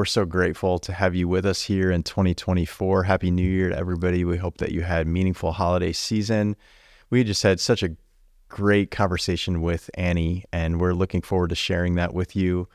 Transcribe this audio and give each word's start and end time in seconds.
we're 0.00 0.06
so 0.06 0.24
grateful 0.24 0.78
to 0.78 0.94
have 0.94 1.14
you 1.14 1.28
with 1.28 1.44
us 1.44 1.60
here 1.60 1.90
in 1.90 2.02
2024. 2.02 3.02
Happy 3.02 3.30
New 3.30 3.42
Year 3.42 3.68
to 3.68 3.76
everybody. 3.76 4.24
We 4.24 4.38
hope 4.38 4.56
that 4.56 4.72
you 4.72 4.80
had 4.80 5.06
meaningful 5.06 5.52
holiday 5.52 5.92
season. 5.92 6.56
We 7.10 7.22
just 7.22 7.42
had 7.42 7.60
such 7.60 7.82
a 7.82 7.94
great 8.48 8.90
conversation 8.90 9.60
with 9.60 9.90
Annie, 9.92 10.46
and 10.54 10.80
we're 10.80 10.94
looking 10.94 11.20
forward 11.20 11.50
to 11.50 11.54
sharing 11.54 11.96
that 11.96 12.14
with 12.14 12.34
you. 12.34 12.66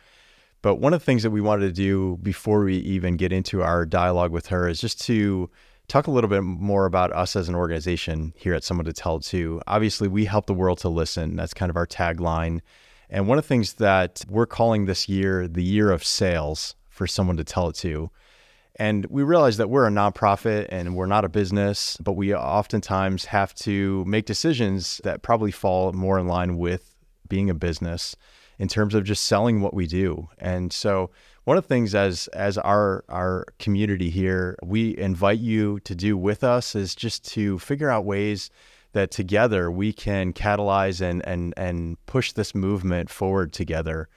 But 0.61 0.75
one 0.75 0.93
of 0.93 0.99
the 0.99 1.03
things 1.03 1.23
that 1.23 1.31
we 1.31 1.41
wanted 1.41 1.65
to 1.65 1.71
do 1.71 2.19
before 2.21 2.63
we 2.63 2.75
even 2.77 3.17
get 3.17 3.33
into 3.33 3.63
our 3.63 3.87
dialogue 3.87 4.31
with 4.31 4.45
her 4.49 4.69
is 4.69 4.79
just 4.79 5.01
to 5.05 5.49
talk 5.87 6.05
a 6.05 6.11
little 6.11 6.29
bit 6.29 6.43
more 6.43 6.85
about 6.85 7.11
us 7.11 7.35
as 7.35 7.49
an 7.49 7.55
organization 7.55 8.33
here 8.35 8.53
at 8.53 8.63
Someone 8.63 8.85
to 8.85 8.93
Tell 8.93 9.19
To. 9.21 9.59
Obviously, 9.65 10.07
we 10.07 10.25
help 10.25 10.45
the 10.45 10.53
world 10.53 10.77
to 10.81 10.89
listen. 10.89 11.35
That's 11.35 11.55
kind 11.55 11.71
of 11.71 11.75
our 11.75 11.87
tagline. 11.87 12.61
And 13.09 13.27
one 13.27 13.39
of 13.39 13.45
the 13.45 13.47
things 13.47 13.73
that 13.73 14.23
we're 14.29 14.45
calling 14.45 14.85
this 14.85 15.09
year 15.09 15.47
the 15.47 15.63
year 15.63 15.89
of 15.89 16.03
sales 16.03 16.75
for 16.95 17.05
someone 17.05 17.37
to 17.37 17.43
tell 17.43 17.67
it 17.69 17.75
to. 17.75 18.09
And 18.77 19.05
we 19.05 19.23
realize 19.23 19.57
that 19.57 19.69
we're 19.69 19.87
a 19.87 19.91
nonprofit 19.91 20.67
and 20.69 20.95
we're 20.95 21.05
not 21.05 21.23
a 21.23 21.29
business, 21.29 21.97
but 21.97 22.13
we 22.13 22.33
oftentimes 22.33 23.25
have 23.25 23.53
to 23.55 24.03
make 24.05 24.25
decisions 24.25 24.99
that 25.03 25.21
probably 25.21 25.51
fall 25.51 25.93
more 25.93 26.19
in 26.19 26.27
line 26.27 26.57
with 26.57 26.95
being 27.27 27.49
a 27.49 27.53
business 27.53 28.15
in 28.59 28.67
terms 28.67 28.95
of 28.95 29.03
just 29.03 29.25
selling 29.25 29.61
what 29.61 29.73
we 29.73 29.87
do. 29.87 30.29
And 30.39 30.71
so 30.71 31.11
one 31.45 31.57
of 31.57 31.63
the 31.63 31.67
things 31.67 31.93
as 31.93 32.27
as 32.29 32.57
our 32.57 33.03
our 33.07 33.45
community 33.59 34.09
here 34.09 34.57
we 34.63 34.97
invite 34.97 35.39
you 35.39 35.79
to 35.81 35.95
do 35.95 36.17
with 36.17 36.43
us 36.43 36.75
is 36.75 36.95
just 36.95 37.25
to 37.33 37.59
figure 37.59 37.89
out 37.89 38.03
ways 38.05 38.49
that 38.93 39.11
together 39.11 39.69
we 39.69 39.93
can 39.93 40.33
catalyze 40.33 41.01
and 41.01 41.25
and 41.27 41.53
and 41.55 42.03
push 42.07 42.31
this 42.31 42.55
movement 42.55 43.09
forward 43.09 43.53
together. 43.53 44.09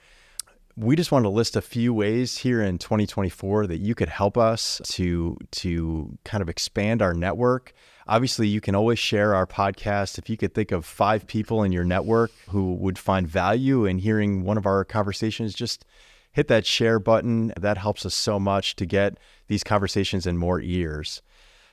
We 0.81 0.95
just 0.95 1.11
want 1.11 1.25
to 1.25 1.29
list 1.29 1.57
a 1.57 1.61
few 1.61 1.93
ways 1.93 2.37
here 2.37 2.61
in 2.61 2.77
2024 2.77 3.67
that 3.67 3.79
you 3.79 3.93
could 3.93 4.07
help 4.07 4.37
us 4.37 4.79
to 4.91 5.37
to 5.51 6.17
kind 6.23 6.41
of 6.41 6.47
expand 6.47 7.01
our 7.01 7.13
network. 7.13 7.73
Obviously, 8.07 8.47
you 8.47 8.61
can 8.61 8.75
always 8.75 8.97
share 8.97 9.35
our 9.35 9.45
podcast. 9.45 10.17
If 10.17 10.29
you 10.29 10.37
could 10.37 10.53
think 10.53 10.71
of 10.71 10.85
five 10.85 11.27
people 11.27 11.63
in 11.63 11.73
your 11.73 11.83
network 11.83 12.31
who 12.47 12.75
would 12.75 12.97
find 12.97 13.27
value 13.27 13.83
in 13.83 13.97
hearing 13.97 14.45
one 14.45 14.57
of 14.57 14.65
our 14.65 14.85
conversations, 14.85 15.53
just 15.53 15.83
hit 16.31 16.47
that 16.47 16.65
share 16.65 16.97
button. 16.97 17.51
That 17.59 17.77
helps 17.77 18.05
us 18.05 18.15
so 18.15 18.39
much 18.39 18.77
to 18.77 18.85
get 18.85 19.17
these 19.47 19.65
conversations 19.65 20.25
in 20.25 20.37
more 20.37 20.61
ears. 20.61 21.21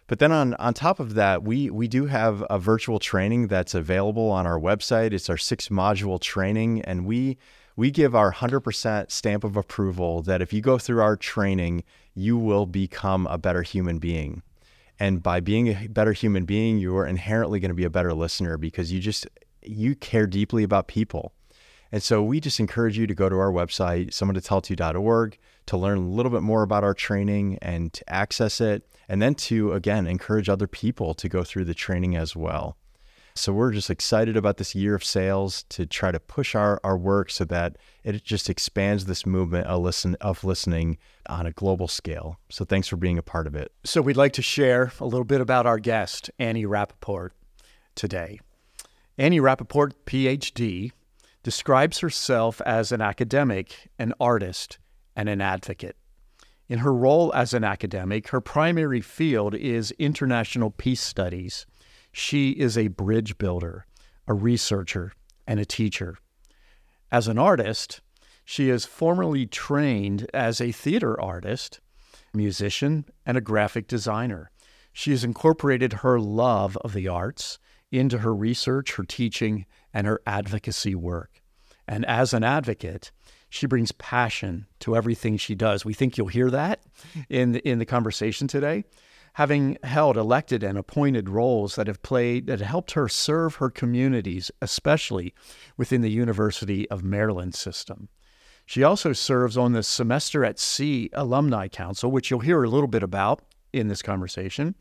But 0.08 0.18
then 0.18 0.32
on, 0.32 0.54
on 0.54 0.74
top 0.74 0.98
of 0.98 1.14
that, 1.14 1.44
we, 1.44 1.70
we 1.70 1.86
do 1.86 2.06
have 2.06 2.44
a 2.50 2.58
virtual 2.58 2.98
training 2.98 3.46
that's 3.46 3.74
available 3.74 4.30
on 4.30 4.48
our 4.48 4.58
website. 4.58 5.12
It's 5.12 5.30
our 5.30 5.36
six 5.36 5.68
module 5.68 6.20
training, 6.20 6.82
and 6.82 7.06
we 7.06 7.38
we 7.76 7.90
give 7.90 8.14
our 8.14 8.32
100% 8.32 9.10
stamp 9.10 9.44
of 9.44 9.56
approval 9.56 10.22
that 10.22 10.40
if 10.40 10.52
you 10.52 10.62
go 10.62 10.78
through 10.78 11.02
our 11.02 11.16
training, 11.16 11.84
you 12.14 12.36
will 12.36 12.66
become 12.66 13.26
a 13.26 13.38
better 13.38 13.62
human 13.62 13.98
being. 13.98 14.42
And 14.98 15.22
by 15.22 15.40
being 15.40 15.68
a 15.68 15.86
better 15.88 16.14
human 16.14 16.46
being, 16.46 16.78
you 16.78 16.96
are 16.96 17.06
inherently 17.06 17.60
going 17.60 17.70
to 17.70 17.74
be 17.74 17.84
a 17.84 17.90
better 17.90 18.14
listener 18.14 18.56
because 18.56 18.92
you 18.92 18.98
just 18.98 19.26
you 19.62 19.94
care 19.94 20.26
deeply 20.26 20.62
about 20.62 20.88
people. 20.88 21.32
And 21.92 22.02
so 22.02 22.22
we 22.22 22.40
just 22.40 22.58
encourage 22.58 22.98
you 22.98 23.06
to 23.06 23.14
go 23.14 23.28
to 23.28 23.36
our 23.36 23.52
website, 23.52 24.08
someonetotell2.org, 24.08 25.38
to 25.66 25.76
learn 25.76 25.98
a 25.98 26.08
little 26.08 26.32
bit 26.32 26.42
more 26.42 26.62
about 26.62 26.82
our 26.82 26.94
training 26.94 27.58
and 27.60 27.92
to 27.92 28.12
access 28.12 28.60
it, 28.60 28.88
and 29.08 29.20
then 29.20 29.34
to, 29.34 29.72
again, 29.72 30.06
encourage 30.06 30.48
other 30.48 30.66
people 30.66 31.14
to 31.14 31.28
go 31.28 31.44
through 31.44 31.64
the 31.64 31.74
training 31.74 32.16
as 32.16 32.34
well. 32.34 32.76
So 33.36 33.52
we're 33.52 33.72
just 33.72 33.90
excited 33.90 34.34
about 34.34 34.56
this 34.56 34.74
year 34.74 34.94
of 34.94 35.04
sales 35.04 35.64
to 35.68 35.84
try 35.84 36.10
to 36.10 36.18
push 36.18 36.54
our, 36.54 36.80
our 36.82 36.96
work 36.96 37.30
so 37.30 37.44
that 37.44 37.76
it 38.02 38.24
just 38.24 38.48
expands 38.48 39.04
this 39.04 39.26
movement 39.26 39.66
of, 39.66 39.82
listen, 39.82 40.16
of 40.22 40.42
listening 40.42 40.96
on 41.28 41.44
a 41.44 41.52
global 41.52 41.86
scale. 41.86 42.38
So 42.48 42.64
thanks 42.64 42.88
for 42.88 42.96
being 42.96 43.18
a 43.18 43.22
part 43.22 43.46
of 43.46 43.54
it. 43.54 43.72
So 43.84 44.00
we'd 44.00 44.16
like 44.16 44.32
to 44.34 44.42
share 44.42 44.90
a 45.00 45.04
little 45.04 45.24
bit 45.24 45.42
about 45.42 45.66
our 45.66 45.78
guest, 45.78 46.30
Annie 46.38 46.64
Rappeport, 46.64 47.32
today. 47.94 48.40
Annie 49.18 49.40
Rappeport, 49.40 49.92
PhD, 50.06 50.92
describes 51.42 51.98
herself 51.98 52.62
as 52.62 52.90
an 52.90 53.02
academic, 53.02 53.90
an 53.98 54.14
artist, 54.18 54.78
and 55.14 55.28
an 55.28 55.42
advocate. 55.42 55.96
In 56.68 56.78
her 56.78 56.92
role 56.92 57.32
as 57.34 57.52
an 57.52 57.64
academic, 57.64 58.28
her 58.28 58.40
primary 58.40 59.02
field 59.02 59.54
is 59.54 59.92
international 59.92 60.70
peace 60.70 61.02
studies. 61.02 61.66
She 62.18 62.52
is 62.52 62.78
a 62.78 62.88
bridge 62.88 63.36
builder, 63.36 63.84
a 64.26 64.32
researcher, 64.32 65.12
and 65.46 65.60
a 65.60 65.66
teacher. 65.66 66.16
As 67.12 67.28
an 67.28 67.38
artist, 67.38 68.00
she 68.42 68.70
is 68.70 68.86
formally 68.86 69.44
trained 69.44 70.26
as 70.32 70.58
a 70.58 70.72
theater 70.72 71.20
artist, 71.20 71.80
musician, 72.32 73.04
and 73.26 73.36
a 73.36 73.42
graphic 73.42 73.86
designer. 73.86 74.50
She 74.94 75.10
has 75.10 75.24
incorporated 75.24 75.92
her 75.92 76.18
love 76.18 76.78
of 76.78 76.94
the 76.94 77.06
arts 77.06 77.58
into 77.92 78.18
her 78.18 78.34
research, 78.34 78.94
her 78.94 79.04
teaching, 79.04 79.66
and 79.92 80.06
her 80.06 80.22
advocacy 80.26 80.94
work. 80.94 81.42
And 81.86 82.06
as 82.06 82.32
an 82.32 82.42
advocate, 82.42 83.12
she 83.50 83.66
brings 83.66 83.92
passion 83.92 84.66
to 84.80 84.96
everything 84.96 85.36
she 85.36 85.54
does. 85.54 85.84
We 85.84 85.92
think 85.92 86.16
you'll 86.16 86.28
hear 86.28 86.50
that 86.50 86.80
in 87.28 87.52
the, 87.52 87.68
in 87.68 87.78
the 87.78 87.84
conversation 87.84 88.48
today. 88.48 88.84
Having 89.36 89.76
held 89.82 90.16
elected 90.16 90.62
and 90.62 90.78
appointed 90.78 91.28
roles 91.28 91.76
that 91.76 91.88
have 91.88 92.00
played 92.00 92.46
that 92.46 92.60
helped 92.60 92.92
her 92.92 93.06
serve 93.06 93.56
her 93.56 93.68
communities, 93.68 94.50
especially 94.62 95.34
within 95.76 96.00
the 96.00 96.10
University 96.10 96.88
of 96.90 97.04
Maryland 97.04 97.54
system. 97.54 98.08
She 98.64 98.82
also 98.82 99.12
serves 99.12 99.58
on 99.58 99.72
the 99.72 99.82
Semester 99.82 100.42
at 100.42 100.58
Sea 100.58 101.10
Alumni 101.12 101.68
Council, 101.68 102.10
which 102.10 102.30
you'll 102.30 102.40
hear 102.40 102.64
a 102.64 102.70
little 102.70 102.88
bit 102.88 103.02
about 103.02 103.42
in 103.74 103.88
this 103.88 104.00
conversation, 104.00 104.74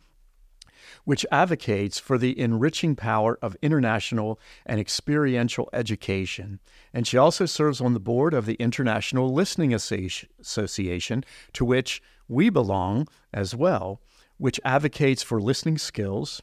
which 1.04 1.26
advocates 1.34 2.00
for 2.00 2.18
the 2.18 2.40
enriching 2.40 2.96
power 2.96 3.38
of 3.42 3.58
international 3.62 4.40
and 4.66 4.80
experiential 4.80 5.70
education. 5.74 6.62
And 6.94 7.06
she 7.06 7.18
also 7.18 7.46
serves 7.46 7.82
on 7.82 7.94
the 7.94 8.00
board 8.00 8.34
of 8.34 8.46
the 8.46 8.56
International 8.56 9.34
Listening 9.34 9.74
Association, 9.74 11.26
to 11.52 11.66
which 11.66 12.02
we 12.30 12.50
belong 12.50 13.10
as 13.34 13.54
well, 13.54 14.02
which 14.38 14.60
advocates 14.64 15.24
for 15.24 15.42
listening 15.42 15.78
skills 15.78 16.42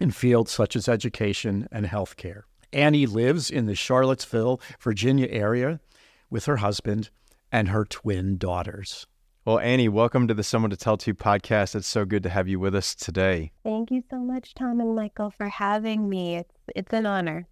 in 0.00 0.10
fields 0.10 0.50
such 0.50 0.74
as 0.74 0.88
education 0.88 1.68
and 1.70 1.86
healthcare. 1.86 2.42
Annie 2.72 3.06
lives 3.06 3.50
in 3.50 3.66
the 3.66 3.74
Charlottesville, 3.74 4.60
Virginia 4.80 5.28
area 5.30 5.80
with 6.28 6.46
her 6.46 6.56
husband 6.56 7.10
and 7.52 7.68
her 7.68 7.84
twin 7.84 8.36
daughters. 8.36 9.06
Well, 9.44 9.58
Annie, 9.60 9.88
welcome 9.88 10.26
to 10.26 10.34
the 10.34 10.42
Someone 10.42 10.70
to 10.70 10.76
Tell 10.76 10.96
To 10.96 11.14
podcast. 11.14 11.74
It's 11.76 11.86
so 11.86 12.04
good 12.04 12.22
to 12.22 12.30
have 12.30 12.48
you 12.48 12.58
with 12.58 12.74
us 12.74 12.94
today. 12.94 13.52
Thank 13.62 13.90
you 13.90 14.02
so 14.10 14.16
much, 14.16 14.54
Tom 14.54 14.80
and 14.80 14.96
Michael, 14.96 15.30
for 15.30 15.48
having 15.48 16.08
me. 16.08 16.36
It's 16.36 16.54
it's 16.74 16.92
an 16.92 17.06
honor. 17.06 17.46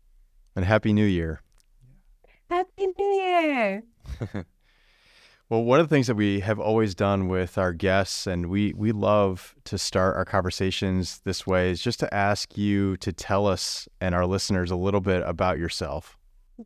And 0.56 0.64
Happy 0.64 0.92
New 0.92 1.04
Year. 1.04 1.42
Happy 2.50 2.86
New 2.98 3.06
Year. 3.06 3.82
well, 5.52 5.64
one 5.64 5.80
of 5.80 5.86
the 5.90 5.94
things 5.94 6.06
that 6.06 6.14
we 6.14 6.40
have 6.40 6.58
always 6.58 6.94
done 6.94 7.28
with 7.28 7.58
our 7.58 7.74
guests, 7.74 8.26
and 8.26 8.46
we 8.46 8.72
we 8.72 8.90
love 8.90 9.54
to 9.64 9.76
start 9.76 10.16
our 10.16 10.24
conversations 10.24 11.20
this 11.24 11.46
way, 11.46 11.70
is 11.70 11.82
just 11.82 12.00
to 12.00 12.14
ask 12.14 12.56
you 12.56 12.96
to 12.96 13.12
tell 13.12 13.46
us 13.46 13.86
and 14.00 14.14
our 14.14 14.24
listeners 14.24 14.70
a 14.70 14.76
little 14.76 15.02
bit 15.02 15.22
about 15.26 15.58
yourself. 15.58 16.16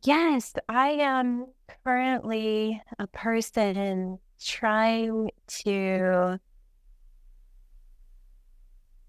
Yes, 0.05 0.53
I 0.69 0.91
am 0.91 1.47
currently 1.83 2.81
a 2.97 3.07
person 3.07 4.19
trying 4.41 5.31
to 5.65 6.39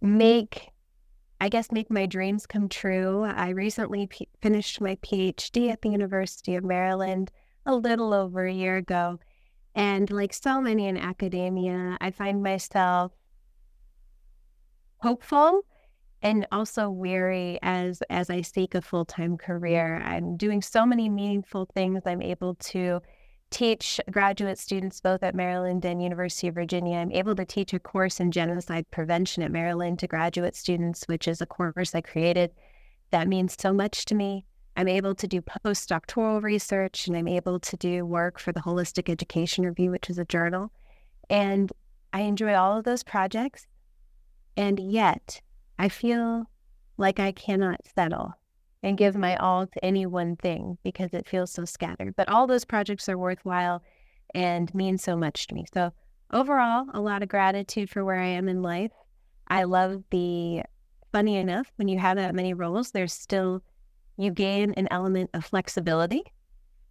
make 0.00 0.70
I 1.40 1.48
guess 1.48 1.70
make 1.70 1.88
my 1.88 2.06
dreams 2.06 2.46
come 2.46 2.68
true. 2.68 3.22
I 3.22 3.50
recently 3.50 4.08
p- 4.08 4.26
finished 4.42 4.80
my 4.80 4.96
PhD 4.96 5.70
at 5.70 5.82
the 5.82 5.90
University 5.90 6.56
of 6.56 6.64
Maryland 6.64 7.30
a 7.64 7.76
little 7.76 8.12
over 8.12 8.44
a 8.44 8.52
year 8.52 8.76
ago. 8.76 9.20
And 9.78 10.10
like 10.10 10.34
so 10.34 10.60
many 10.60 10.88
in 10.88 10.96
academia, 10.96 11.96
I 12.00 12.10
find 12.10 12.42
myself 12.42 13.12
hopeful 14.98 15.62
and 16.20 16.48
also 16.50 16.90
weary 16.90 17.60
as 17.62 18.02
as 18.10 18.28
I 18.28 18.40
seek 18.40 18.74
a 18.74 18.82
full-time 18.82 19.38
career. 19.38 20.02
I'm 20.04 20.36
doing 20.36 20.62
so 20.62 20.84
many 20.84 21.08
meaningful 21.08 21.68
things. 21.72 22.02
I'm 22.06 22.22
able 22.22 22.56
to 22.56 23.00
teach 23.50 24.00
graduate 24.10 24.58
students 24.58 25.00
both 25.00 25.22
at 25.22 25.36
Maryland 25.36 25.84
and 25.84 26.02
University 26.02 26.48
of 26.48 26.56
Virginia. 26.56 26.98
I'm 26.98 27.12
able 27.12 27.36
to 27.36 27.44
teach 27.44 27.72
a 27.72 27.78
course 27.78 28.18
in 28.18 28.32
genocide 28.32 28.90
prevention 28.90 29.44
at 29.44 29.52
Maryland 29.52 30.00
to 30.00 30.08
graduate 30.08 30.56
students, 30.56 31.04
which 31.06 31.28
is 31.28 31.40
a 31.40 31.46
course 31.46 31.94
I 31.94 32.00
created 32.00 32.50
that 33.10 33.28
means 33.28 33.56
so 33.58 33.72
much 33.72 34.04
to 34.06 34.14
me. 34.14 34.44
I'm 34.78 34.86
able 34.86 35.16
to 35.16 35.26
do 35.26 35.42
postdoctoral 35.42 36.40
research 36.40 37.08
and 37.08 37.16
I'm 37.16 37.26
able 37.26 37.58
to 37.58 37.76
do 37.76 38.06
work 38.06 38.38
for 38.38 38.52
the 38.52 38.60
Holistic 38.60 39.10
Education 39.10 39.64
Review, 39.64 39.90
which 39.90 40.08
is 40.08 40.18
a 40.18 40.24
journal. 40.24 40.70
And 41.28 41.72
I 42.12 42.20
enjoy 42.20 42.54
all 42.54 42.78
of 42.78 42.84
those 42.84 43.02
projects. 43.02 43.66
And 44.56 44.78
yet, 44.78 45.40
I 45.80 45.88
feel 45.88 46.44
like 46.96 47.18
I 47.18 47.32
cannot 47.32 47.80
settle 47.92 48.34
and 48.84 48.96
give 48.96 49.16
my 49.16 49.36
all 49.38 49.66
to 49.66 49.84
any 49.84 50.06
one 50.06 50.36
thing 50.36 50.78
because 50.84 51.12
it 51.12 51.28
feels 51.28 51.50
so 51.50 51.64
scattered. 51.64 52.14
But 52.16 52.28
all 52.28 52.46
those 52.46 52.64
projects 52.64 53.08
are 53.08 53.18
worthwhile 53.18 53.82
and 54.32 54.72
mean 54.72 54.96
so 54.96 55.16
much 55.16 55.48
to 55.48 55.56
me. 55.56 55.64
So, 55.74 55.90
overall, 56.32 56.86
a 56.94 57.00
lot 57.00 57.24
of 57.24 57.28
gratitude 57.28 57.90
for 57.90 58.04
where 58.04 58.20
I 58.20 58.26
am 58.26 58.48
in 58.48 58.62
life. 58.62 58.92
I 59.48 59.64
love 59.64 60.04
the 60.10 60.62
funny 61.10 61.36
enough, 61.36 61.66
when 61.76 61.88
you 61.88 61.98
have 61.98 62.16
that 62.16 62.34
many 62.34 62.54
roles, 62.54 62.92
there's 62.92 63.12
still, 63.12 63.62
you 64.18 64.32
gain 64.32 64.72
an 64.72 64.88
element 64.90 65.30
of 65.32 65.44
flexibility. 65.44 66.22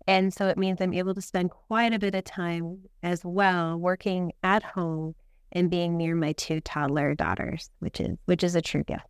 And 0.08 0.34
so 0.34 0.48
it 0.48 0.58
means 0.58 0.80
I'm 0.80 0.94
able 0.94 1.14
to 1.14 1.22
spend 1.22 1.52
quite 1.52 1.94
a 1.94 2.00
bit 2.00 2.16
of 2.16 2.24
time 2.24 2.80
as 3.04 3.24
well 3.26 3.78
working 3.78 4.32
at 4.42 4.64
home 4.64 5.14
and 5.52 5.70
being 5.70 5.98
near 5.98 6.16
my 6.16 6.32
two 6.32 6.62
toddler 6.62 7.14
daughters, 7.14 7.70
which 7.80 8.00
is 8.00 8.18
which 8.26 8.44
is 8.44 8.56
a 8.56 8.62
true 8.62 8.84
gift. 8.84 9.06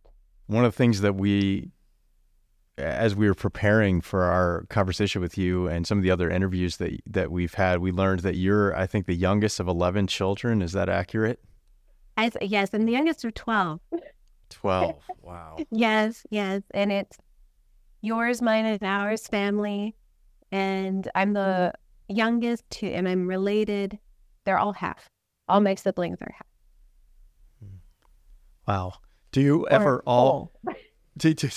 One 0.46 0.64
of 0.64 0.72
the 0.72 0.76
things 0.76 1.00
that 1.02 1.14
we 1.14 1.70
as 2.76 3.14
we 3.14 3.26
were 3.26 3.34
preparing 3.34 4.00
for 4.00 4.24
our 4.24 4.64
conversation 4.68 5.20
with 5.20 5.36
you 5.36 5.66
and 5.66 5.86
some 5.86 5.98
of 5.98 6.04
the 6.04 6.10
other 6.10 6.30
interviews 6.30 6.76
that 6.78 7.00
that 7.06 7.30
we've 7.30 7.54
had, 7.54 7.78
we 7.78 7.92
learned 7.92 8.20
that 8.20 8.36
you're, 8.36 8.76
I 8.76 8.86
think, 8.86 9.06
the 9.06 9.14
youngest 9.14 9.60
of 9.60 9.68
eleven 9.68 10.08
children. 10.08 10.62
Is 10.62 10.72
that 10.72 10.88
accurate? 10.88 11.40
As, 12.16 12.36
yes, 12.40 12.70
I'm 12.72 12.84
the 12.84 12.92
youngest 12.92 13.24
of 13.24 13.34
twelve. 13.34 13.80
Twelve. 14.50 14.96
Wow. 15.22 15.58
yes, 15.70 16.26
yes, 16.30 16.62
and 16.72 16.90
it's 16.90 17.18
yours, 18.00 18.42
mine, 18.42 18.66
and 18.66 18.82
ours 18.82 19.26
family, 19.26 19.94
and 20.52 21.08
I'm 21.14 21.32
the 21.32 21.72
mm-hmm. 22.10 22.16
youngest, 22.16 22.68
too, 22.70 22.86
and 22.86 23.08
I'm 23.08 23.26
related. 23.26 23.98
They're 24.44 24.58
all 24.58 24.72
half. 24.72 25.08
All 25.48 25.60
my 25.60 25.74
siblings 25.74 26.18
are 26.20 26.32
half. 26.32 26.46
Hmm. 27.60 27.76
Wow. 28.66 28.94
Do 29.32 29.40
you 29.40 29.66
ever 29.68 30.02
all? 30.06 30.52
Do, 31.16 31.34
do, 31.34 31.48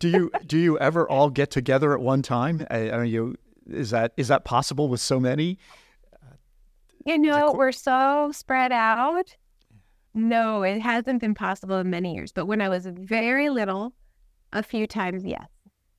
do, 0.00 0.08
you 0.08 0.32
do 0.46 0.58
you 0.58 0.80
ever 0.80 1.08
all 1.08 1.30
get 1.30 1.52
together 1.52 1.92
at 1.92 2.00
one 2.00 2.22
time? 2.22 2.66
I, 2.72 2.90
I 2.90 2.98
mean, 2.98 3.06
you 3.06 3.36
is 3.70 3.90
that 3.90 4.12
is 4.16 4.26
that 4.26 4.44
possible 4.44 4.88
with 4.88 5.00
so 5.00 5.20
many? 5.20 5.60
You 7.04 7.16
know, 7.18 7.52
we're 7.52 7.70
so 7.70 8.32
spread 8.32 8.72
out. 8.72 9.36
No, 10.12 10.64
it 10.64 10.80
hasn't 10.80 11.20
been 11.20 11.34
possible 11.34 11.76
in 11.76 11.88
many 11.88 12.14
years. 12.16 12.32
But 12.32 12.46
when 12.46 12.60
I 12.60 12.68
was 12.68 12.86
very 12.86 13.48
little, 13.48 13.92
a 14.52 14.62
few 14.62 14.88
times, 14.88 15.24
yes. 15.24 15.46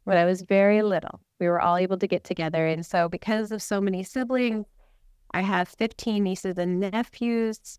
When 0.08 0.16
I 0.18 0.24
was 0.24 0.42
very 0.44 0.84
little, 0.84 1.20
we 1.38 1.50
were 1.50 1.60
all 1.60 1.76
able 1.76 1.98
to 1.98 2.08
get 2.08 2.24
together. 2.24 2.66
And 2.66 2.86
so, 2.86 3.10
because 3.10 3.52
of 3.52 3.62
so 3.62 3.82
many 3.82 4.04
siblings, 4.04 4.66
I 5.32 5.42
have 5.42 5.68
15 5.68 6.24
nieces 6.24 6.58
and 6.58 6.80
nephews 6.80 7.78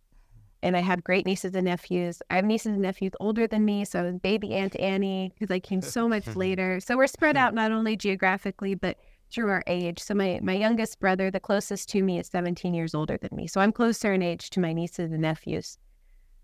and 0.63 0.77
I 0.77 0.81
have 0.81 1.03
great 1.03 1.25
nieces 1.25 1.55
and 1.55 1.65
nephews. 1.65 2.21
I 2.29 2.37
have 2.37 2.45
nieces 2.45 2.73
and 2.73 2.83
nephews 2.83 3.13
older 3.19 3.47
than 3.47 3.65
me, 3.65 3.87
so 3.87 4.01
I 4.01 4.03
was 4.03 4.17
baby 4.17 4.53
Aunt 4.53 4.79
Annie 4.79 5.33
because 5.33 5.51
I 5.51 5.59
came 5.59 5.81
so 5.81 6.07
much 6.07 6.27
later. 6.37 6.81
So 6.81 6.99
we're 6.99 7.07
spread 7.07 7.39
out 7.39 7.55
not 7.55 7.73
only 7.73 7.97
geographically 7.97 8.75
but 8.75 8.99
through 9.33 9.49
our 9.49 9.63
age. 9.67 9.99
So 9.99 10.13
my 10.13 10.39
my 10.43 10.53
youngest 10.53 11.01
brother, 11.01 11.31
the 11.31 11.41
closest 11.41 11.89
to 11.93 12.03
me, 12.03 12.19
is 12.19 12.27
17 12.27 12.75
years 12.75 12.95
older 12.95 13.17
than 13.17 13.31
me. 13.33 13.47
So 13.47 13.63
I'm 13.63 13.73
closer 13.73 14.13
in 14.13 14.23
age 14.23 14.51
to 14.51 14.61
my 14.61 14.75
nieces 14.75 15.13
and 15.13 15.23
nephews 15.23 15.79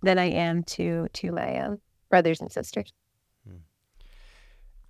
than 0.02 0.18
I 0.18 0.30
am 0.30 0.62
to 0.62 1.08
to 1.12 1.30
my 1.30 1.58
um, 1.58 1.78
brothers 2.08 2.40
and 2.40 2.50
sisters. 2.50 2.90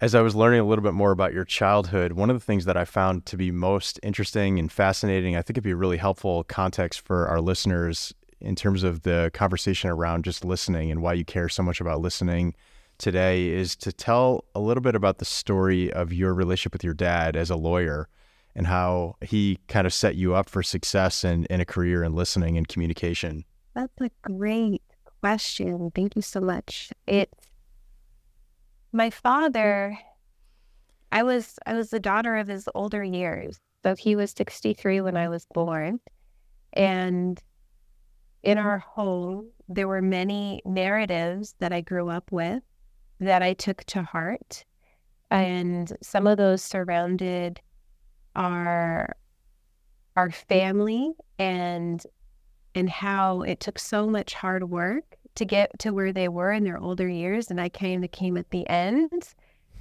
As 0.01 0.15
I 0.15 0.21
was 0.23 0.35
learning 0.35 0.61
a 0.61 0.65
little 0.65 0.83
bit 0.83 0.93
more 0.93 1.13
about 1.13 1.33
your 1.33 1.45
childhood, 1.45 2.13
one 2.13 2.29
of 2.29 2.37
the 2.37 2.45
things 2.45 2.65
that 2.65 2.77
I 2.77 2.85
found 2.85 3.27
to 3.27 3.37
be 3.37 3.51
most 3.51 4.01
interesting 4.03 4.59
and 4.59 4.71
fascinating, 4.71 5.37
I 5.37 5.41
think 5.41 5.51
it'd 5.51 5.65
be 5.65 5.73
really 5.73 5.97
helpful 5.97 6.45
context 6.45 7.01
for 7.01 7.29
our 7.29 7.41
listeners 7.41 8.13
in 8.41 8.57
terms 8.57 8.83
of 8.83 9.03
the 9.03 9.31
conversation 9.33 9.89
around 9.89 10.25
just 10.25 10.45
listening 10.45 10.91
and 10.91 11.01
why 11.01 11.15
you 11.15 11.25
care 11.25 11.49
so 11.49 11.63
much 11.63 11.81
about 11.81 12.01
listening 12.01 12.55
today 12.99 13.49
is 13.49 13.77
to 13.77 13.93
tell 13.93 14.45
a 14.55 14.61
little 14.61 14.83
bit 14.83 14.95
about 14.95 15.19
the 15.19 15.25
story 15.25 15.93
of 15.93 16.13
your 16.13 16.35
relationship 16.35 16.73
with 16.73 16.85
your 16.85 16.95
dad 16.95 17.37
as 17.37 17.49
a 17.49 17.57
lawyer 17.57 18.09
and 18.55 18.67
how 18.67 19.17
he 19.21 19.59
kind 19.69 19.87
of 19.87 19.93
set 19.93 20.17
you 20.17 20.35
up 20.35 20.49
for 20.49 20.63
success 20.63 21.25
in, 21.25 21.45
in 21.47 21.61
a 21.61 21.65
career 21.65 22.05
in 22.05 22.15
listening 22.15 22.57
and 22.57 22.69
communication. 22.69 23.45
That's 23.75 24.01
a 24.01 24.11
great 24.23 24.83
question. 25.21 25.91
Thank 25.95 26.15
you 26.15 26.23
so 26.23 26.41
much. 26.41 26.93
It's 27.07 27.44
my 28.95 29.11
father. 29.11 29.93
Mm-hmm. 29.93 30.09
I 31.13 31.23
was 31.23 31.59
I 31.67 31.75
was 31.75 31.91
the 31.91 32.01
daughter 32.01 32.37
of 32.37 32.49
his 32.49 32.69
older 32.75 33.05
years. 33.05 33.61
So 33.85 33.95
he 33.95 34.17
was 34.17 34.31
63 34.31 35.03
when 35.03 35.17
I 35.17 35.29
was 35.29 35.47
born. 35.53 36.01
And 36.73 37.41
in 38.43 38.57
our 38.59 38.79
home, 38.79 39.51
there 39.69 39.89
were 39.89 40.03
many 40.03 40.63
narratives 40.65 41.55
that 41.59 41.73
I 41.73 41.83
grew 41.83 42.09
up 42.09 42.33
with 42.33 42.63
that 43.21 43.43
I 43.43 43.53
took 43.53 43.85
to 43.85 44.03
heart. 44.03 44.65
And 45.31 45.93
some 46.03 46.27
of 46.27 46.39
those 46.39 46.63
surrounded 46.63 47.61
our 48.37 49.15
our 50.17 50.31
family 50.31 51.13
and 51.39 52.03
and 52.75 52.89
how 52.89 53.43
it 53.43 53.61
took 53.61 53.79
so 53.79 54.07
much 54.07 54.35
hard 54.35 54.69
work 54.71 55.17
to 55.37 55.45
get 55.45 55.79
to 55.81 55.91
where 55.91 56.13
they 56.13 56.29
were 56.29 56.53
in 56.53 56.65
their 56.65 56.79
older 56.79 57.09
years 57.09 57.51
and 57.51 57.61
I 57.61 57.69
kind 57.69 58.05
of 58.05 58.11
came 58.13 58.37
at 58.37 58.51
the 58.51 58.69
end 58.69 59.35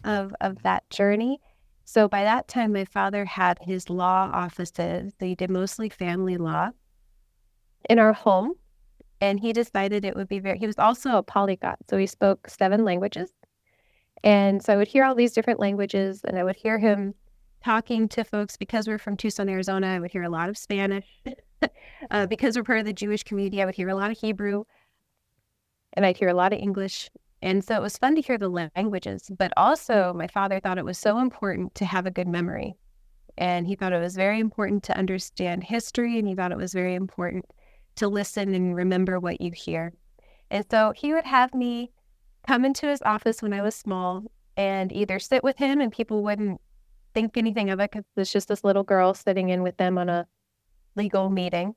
of 0.04 0.34
of 0.42 0.64
that 0.64 0.90
journey. 0.90 1.40
So 1.86 2.08
by 2.08 2.24
that 2.24 2.48
time 2.48 2.74
my 2.74 2.86
father 2.86 3.26
had 3.26 3.60
his 3.62 3.90
law 3.90 4.30
offices. 4.34 5.14
They 5.20 5.36
did 5.36 5.50
mostly 5.50 5.90
family 5.90 6.38
law 6.38 6.70
in 7.90 8.00
our 8.00 8.14
home. 8.14 8.54
And 9.22 9.40
he 9.40 9.54
decided 9.54 10.04
it 10.04 10.16
would 10.16 10.28
be 10.28 10.40
very, 10.40 10.58
he 10.58 10.68
was 10.68 10.78
also 10.78 11.18
a 11.18 11.24
polyglot. 11.24 11.78
So 11.90 11.98
he 11.98 12.08
spoke 12.08 12.50
seven 12.50 12.84
languages. 12.84 13.32
And 14.24 14.62
so 14.62 14.74
I 14.74 14.78
would 14.78 14.88
hear 14.88 15.06
all 15.06 15.16
these 15.16 15.34
different 15.34 15.60
languages 15.60 16.22
and 16.26 16.38
I 16.38 16.44
would 16.44 16.58
hear 16.58 16.78
him 16.78 17.14
talking 17.64 18.10
to 18.10 18.24
folks 18.26 18.58
because 18.58 18.88
we're 18.88 18.98
from 18.98 19.16
Tucson, 19.16 19.48
Arizona. 19.48 19.88
I 19.88 20.00
would 20.00 20.12
hear 20.12 20.24
a 20.24 20.30
lot 20.30 20.50
of 20.50 20.58
Spanish. 20.58 21.06
uh, 22.12 22.26
because 22.28 22.58
we're 22.58 22.64
part 22.64 22.80
of 22.80 22.86
the 22.86 22.94
Jewish 22.94 23.24
community, 23.24 23.62
I 23.62 23.66
would 23.66 23.76
hear 23.76 23.90
a 23.90 23.96
lot 23.96 24.12
of 24.12 24.18
Hebrew 24.18 24.66
and 25.94 26.06
I'd 26.06 26.18
hear 26.18 26.30
a 26.30 26.34
lot 26.34 26.54
of 26.54 26.60
English. 26.60 27.10
And 27.42 27.64
so 27.64 27.76
it 27.76 27.82
was 27.82 27.98
fun 27.98 28.16
to 28.16 28.22
hear 28.22 28.38
the 28.38 28.50
languages. 28.50 29.30
But 29.38 29.52
also, 29.58 30.14
my 30.14 30.28
father 30.28 30.60
thought 30.60 30.78
it 30.78 30.86
was 30.86 30.98
so 30.98 31.20
important 31.20 31.76
to 31.76 31.86
have 31.86 32.06
a 32.06 32.12
good 32.12 32.28
memory. 32.28 32.76
And 33.38 33.68
he 33.68 33.76
thought 33.76 33.94
it 33.94 34.00
was 34.00 34.16
very 34.16 34.40
important 34.40 34.84
to 34.84 34.98
understand 34.98 35.64
history 35.64 36.20
and 36.20 36.28
he 36.28 36.36
thought 36.36 36.52
it 36.52 36.58
was 36.58 36.74
very 36.74 36.96
important 36.96 37.46
to 37.96 38.08
listen 38.08 38.54
and 38.54 38.76
remember 38.76 39.20
what 39.20 39.42
you 39.42 39.52
hear. 39.52 39.94
And 40.52 40.66
so 40.70 40.94
he 40.96 41.14
would 41.14 41.26
have 41.26 41.54
me 41.54 41.92
come 42.48 42.66
into 42.66 42.88
his 42.88 43.02
office 43.04 43.42
when 43.42 43.54
I 43.54 43.62
was 43.62 43.76
small 43.76 44.24
and 44.56 44.92
either 44.92 45.20
sit 45.20 45.44
with 45.44 45.58
him 45.58 45.82
and 45.82 45.92
people 45.92 46.24
wouldn't 46.24 46.62
think 47.14 47.38
anything 47.38 47.70
of 47.70 47.80
it 47.80 47.92
because 47.92 48.06
it's 48.16 48.32
just 48.32 48.48
this 48.48 48.64
little 48.64 48.84
girl 48.84 49.14
sitting 49.14 49.50
in 49.50 49.64
with 49.64 49.78
them 49.78 49.98
on 49.98 50.10
a 50.10 50.28
legal 50.96 51.30
meeting. 51.30 51.76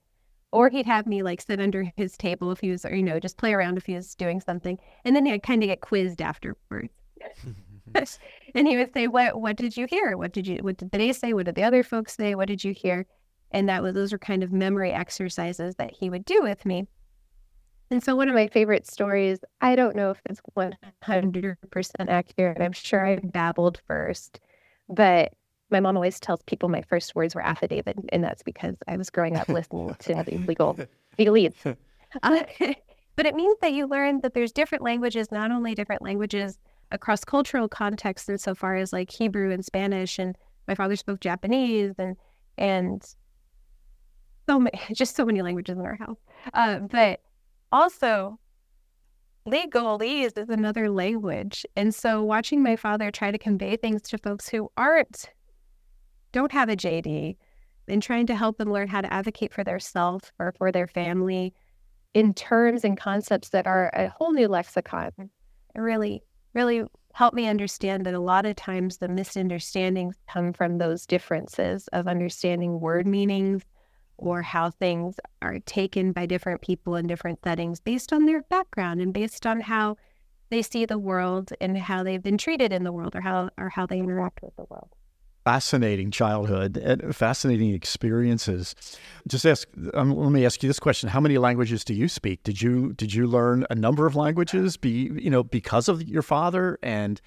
Or 0.52 0.70
he'd 0.70 0.86
have 0.86 1.06
me 1.06 1.22
like 1.22 1.40
sit 1.40 1.60
under 1.60 1.92
his 1.96 2.16
table 2.16 2.50
if 2.52 2.60
he 2.60 2.70
was, 2.70 2.84
or, 2.84 2.94
you 2.94 3.02
know, 3.02 3.18
just 3.20 3.36
play 3.36 3.52
around 3.52 3.76
if 3.76 3.86
he 3.86 3.94
was 3.94 4.14
doing 4.14 4.40
something. 4.40 4.78
And 5.04 5.14
then 5.14 5.26
I'd 5.26 5.42
kind 5.42 5.62
of 5.62 5.68
get 5.68 5.80
quizzed 5.80 6.22
afterwards. 6.22 6.92
and 8.54 8.66
he 8.66 8.76
would 8.76 8.92
say, 8.92 9.06
"What 9.06 9.40
what 9.40 9.56
did 9.56 9.76
you 9.76 9.86
hear? 9.86 10.16
What 10.16 10.32
did 10.32 10.46
you 10.46 10.58
what 10.58 10.76
did 10.76 10.90
they 10.90 11.12
say? 11.12 11.32
What 11.32 11.46
did 11.46 11.54
the 11.54 11.62
other 11.62 11.82
folks 11.82 12.14
say? 12.14 12.34
What 12.34 12.48
did 12.48 12.64
you 12.64 12.72
hear?" 12.72 13.06
And 13.50 13.68
that 13.68 13.82
was 13.82 13.94
those 13.94 14.12
were 14.12 14.18
kind 14.18 14.42
of 14.42 14.52
memory 14.52 14.92
exercises 14.92 15.76
that 15.76 15.92
he 15.92 16.10
would 16.10 16.24
do 16.24 16.42
with 16.42 16.66
me. 16.66 16.88
And 17.90 18.02
so 18.02 18.16
one 18.16 18.28
of 18.28 18.34
my 18.34 18.48
favorite 18.48 18.86
stories, 18.86 19.38
I 19.60 19.76
don't 19.76 19.94
know 19.94 20.10
if 20.10 20.20
it's 20.28 20.40
100% 20.56 21.56
accurate. 22.08 22.60
I'm 22.60 22.72
sure 22.72 23.06
I 23.06 23.16
babbled 23.16 23.80
first, 23.86 24.40
but 24.88 25.32
my 25.70 25.80
mom 25.80 25.96
always 25.96 26.20
tells 26.20 26.42
people 26.44 26.68
my 26.68 26.82
first 26.82 27.14
words 27.14 27.34
were 27.34 27.44
affidavit, 27.44 27.96
and 28.10 28.22
that's 28.22 28.42
because 28.42 28.76
I 28.86 28.96
was 28.96 29.10
growing 29.10 29.36
up 29.36 29.48
listening 29.48 29.94
to 29.98 30.14
the 30.24 30.38
legal 30.46 30.78
legalese. 31.18 31.76
Uh, 32.22 32.44
but 33.16 33.26
it 33.26 33.34
means 33.34 33.58
that 33.60 33.72
you 33.72 33.86
learn 33.86 34.20
that 34.20 34.32
there's 34.32 34.52
different 34.52 34.82
languages, 34.82 35.30
not 35.30 35.50
only 35.50 35.74
different 35.74 36.00
languages 36.00 36.56
across 36.92 37.24
cultural 37.24 37.68
contexts, 37.68 38.28
insofar 38.28 38.76
as 38.76 38.92
like 38.92 39.10
Hebrew 39.10 39.50
and 39.50 39.62
Spanish, 39.62 40.18
and 40.18 40.38
my 40.68 40.74
father 40.74 40.96
spoke 40.96 41.20
Japanese, 41.20 41.94
and 41.98 42.16
and 42.56 43.04
so 44.48 44.60
many, 44.60 44.78
just 44.94 45.16
so 45.16 45.26
many 45.26 45.42
languages 45.42 45.76
in 45.76 45.84
our 45.84 45.96
house. 45.96 46.16
Uh, 46.54 46.78
but 46.78 47.20
also, 47.72 48.38
legalese 49.46 50.38
is 50.38 50.48
another 50.48 50.90
language. 50.90 51.66
And 51.76 51.94
so 51.94 52.22
watching 52.22 52.62
my 52.62 52.76
father 52.76 53.10
try 53.10 53.30
to 53.30 53.38
convey 53.38 53.76
things 53.76 54.02
to 54.02 54.18
folks 54.18 54.48
who 54.48 54.70
aren't, 54.76 55.30
don't 56.32 56.52
have 56.52 56.68
a 56.68 56.76
JD, 56.76 57.36
and 57.88 58.02
trying 58.02 58.26
to 58.26 58.34
help 58.34 58.58
them 58.58 58.72
learn 58.72 58.88
how 58.88 59.00
to 59.00 59.12
advocate 59.12 59.52
for 59.52 59.64
their 59.64 59.78
self 59.78 60.32
or 60.38 60.52
for 60.58 60.72
their 60.72 60.86
family 60.86 61.54
in 62.14 62.34
terms 62.34 62.84
and 62.84 62.98
concepts 62.98 63.50
that 63.50 63.66
are 63.66 63.90
a 63.94 64.08
whole 64.08 64.32
new 64.32 64.48
lexicon. 64.48 65.12
Mm. 65.20 65.28
It 65.74 65.80
really, 65.80 66.22
really 66.54 66.84
helped 67.12 67.36
me 67.36 67.46
understand 67.46 68.06
that 68.06 68.14
a 68.14 68.20
lot 68.20 68.46
of 68.46 68.56
times 68.56 68.98
the 68.98 69.08
misunderstandings 69.08 70.16
come 70.28 70.52
from 70.52 70.78
those 70.78 71.06
differences 71.06 71.88
of 71.88 72.08
understanding 72.08 72.80
word 72.80 73.06
meanings 73.06 73.62
or 74.18 74.42
how 74.42 74.70
things 74.70 75.16
are 75.42 75.58
taken 75.60 76.12
by 76.12 76.26
different 76.26 76.62
people 76.62 76.96
in 76.96 77.06
different 77.06 77.38
settings 77.44 77.80
based 77.80 78.12
on 78.12 78.24
their 78.24 78.42
background 78.44 79.00
and 79.00 79.12
based 79.12 79.46
on 79.46 79.60
how 79.60 79.96
they 80.48 80.62
see 80.62 80.86
the 80.86 80.98
world 80.98 81.52
and 81.60 81.76
how 81.76 82.02
they've 82.02 82.22
been 82.22 82.38
treated 82.38 82.72
in 82.72 82.84
the 82.84 82.92
world 82.92 83.14
or 83.14 83.20
how 83.20 83.50
or 83.58 83.68
how 83.68 83.84
they 83.84 83.98
interact 83.98 84.40
with 84.42 84.56
the 84.56 84.64
world. 84.70 84.88
Fascinating 85.46 86.10
childhood 86.10 86.76
and 86.76 87.14
fascinating 87.14 87.72
experiences. 87.72 88.74
Just 89.28 89.46
ask. 89.46 89.68
Um, 89.94 90.10
let 90.10 90.32
me 90.32 90.44
ask 90.44 90.60
you 90.60 90.68
this 90.68 90.80
question: 90.80 91.08
How 91.08 91.20
many 91.20 91.38
languages 91.38 91.84
do 91.84 91.94
you 91.94 92.08
speak? 92.08 92.42
Did 92.42 92.60
you 92.60 92.92
did 92.94 93.14
you 93.14 93.28
learn 93.28 93.64
a 93.70 93.76
number 93.76 94.06
of 94.08 94.16
languages? 94.16 94.76
Be 94.76 95.08
you 95.14 95.30
know 95.30 95.44
because 95.44 95.88
of 95.88 96.02
your 96.02 96.22
father 96.22 96.80
and 96.82 97.20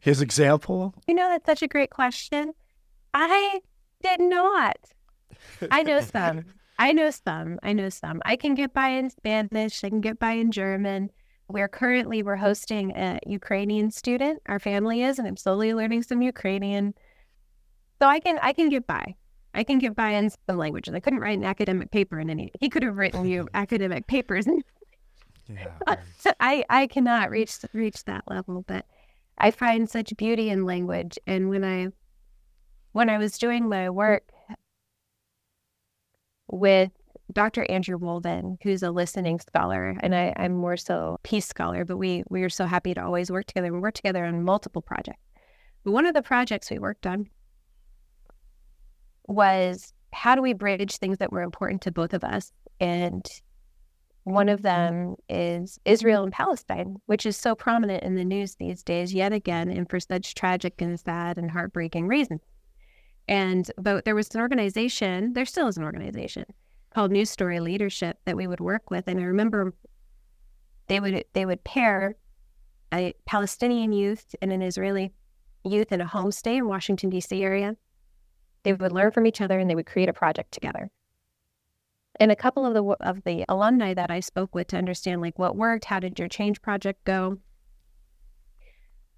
his 0.00 0.20
example. 0.20 0.94
You 1.06 1.14
know 1.14 1.28
that's 1.28 1.46
such 1.46 1.62
a 1.62 1.68
great 1.68 1.90
question. 1.90 2.54
I 3.14 3.60
did 4.02 4.20
not. 4.20 4.76
I 5.70 5.84
know 5.84 6.00
some. 6.00 6.46
I 6.76 6.90
know 6.90 7.10
some. 7.10 7.60
I 7.62 7.72
know 7.72 7.88
some. 7.88 8.20
I 8.24 8.34
can 8.34 8.56
get 8.56 8.74
by 8.74 8.88
in 8.88 9.10
Spanish. 9.10 9.84
I 9.84 9.90
can 9.90 10.00
get 10.00 10.18
by 10.18 10.32
in 10.32 10.50
German. 10.50 11.10
We're 11.46 11.68
currently 11.68 12.24
we're 12.24 12.34
hosting 12.36 12.90
a 12.96 13.20
Ukrainian 13.26 13.92
student. 13.92 14.42
Our 14.46 14.58
family 14.58 15.04
is, 15.04 15.20
and 15.20 15.28
I'm 15.28 15.36
slowly 15.36 15.72
learning 15.72 16.02
some 16.02 16.20
Ukrainian. 16.20 16.94
So 18.00 18.08
I 18.08 18.18
can 18.20 18.38
I 18.42 18.52
can 18.52 18.68
get 18.70 18.86
by. 18.86 19.14
I 19.52 19.64
can 19.64 19.78
get 19.78 19.94
by 19.94 20.10
in 20.10 20.30
some 20.30 20.56
languages. 20.56 20.94
I 20.94 21.00
couldn't 21.00 21.20
write 21.20 21.36
an 21.36 21.44
academic 21.44 21.90
paper 21.90 22.18
in 22.18 22.30
any. 22.30 22.50
He 22.60 22.68
could 22.68 22.82
have 22.82 22.96
written 22.96 23.26
you 23.26 23.48
academic 23.54 24.06
papers. 24.06 24.46
yeah. 25.48 25.96
I 26.40 26.64
I 26.70 26.86
cannot 26.86 27.30
reach 27.30 27.56
reach 27.72 28.04
that 28.04 28.24
level, 28.26 28.64
but 28.66 28.86
I 29.36 29.50
find 29.50 29.88
such 29.88 30.16
beauty 30.16 30.48
in 30.48 30.64
language. 30.64 31.18
And 31.26 31.50
when 31.50 31.64
I 31.64 31.88
when 32.92 33.10
I 33.10 33.18
was 33.18 33.36
doing 33.38 33.68
my 33.68 33.90
work 33.90 34.24
with 36.48 36.90
Dr. 37.32 37.64
Andrew 37.70 37.98
Wolvin, 37.98 38.56
who's 38.62 38.82
a 38.82 38.90
listening 38.90 39.38
scholar, 39.38 39.96
and 40.00 40.14
I, 40.14 40.32
am 40.36 40.56
more 40.56 40.76
so 40.76 41.18
peace 41.22 41.46
scholar, 41.46 41.84
but 41.84 41.98
we 41.98 42.24
we 42.30 42.42
are 42.44 42.48
so 42.48 42.64
happy 42.64 42.94
to 42.94 43.04
always 43.04 43.30
work 43.30 43.46
together. 43.46 43.72
We 43.72 43.80
work 43.80 43.94
together 43.94 44.24
on 44.24 44.42
multiple 44.42 44.80
projects. 44.80 45.20
But 45.84 45.92
one 45.92 46.06
of 46.06 46.14
the 46.14 46.22
projects 46.22 46.70
we 46.70 46.78
worked 46.78 47.06
on 47.06 47.28
was 49.30 49.92
how 50.12 50.34
do 50.34 50.42
we 50.42 50.52
bridge 50.52 50.96
things 50.96 51.18
that 51.18 51.32
were 51.32 51.42
important 51.42 51.82
to 51.82 51.92
both 51.92 52.12
of 52.12 52.24
us? 52.24 52.52
And 52.80 53.26
one 54.24 54.48
of 54.48 54.60
mm-hmm. 54.60 54.64
them 54.64 55.16
is 55.28 55.78
Israel 55.84 56.24
and 56.24 56.32
Palestine, 56.32 56.96
which 57.06 57.24
is 57.24 57.36
so 57.36 57.54
prominent 57.54 58.02
in 58.02 58.16
the 58.16 58.24
news 58.24 58.56
these 58.56 58.82
days, 58.82 59.14
yet 59.14 59.32
again, 59.32 59.70
and 59.70 59.88
for 59.88 60.00
such 60.00 60.34
tragic 60.34 60.80
and 60.82 60.98
sad 60.98 61.38
and 61.38 61.50
heartbreaking 61.50 62.06
reasons. 62.06 62.40
And 63.28 63.70
but 63.78 64.04
there 64.04 64.14
was 64.14 64.34
an 64.34 64.40
organization, 64.40 65.32
there 65.34 65.46
still 65.46 65.68
is 65.68 65.76
an 65.76 65.84
organization 65.84 66.44
called 66.92 67.12
New 67.12 67.24
Story 67.24 67.60
Leadership 67.60 68.18
that 68.24 68.36
we 68.36 68.48
would 68.48 68.60
work 68.60 68.90
with. 68.90 69.06
And 69.06 69.20
I 69.20 69.24
remember 69.24 69.72
they 70.88 70.98
would 70.98 71.24
they 71.32 71.46
would 71.46 71.62
pair 71.62 72.16
a 72.92 73.14
Palestinian 73.26 73.92
youth 73.92 74.34
and 74.42 74.52
an 74.52 74.62
Israeli 74.62 75.12
youth 75.64 75.92
in 75.92 76.00
a 76.00 76.06
homestay 76.06 76.56
in 76.56 76.66
Washington 76.66 77.10
D.C. 77.10 77.44
area 77.44 77.76
they 78.62 78.72
would 78.72 78.92
learn 78.92 79.10
from 79.10 79.26
each 79.26 79.40
other 79.40 79.58
and 79.58 79.68
they 79.68 79.74
would 79.74 79.86
create 79.86 80.08
a 80.08 80.12
project 80.12 80.52
together. 80.52 80.90
And 82.18 82.30
a 82.30 82.36
couple 82.36 82.66
of 82.66 82.74
the 82.74 82.82
of 83.00 83.24
the 83.24 83.44
alumni 83.48 83.94
that 83.94 84.10
I 84.10 84.20
spoke 84.20 84.54
with 84.54 84.68
to 84.68 84.76
understand 84.76 85.20
like 85.20 85.38
what 85.38 85.56
worked, 85.56 85.86
how 85.86 86.00
did 86.00 86.18
your 86.18 86.28
change 86.28 86.60
project 86.60 87.04
go? 87.04 87.38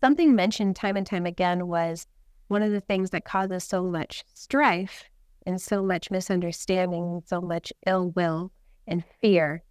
Something 0.00 0.34
mentioned 0.34 0.76
time 0.76 0.96
and 0.96 1.06
time 1.06 1.26
again 1.26 1.66
was 1.68 2.06
one 2.48 2.62
of 2.62 2.72
the 2.72 2.80
things 2.80 3.10
that 3.10 3.24
causes 3.24 3.64
so 3.64 3.84
much 3.84 4.24
strife 4.34 5.04
and 5.46 5.60
so 5.60 5.82
much 5.82 6.10
misunderstanding 6.10 7.04
and 7.04 7.22
so 7.26 7.40
much 7.40 7.72
ill 7.86 8.10
will 8.10 8.52
and 8.86 9.04
fear 9.20 9.62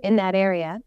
in 0.00 0.16
that 0.16 0.34
area 0.34 0.80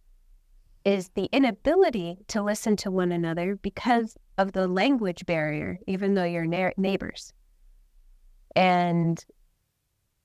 is 0.84 1.10
the 1.10 1.30
inability 1.32 2.18
to 2.28 2.42
listen 2.42 2.76
to 2.76 2.92
one 2.92 3.12
another 3.12 3.56
because 3.56 4.18
of 4.38 4.54
the 4.54 4.68
language 4.68 5.26
barrier, 5.26 5.80
even 5.88 6.14
though 6.14 6.24
you're 6.24 6.74
neighbors. 6.78 7.34
And 8.56 9.24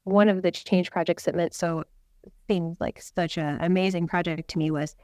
one 0.05 0.29
of 0.29 0.43
the 0.43 0.51
change 0.51 0.91
projects 0.91 1.25
that 1.25 1.35
meant 1.35 1.55
so 1.55 1.85
seemed 2.49 2.77
like 2.81 3.01
such 3.01 3.39
an 3.39 3.59
amazing 3.61 4.07
project 4.07 4.49
to 4.51 4.59
me 4.59 4.71
was 4.71 4.97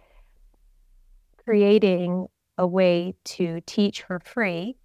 creating 1.44 2.26
a 2.58 2.66
way 2.66 3.14
to 3.24 3.60
teach 3.66 4.02
for 4.02 4.20
free 4.20 4.76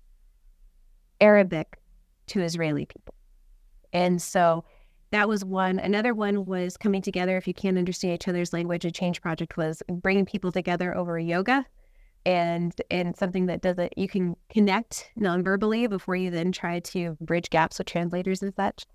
Arabic 1.20 1.77
to 2.27 2.41
Israeli 2.41 2.86
people. 2.86 3.13
And 3.94 4.22
so 4.22 4.63
that 5.12 5.29
was 5.29 5.44
one. 5.46 5.79
Another 5.79 6.13
one 6.13 6.46
was 6.46 6.77
coming 6.77 7.01
together. 7.01 7.38
If 7.38 7.48
you 7.48 7.53
can't 7.53 7.77
understand 7.77 8.15
each 8.15 8.27
other's 8.27 8.53
language, 8.53 8.86
a 8.86 8.91
change 8.91 9.22
project 9.22 9.58
was 9.58 9.82
bringing 9.89 10.25
people 10.25 10.51
together 10.51 10.96
over 10.96 11.17
yoga 11.17 11.65
and 12.28 12.80
and 12.92 13.16
something 13.16 13.46
that 13.46 13.62
doesn't 13.62 13.98
you 13.98 14.08
can 14.08 14.36
connect 14.50 15.10
non-verbally 15.16 15.88
before 15.88 16.16
you 16.16 16.30
then 16.30 16.52
try 16.52 16.80
to 16.82 17.18
bridge 17.22 17.50
gaps 17.50 17.78
with 17.78 17.88
translators 17.88 18.42
and 18.42 18.54
such. 18.54 18.86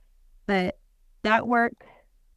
But 0.47 0.79
that 1.23 1.49
work 1.49 1.73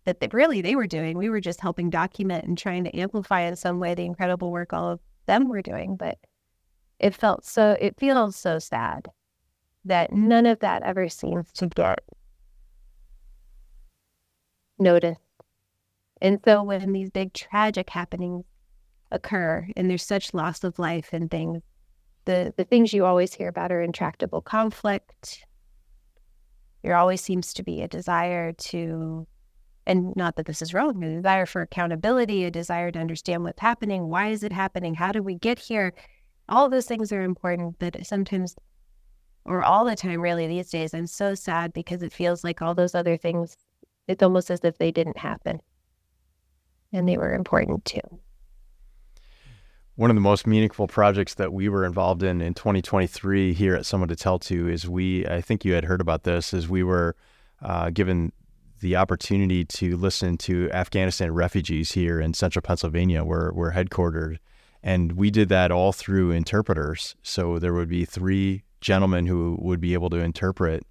that 0.05 0.21
they, 0.21 0.29
really 0.31 0.61
they 0.61 0.75
were 0.75 0.87
doing 0.87 1.17
we 1.17 1.29
were 1.29 1.41
just 1.41 1.59
helping 1.59 1.89
document 1.89 2.45
and 2.45 2.57
trying 2.57 2.85
to 2.85 2.97
amplify 2.97 3.41
in 3.41 3.55
some 3.55 3.79
way 3.79 3.93
the 3.93 4.05
incredible 4.05 4.51
work 4.51 4.71
all 4.71 4.89
of 4.89 4.99
them 5.25 5.49
were 5.49 5.61
doing 5.61 5.95
but 5.97 6.17
it 6.99 7.13
felt 7.15 7.43
so 7.43 7.75
it 7.81 7.99
feels 7.99 8.35
so 8.35 8.59
sad 8.59 9.07
that 9.83 10.13
none 10.13 10.45
of 10.45 10.59
that 10.59 10.83
ever 10.83 11.09
seems 11.09 11.51
to 11.53 11.67
get 11.67 11.99
noticed. 14.79 15.21
And 16.21 16.39
so 16.43 16.63
when 16.63 16.91
these 16.91 17.09
big 17.09 17.33
tragic 17.33 17.89
happenings 17.89 18.45
occur 19.15 19.67
and 19.75 19.89
there's 19.89 20.05
such 20.05 20.33
loss 20.33 20.63
of 20.63 20.77
life 20.77 21.09
and 21.13 21.31
things 21.31 21.61
the 22.25 22.53
the 22.57 22.63
things 22.63 22.93
you 22.93 23.05
always 23.05 23.33
hear 23.33 23.47
about 23.47 23.71
are 23.71 23.81
intractable 23.81 24.41
conflict. 24.41 25.45
There 26.83 26.95
always 26.95 27.21
seems 27.21 27.53
to 27.53 27.63
be 27.63 27.81
a 27.81 27.87
desire 27.87 28.51
to 28.51 29.27
and 29.87 30.15
not 30.15 30.35
that 30.35 30.47
this 30.47 30.61
is 30.61 30.73
wrong 30.73 31.03
a 31.03 31.15
desire 31.15 31.45
for 31.45 31.61
accountability 31.61 32.43
a 32.43 32.51
desire 32.51 32.91
to 32.91 32.99
understand 32.99 33.43
what's 33.43 33.61
happening 33.61 34.09
why 34.09 34.29
is 34.29 34.43
it 34.43 34.51
happening 34.51 34.95
how 34.95 35.11
did 35.11 35.21
we 35.21 35.35
get 35.35 35.59
here? 35.59 35.93
All 36.49 36.69
those 36.69 36.85
things 36.85 37.11
are 37.11 37.23
important 37.23 37.77
but 37.79 38.05
sometimes 38.05 38.55
or 39.45 39.63
all 39.63 39.85
the 39.85 39.95
time 39.95 40.21
really 40.21 40.47
these 40.47 40.69
days 40.71 40.93
i'm 40.93 41.07
so 41.07 41.35
sad 41.35 41.71
because 41.73 42.01
it 42.01 42.13
feels 42.13 42.43
like 42.43 42.61
all 42.61 42.73
those 42.73 42.95
other 42.95 43.17
things 43.17 43.57
it's 44.07 44.23
almost 44.23 44.51
as 44.51 44.59
if 44.63 44.77
they 44.77 44.91
didn't 44.91 45.17
happen. 45.17 45.59
And 46.93 47.09
they 47.09 47.17
were 47.17 47.33
important 47.33 47.85
too 47.85 48.01
one 49.95 50.09
of 50.09 50.15
the 50.15 50.21
most 50.21 50.45
meaningful 50.45 50.87
projects 50.87 51.35
that 51.35 51.53
we 51.53 51.69
were 51.69 51.85
involved 51.85 52.21
in 52.21 52.41
in 52.41 52.53
2023 52.53 53.53
here 53.53 53.75
at 53.75 53.85
Someone 53.85 54.09
to 54.09 54.15
Tell 54.15 54.37
To 54.39 54.67
is 54.67 54.89
we, 54.89 55.25
I 55.25 55.39
think 55.41 55.63
you 55.63 55.73
had 55.73 55.85
heard 55.85 56.01
about 56.01 56.23
this, 56.23 56.53
is 56.53 56.67
we 56.67 56.83
were 56.83 57.15
uh, 57.61 57.89
given 57.91 58.33
the 58.81 58.97
opportunity 58.97 59.63
to 59.63 59.95
listen 59.95 60.37
to 60.37 60.69
Afghanistan 60.71 61.33
refugees 61.33 61.93
here 61.93 62.19
in 62.19 62.33
central 62.33 62.61
Pennsylvania, 62.61 63.23
where 63.23 63.51
we're 63.53 63.71
headquartered. 63.71 64.37
And 64.83 65.13
we 65.13 65.31
did 65.31 65.47
that 65.49 65.71
all 65.71 65.93
through 65.93 66.31
interpreters. 66.31 67.15
So 67.23 67.57
there 67.57 67.73
would 67.73 67.89
be 67.89 68.03
three 68.03 68.63
gentlemen 68.81 69.25
who 69.27 69.57
would 69.61 69.79
be 69.79 69.93
able 69.93 70.09
to 70.09 70.17
interpret 70.17 70.85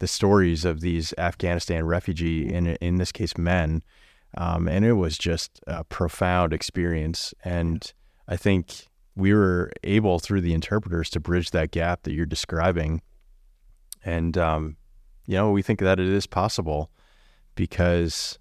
the 0.00 0.08
stories 0.08 0.64
of 0.64 0.80
these 0.80 1.14
Afghanistan 1.16 1.86
refugee, 1.86 2.52
in, 2.52 2.66
in 2.66 2.96
this 2.96 3.12
case, 3.12 3.38
men. 3.38 3.84
Um, 4.36 4.66
and 4.66 4.84
it 4.84 4.94
was 4.94 5.16
just 5.16 5.60
a 5.68 5.84
profound 5.84 6.52
experience. 6.52 7.32
And 7.44 7.92
I 8.32 8.36
think 8.36 8.88
we 9.14 9.34
were 9.34 9.70
able 9.84 10.18
through 10.18 10.40
the 10.40 10.54
interpreters 10.54 11.10
to 11.10 11.20
bridge 11.20 11.50
that 11.50 11.70
gap 11.70 12.04
that 12.04 12.14
you're 12.14 12.24
describing. 12.24 13.02
And, 14.06 14.38
um, 14.38 14.78
you 15.26 15.34
know, 15.34 15.50
we 15.50 15.60
think 15.60 15.80
that 15.80 16.00
it 16.00 16.08
is 16.08 16.26
possible 16.26 16.90
because 17.56 18.38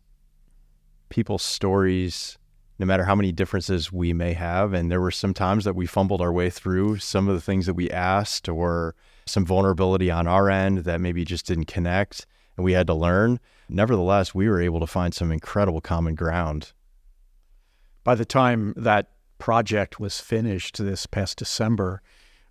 people's 1.10 1.43
stories, 1.43 2.38
no 2.79 2.86
matter 2.86 3.03
how 3.03 3.15
many 3.15 3.33
differences 3.33 3.91
we 3.91 4.13
may 4.13 4.31
have, 4.31 4.71
and 4.71 4.89
there 4.89 5.01
were 5.01 5.12
some 5.12 5.33
times 5.33 5.65
that 5.65 5.75
we 5.75 5.86
fumbled 5.86 6.21
our 6.21 6.31
way 6.31 6.50
through 6.50 7.00
some 7.00 7.27
of 7.27 7.36
the 7.36 7.41
things 7.41 7.65
that 7.65 7.74
we 7.74 7.91
asked 7.91 8.48
or 8.48 8.95
some 9.25 9.45
vulnerability 9.45 10.10
on 10.10 10.25
our 10.25 10.50
end 10.50 10.86
that 10.86 11.01
maybe 11.01 11.25
just 11.25 11.45
didn't 11.45 11.65
connect 11.65 12.25
and 12.55 12.63
we 12.63 12.71
had 12.71 12.88
to 12.88 12.93
learn. 12.93 13.41
Nevertheless, 13.67 14.33
we 14.33 14.48
were 14.48 14.62
able 14.62 14.79
to 14.79 14.88
find 14.88 15.13
some 15.13 15.33
incredible 15.33 15.81
common 15.81 16.15
ground. 16.15 16.71
By 18.05 18.15
the 18.15 18.24
time 18.24 18.74
that 18.77 19.10
project 19.41 20.00
was 20.00 20.21
finished 20.21 20.77
this 20.77 21.07
past 21.07 21.39
December, 21.39 22.01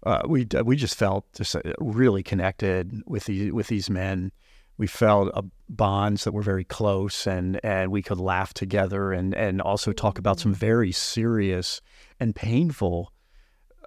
uh, 0.03 0.23
we 0.27 0.47
we 0.65 0.77
just 0.77 0.97
felt 0.97 1.25
just 1.35 1.55
uh, 1.55 1.61
really 1.79 2.23
connected 2.23 3.01
with 3.07 3.25
the 3.27 3.53
with 3.53 3.69
these 3.69 3.89
men. 3.89 4.33
We 4.77 4.87
felt 4.87 5.31
uh, 5.35 5.43
bonds 5.69 6.25
that 6.25 6.33
were 6.33 6.43
very 6.43 6.65
close, 6.65 7.27
and 7.27 7.61
and 7.65 7.93
we 7.93 8.03
could 8.03 8.19
laugh 8.19 8.53
together, 8.53 9.13
and 9.13 9.35
and 9.35 9.63
also 9.63 9.93
talk 9.93 10.19
about 10.19 10.41
some 10.41 10.53
very 10.53 10.91
serious 10.91 11.81
and 12.19 12.35
painful 12.35 13.13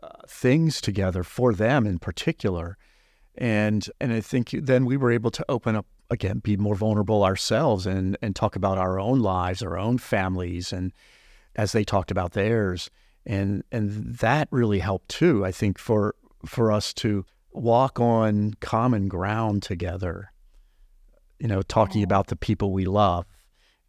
uh, 0.01 0.07
things 0.27 0.79
together 0.79 1.23
for 1.23 1.53
them 1.53 1.85
in 1.85 1.99
particular. 1.99 2.77
And 3.35 3.85
and 3.99 4.13
I 4.13 4.21
think 4.21 4.51
then 4.51 4.85
we 4.85 4.95
were 4.95 5.11
able 5.11 5.31
to 5.31 5.45
open 5.49 5.75
up 5.75 5.87
again, 6.09 6.39
be 6.39 6.55
more 6.55 6.75
vulnerable 6.75 7.23
ourselves, 7.25 7.85
and 7.85 8.17
and 8.21 8.33
talk 8.33 8.55
about 8.55 8.77
our 8.77 8.97
own 8.97 9.19
lives, 9.19 9.61
our 9.61 9.77
own 9.77 9.97
families, 9.97 10.71
and 10.71 10.93
as 11.55 11.71
they 11.71 11.83
talked 11.83 12.11
about 12.11 12.33
theirs. 12.33 12.89
And 13.25 13.63
and 13.71 14.15
that 14.17 14.47
really 14.51 14.79
helped 14.79 15.09
too, 15.09 15.45
I 15.45 15.51
think, 15.51 15.77
for 15.77 16.15
for 16.45 16.71
us 16.71 16.93
to 16.95 17.25
walk 17.51 17.99
on 17.99 18.55
common 18.59 19.07
ground 19.07 19.63
together. 19.63 20.31
You 21.39 21.47
know, 21.47 21.61
talking 21.61 22.03
about 22.03 22.27
the 22.27 22.35
people 22.35 22.71
we 22.71 22.85
love 22.85 23.25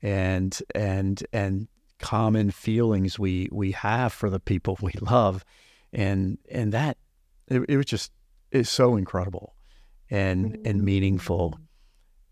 and 0.02 0.56
and 0.75 1.23
and 1.33 1.68
common 1.99 2.50
feelings 2.50 3.18
we 3.18 3.49
we 3.50 3.73
have 3.73 4.12
for 4.12 4.30
the 4.30 4.40
people 4.40 4.78
we 4.80 4.92
love, 5.00 5.44
and 5.92 6.38
and 6.50 6.73
that 6.73 6.97
it, 7.49 7.64
it 7.68 7.76
was 7.76 7.87
just 7.87 8.12
it's 8.50 8.71
so 8.71 8.97
incredible 8.97 9.54
and 10.11 10.54
and 10.64 10.76
mm-hmm. 10.76 10.85
meaningful 10.85 11.59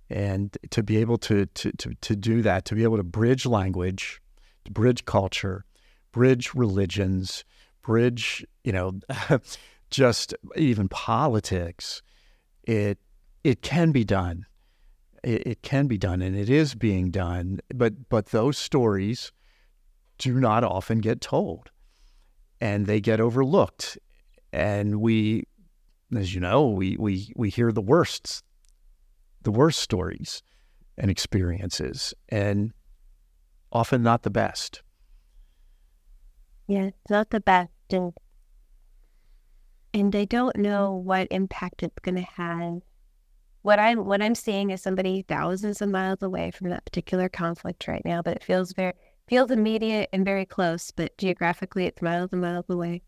and 0.09 0.57
to 0.71 0.83
be 0.83 0.99
able 0.99 1.17
to, 1.17 1.47
to 1.47 1.73
to 1.73 1.95
to 1.95 2.15
do 2.15 2.43
that 2.43 2.65
to 2.67 2.75
be 2.75 2.83
able 2.83 2.99
to 2.99 3.03
bridge 3.03 3.47
language 3.47 4.21
bridge 4.71 5.04
culture 5.04 5.64
bridge 6.12 6.54
religions 6.54 7.45
bridge 7.83 8.45
you 8.64 8.73
know 8.73 9.00
just 9.92 10.35
even 10.57 10.88
politics. 10.88 12.02
It 12.64 12.99
it 13.45 13.62
can 13.62 13.92
be 13.92 14.02
done. 14.02 14.47
It, 15.23 15.47
it 15.47 15.62
can 15.62 15.87
be 15.87 15.99
done 15.99 16.21
and 16.21 16.37
it 16.37 16.50
is 16.50 16.75
being 16.75 17.12
done 17.12 17.61
but 17.73 18.09
but 18.09 18.26
those 18.26 18.59
stories 18.59 19.31
do 20.19 20.40
not 20.40 20.64
often 20.64 20.99
get 20.99 21.21
told 21.21 21.71
and 22.61 22.87
they 22.87 23.00
get 23.00 23.21
overlooked. 23.21 23.99
And 24.52 25.00
we 25.00 25.45
as 26.16 26.35
you 26.35 26.40
know 26.40 26.69
we 26.69 26.97
we 26.99 27.33
we 27.37 27.50
hear 27.50 27.71
the 27.71 27.81
worst 27.81 28.42
the 29.42 29.52
worst 29.52 29.78
stories 29.78 30.42
and 30.99 31.11
experiences. 31.11 32.14
And 32.28 32.73
often 33.73 34.02
not 34.02 34.23
the 34.23 34.31
best. 34.31 34.83
Yeah 36.69 36.91
not 37.11 37.31
the 37.31 37.41
best 37.41 37.71
and 37.91 38.12
and 39.93 40.14
i 40.17 40.25
don't 40.25 40.57
know 40.57 40.93
what 40.95 41.29
impact 41.31 41.83
it's 41.83 41.99
going 42.00 42.14
to 42.14 42.23
have. 42.23 42.81
What 43.62 43.79
i'm 43.79 44.07
what 44.07 44.23
i'm 44.23 44.35
seeing 44.35 44.71
is 44.71 44.83
somebody 44.83 45.23
thousands 45.26 45.83
of 45.83 45.88
miles 45.88 46.23
away 46.23 46.50
from 46.50 46.69
that 46.71 46.85
particular 46.85 47.29
conflict 47.29 47.88
right 47.88 48.05
now 48.05 48.23
but 48.23 48.37
it 48.37 48.45
feels 48.45 48.73
very 48.73 48.93
feels 49.29 49.50
immediate 49.50 50.09
and 50.12 50.25
very 50.25 50.45
close 50.47 50.91
but 50.91 51.17
geographically 51.19 51.87
it's 51.87 52.02
miles 52.02 52.31
and 52.33 52.41
miles 52.41 52.67
away. 52.69 53.02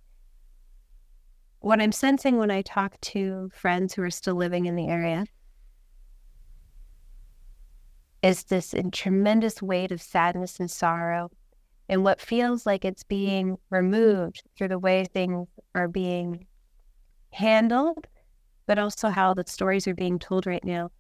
What 1.61 1.81
I'm 1.81 1.93
sensing 1.93 2.37
when 2.37 2.51
I 2.51 2.63
talk 2.63 3.01
to 3.01 3.51
friends 3.55 3.95
who 3.95 4.03
are 4.03 4.11
still 4.11 4.35
living 4.35 4.67
in 4.67 4.77
the 4.77 4.89
area 4.89 5.27
is 8.25 8.45
this 8.45 8.73
in 8.73 8.91
tremendous 8.91 9.61
weight 9.61 9.93
of 9.93 10.01
sadness 10.01 10.59
and 10.59 10.71
sorrow 10.71 11.31
and 11.91 12.03
what 12.03 12.23
feels 12.23 12.65
like 12.65 12.83
it's 12.83 13.03
being 13.03 13.59
removed 13.69 14.43
through 14.57 14.69
the 14.69 14.79
way 14.79 15.05
things 15.05 15.47
are 15.75 15.89
being 15.89 16.47
handled, 17.35 18.07
but 18.67 18.79
also 18.79 19.11
how 19.11 19.35
the 19.35 19.45
stories 19.47 19.87
are 19.87 19.95
being 19.95 20.19
told 20.19 20.47
right 20.47 20.65
now. 20.65 20.91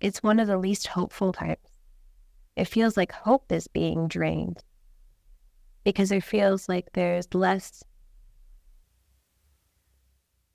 It's 0.00 0.20
one 0.20 0.40
of 0.40 0.48
the 0.48 0.58
least 0.58 0.88
hopeful 0.88 1.32
times. 1.32 1.58
It 2.56 2.64
feels 2.64 2.96
like 2.96 3.12
hope 3.12 3.52
is 3.52 3.68
being 3.68 4.08
drained 4.08 4.64
because 5.84 6.10
it 6.10 6.24
feels 6.24 6.68
like 6.68 6.88
there's 6.92 7.32
less 7.32 7.84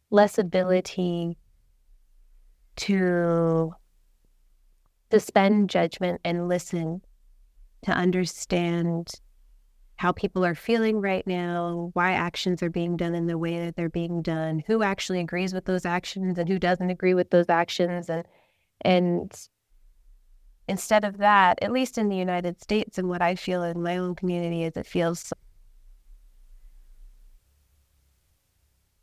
less 0.10 0.38
ability 0.38 1.38
to 2.76 3.74
suspend 5.12 5.70
judgment 5.70 6.22
and 6.24 6.48
listen 6.48 7.02
to 7.84 7.92
understand 7.92 9.10
how 9.98 10.12
people 10.12 10.46
are 10.46 10.56
feeling 10.56 11.02
right 11.02 11.26
now, 11.26 11.90
why 11.94 12.12
actions 12.12 12.62
are 12.62 12.70
being 12.70 12.98
done 12.98 13.16
in 13.16 13.26
the 13.26 13.38
way 13.38 13.66
that 13.66 13.76
they're 13.76 13.90
being 13.90 14.22
done, 14.22 14.64
who 14.68 14.84
actually 14.84 15.20
agrees 15.20 15.54
with 15.54 15.66
those 15.66 15.86
actions 15.86 16.38
and 16.38 16.48
who 16.48 16.60
doesn't 16.60 16.90
agree 16.90 17.14
with 17.14 17.30
those 17.32 17.50
actions. 17.50 18.10
And 18.10 18.24
and 18.82 19.32
instead 20.68 21.04
of 21.04 21.18
that, 21.18 21.58
at 21.62 21.72
least 21.72 21.98
in 21.98 22.10
the 22.10 22.16
United 22.16 22.62
States 22.62 22.98
and 22.98 23.10
what 23.10 23.22
I 23.24 23.36
feel 23.36 23.64
in 23.64 23.82
my 23.82 23.98
own 23.98 24.14
community 24.14 24.64
is 24.64 24.78
it 24.78 24.86
feels 24.86 25.34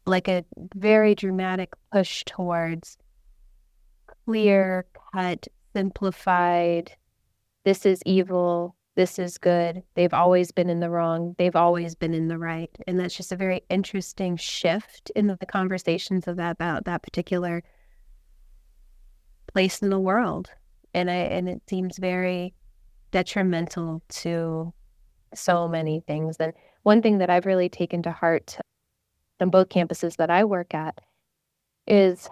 like 0.06 0.28
a 0.28 0.44
very 0.74 1.14
dramatic 1.14 1.72
push 1.90 2.22
towards 2.24 2.98
clear 4.26 4.86
cut, 5.12 5.48
simplified, 5.74 6.92
this 7.64 7.84
is 7.84 8.02
evil, 8.06 8.76
this 8.94 9.18
is 9.18 9.38
good. 9.38 9.82
They've 9.94 10.14
always 10.14 10.52
been 10.52 10.70
in 10.70 10.80
the 10.80 10.88
wrong, 10.88 11.34
they've 11.36 11.56
always 11.56 11.94
been 11.94 12.14
in 12.14 12.28
the 12.28 12.38
right. 12.38 12.70
And 12.86 12.98
that's 12.98 13.16
just 13.16 13.32
a 13.32 13.36
very 13.36 13.62
interesting 13.68 14.36
shift 14.36 15.10
in 15.16 15.26
the 15.26 15.46
conversations 15.46 16.28
of 16.28 16.36
that 16.36 16.52
about 16.52 16.84
that 16.84 17.02
particular 17.02 17.62
place 19.52 19.82
in 19.82 19.90
the 19.90 20.00
world. 20.00 20.50
And 20.94 21.10
I 21.10 21.14
and 21.14 21.48
it 21.48 21.62
seems 21.68 21.98
very 21.98 22.54
detrimental 23.10 24.02
to 24.08 24.72
so 25.34 25.68
many 25.68 26.00
things. 26.06 26.36
And 26.38 26.52
one 26.84 27.02
thing 27.02 27.18
that 27.18 27.30
I've 27.30 27.46
really 27.46 27.68
taken 27.68 28.02
to 28.04 28.12
heart 28.12 28.56
on 29.40 29.50
both 29.50 29.68
campuses 29.68 30.16
that 30.16 30.30
I 30.30 30.44
work 30.44 30.74
at 30.74 31.00
is 31.86 32.28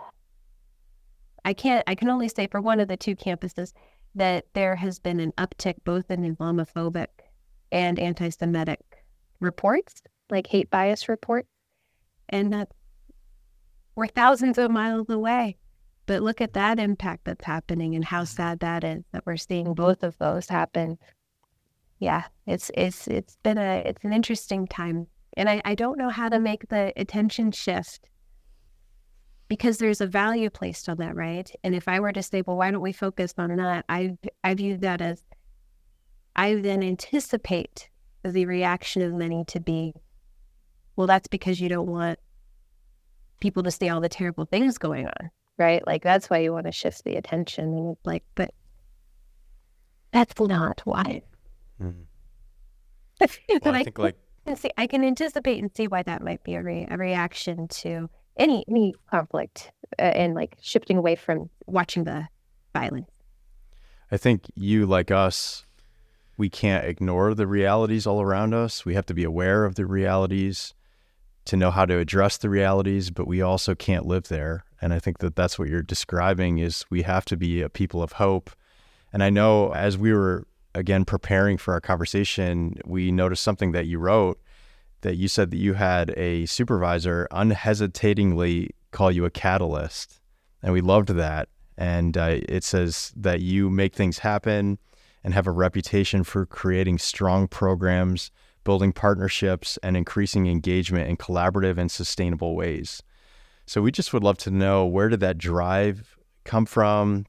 I 1.44 1.52
can't 1.52 1.84
I 1.86 1.94
can 1.94 2.08
only 2.08 2.28
say 2.28 2.46
for 2.46 2.60
one 2.60 2.80
of 2.80 2.88
the 2.88 2.96
two 2.96 3.16
campuses 3.16 3.72
that 4.14 4.46
there 4.52 4.76
has 4.76 4.98
been 4.98 5.20
an 5.20 5.32
uptick 5.32 5.76
both 5.84 6.10
in 6.10 6.36
Islamophobic 6.36 7.08
and 7.70 7.98
anti-Semitic 7.98 8.80
reports, 9.40 10.02
like 10.30 10.46
hate 10.46 10.70
bias 10.70 11.08
reports, 11.08 11.48
and 12.28 12.52
that 12.52 12.68
we're 13.96 14.06
thousands 14.06 14.58
of 14.58 14.70
miles 14.70 15.08
away. 15.08 15.56
But 16.06 16.22
look 16.22 16.40
at 16.40 16.54
that 16.54 16.78
impact 16.78 17.24
that's 17.24 17.44
happening 17.44 17.94
and 17.94 18.04
how 18.04 18.24
sad 18.24 18.60
that 18.60 18.84
is 18.84 19.04
that 19.12 19.24
we're 19.24 19.36
seeing 19.36 19.74
both 19.74 20.02
of 20.02 20.18
those 20.18 20.48
happen. 20.48 20.98
Yeah, 21.98 22.24
it's 22.46 22.70
it's 22.74 23.06
it's 23.08 23.36
been 23.42 23.58
a 23.58 23.82
it's 23.86 24.04
an 24.04 24.12
interesting 24.12 24.66
time 24.66 25.06
and 25.36 25.48
I, 25.48 25.62
I 25.64 25.74
don't 25.74 25.98
know 25.98 26.10
how 26.10 26.28
to 26.28 26.38
make 26.38 26.68
the 26.68 26.92
attention 26.96 27.52
shift 27.52 28.08
because 29.52 29.76
there's 29.76 30.00
a 30.00 30.06
value 30.06 30.48
placed 30.48 30.88
on 30.88 30.96
that, 30.96 31.14
right? 31.14 31.54
And 31.62 31.74
if 31.74 31.86
I 31.86 32.00
were 32.00 32.10
to 32.12 32.22
say, 32.22 32.40
well, 32.40 32.56
why 32.56 32.70
don't 32.70 32.80
we 32.80 32.92
focus 32.94 33.34
on 33.36 33.54
that? 33.56 33.84
I 33.86 34.16
I 34.42 34.54
view 34.54 34.78
that 34.78 35.02
as 35.02 35.22
I 36.34 36.54
then 36.54 36.82
anticipate 36.82 37.90
the 38.24 38.46
reaction 38.46 39.02
of 39.02 39.12
many 39.12 39.44
to 39.48 39.60
be, 39.60 39.92
well, 40.96 41.06
that's 41.06 41.28
because 41.28 41.60
you 41.60 41.68
don't 41.68 41.90
want 41.90 42.18
people 43.40 43.62
to 43.64 43.70
see 43.70 43.90
all 43.90 44.00
the 44.00 44.08
terrible 44.08 44.46
things 44.46 44.78
going 44.78 45.04
on, 45.06 45.30
right? 45.58 45.86
Like 45.86 46.02
that's 46.02 46.30
why 46.30 46.38
you 46.38 46.54
want 46.54 46.64
to 46.64 46.72
shift 46.72 47.04
the 47.04 47.16
attention. 47.16 47.74
And 47.74 47.92
it's 47.92 48.06
like, 48.06 48.24
but 48.34 48.54
that's 50.12 50.32
not 50.40 50.80
why. 50.86 51.22
Mm. 51.80 52.04
well, 53.64 53.74
I 53.74 53.82
think 53.82 53.98
like 53.98 54.16
can 54.46 54.56
see, 54.56 54.70
I 54.78 54.86
can 54.86 55.02
anticipate 55.02 55.60
and 55.60 55.70
see 55.74 55.88
why 55.88 56.04
that 56.04 56.22
might 56.22 56.44
be 56.44 56.54
a, 56.54 56.62
re- 56.62 56.86
a 56.88 56.96
reaction 56.96 57.66
to 57.68 58.08
any 58.36 58.64
any 58.68 58.94
conflict 59.10 59.72
uh, 59.98 60.02
and 60.02 60.34
like 60.34 60.56
shifting 60.60 60.96
away 60.96 61.14
from 61.14 61.50
watching 61.66 62.04
the 62.04 62.28
violence. 62.72 63.10
I 64.10 64.16
think 64.16 64.50
you, 64.54 64.84
like 64.86 65.10
us, 65.10 65.64
we 66.36 66.48
can't 66.48 66.84
ignore 66.84 67.34
the 67.34 67.46
realities 67.46 68.06
all 68.06 68.20
around 68.20 68.52
us. 68.54 68.84
We 68.84 68.94
have 68.94 69.06
to 69.06 69.14
be 69.14 69.24
aware 69.24 69.64
of 69.64 69.74
the 69.74 69.86
realities 69.86 70.74
to 71.46 71.56
know 71.56 71.70
how 71.70 71.86
to 71.86 71.98
address 71.98 72.36
the 72.36 72.50
realities, 72.50 73.10
but 73.10 73.26
we 73.26 73.42
also 73.42 73.74
can't 73.74 74.06
live 74.06 74.28
there. 74.28 74.64
And 74.80 74.92
I 74.92 74.98
think 74.98 75.18
that 75.18 75.36
that's 75.36 75.58
what 75.58 75.68
you're 75.68 75.82
describing 75.82 76.58
is 76.58 76.84
we 76.90 77.02
have 77.02 77.24
to 77.26 77.36
be 77.36 77.62
a 77.62 77.68
people 77.68 78.02
of 78.02 78.12
hope. 78.12 78.50
And 79.12 79.22
I 79.22 79.30
know 79.30 79.72
as 79.72 79.98
we 79.98 80.12
were 80.12 80.46
again 80.74 81.04
preparing 81.04 81.58
for 81.58 81.74
our 81.74 81.80
conversation, 81.80 82.76
we 82.84 83.10
noticed 83.10 83.42
something 83.42 83.72
that 83.72 83.86
you 83.86 83.98
wrote 83.98 84.40
that 85.02 85.16
you 85.16 85.28
said 85.28 85.50
that 85.50 85.58
you 85.58 85.74
had 85.74 86.10
a 86.16 86.46
supervisor 86.46 87.28
unhesitatingly 87.30 88.70
call 88.90 89.10
you 89.10 89.24
a 89.24 89.30
catalyst. 89.30 90.20
And 90.62 90.72
we 90.72 90.80
loved 90.80 91.08
that. 91.08 91.48
And 91.76 92.16
uh, 92.16 92.38
it 92.48 92.64
says 92.64 93.12
that 93.16 93.40
you 93.40 93.68
make 93.70 93.94
things 93.94 94.18
happen 94.18 94.78
and 95.24 95.34
have 95.34 95.46
a 95.46 95.52
reputation 95.52 96.24
for 96.24 96.46
creating 96.46 96.98
strong 96.98 97.48
programs, 97.48 98.30
building 98.64 98.92
partnerships, 98.92 99.78
and 99.82 99.96
increasing 99.96 100.46
engagement 100.46 101.08
in 101.08 101.16
collaborative 101.16 101.78
and 101.78 101.90
sustainable 101.90 102.54
ways. 102.54 103.02
So 103.66 103.82
we 103.82 103.92
just 103.92 104.12
would 104.12 104.24
love 104.24 104.38
to 104.38 104.50
know 104.50 104.86
where 104.86 105.08
did 105.08 105.20
that 105.20 105.38
drive 105.38 106.16
come 106.44 106.66
from? 106.66 107.26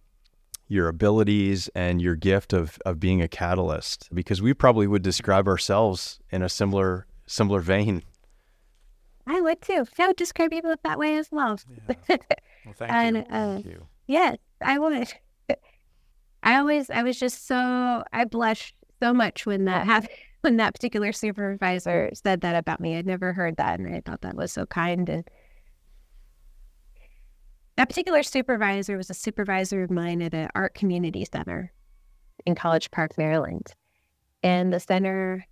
your 0.69 0.87
abilities 0.87 1.69
and 1.75 2.01
your 2.01 2.15
gift 2.15 2.53
of 2.53 2.79
of 2.85 2.99
being 2.99 3.21
a 3.21 3.27
catalyst 3.27 4.09
because 4.13 4.41
we 4.41 4.53
probably 4.53 4.87
would 4.87 5.03
describe 5.03 5.47
ourselves 5.47 6.19
in 6.31 6.41
a 6.41 6.49
similar 6.49 7.05
similar 7.33 7.59
vein. 7.59 8.03
I 9.25 9.41
would 9.41 9.61
too. 9.61 9.85
I 9.97 10.07
would 10.07 10.15
describe 10.15 10.51
people 10.51 10.73
that 10.83 10.99
way 10.99 11.17
as 11.17 11.29
well. 11.31 11.59
Yeah. 12.09 12.17
Well, 12.65 12.73
thank 12.77 12.93
and, 12.93 13.17
you. 13.17 13.23
Uh, 13.23 13.53
thank 13.55 13.65
you. 13.65 13.87
Yes, 14.07 14.37
I 14.61 14.79
would. 14.79 15.13
I 16.43 16.55
always, 16.55 16.89
I 16.89 17.03
was 17.03 17.19
just 17.19 17.45
so, 17.45 18.05
I 18.13 18.23
blushed 18.23 18.73
so 19.01 19.13
much 19.13 19.45
when 19.45 19.65
that 19.65 19.85
happened, 19.85 20.13
when 20.39 20.55
that 20.55 20.73
particular 20.73 21.11
supervisor 21.11 22.09
said 22.13 22.39
that 22.39 22.55
about 22.55 22.79
me. 22.79 22.95
I'd 22.95 23.05
never 23.05 23.33
heard 23.33 23.57
that, 23.57 23.81
and 23.81 23.93
I 23.93 24.01
thought 24.05 24.21
that 24.21 24.37
was 24.37 24.53
so 24.53 24.65
kind 24.65 25.09
and 25.09 25.29
that 27.75 27.89
particular 27.89 28.23
supervisor 28.23 28.95
was 28.95 29.09
a 29.09 29.13
supervisor 29.13 29.83
of 29.83 29.91
mine 29.91 30.21
at 30.21 30.33
an 30.33 30.47
art 30.55 30.73
community 30.73 31.25
center 31.25 31.73
in 32.45 32.55
College 32.55 32.91
Park, 32.91 33.17
Maryland. 33.17 33.73
And 34.41 34.71
the 34.71 34.79
center 34.79 35.45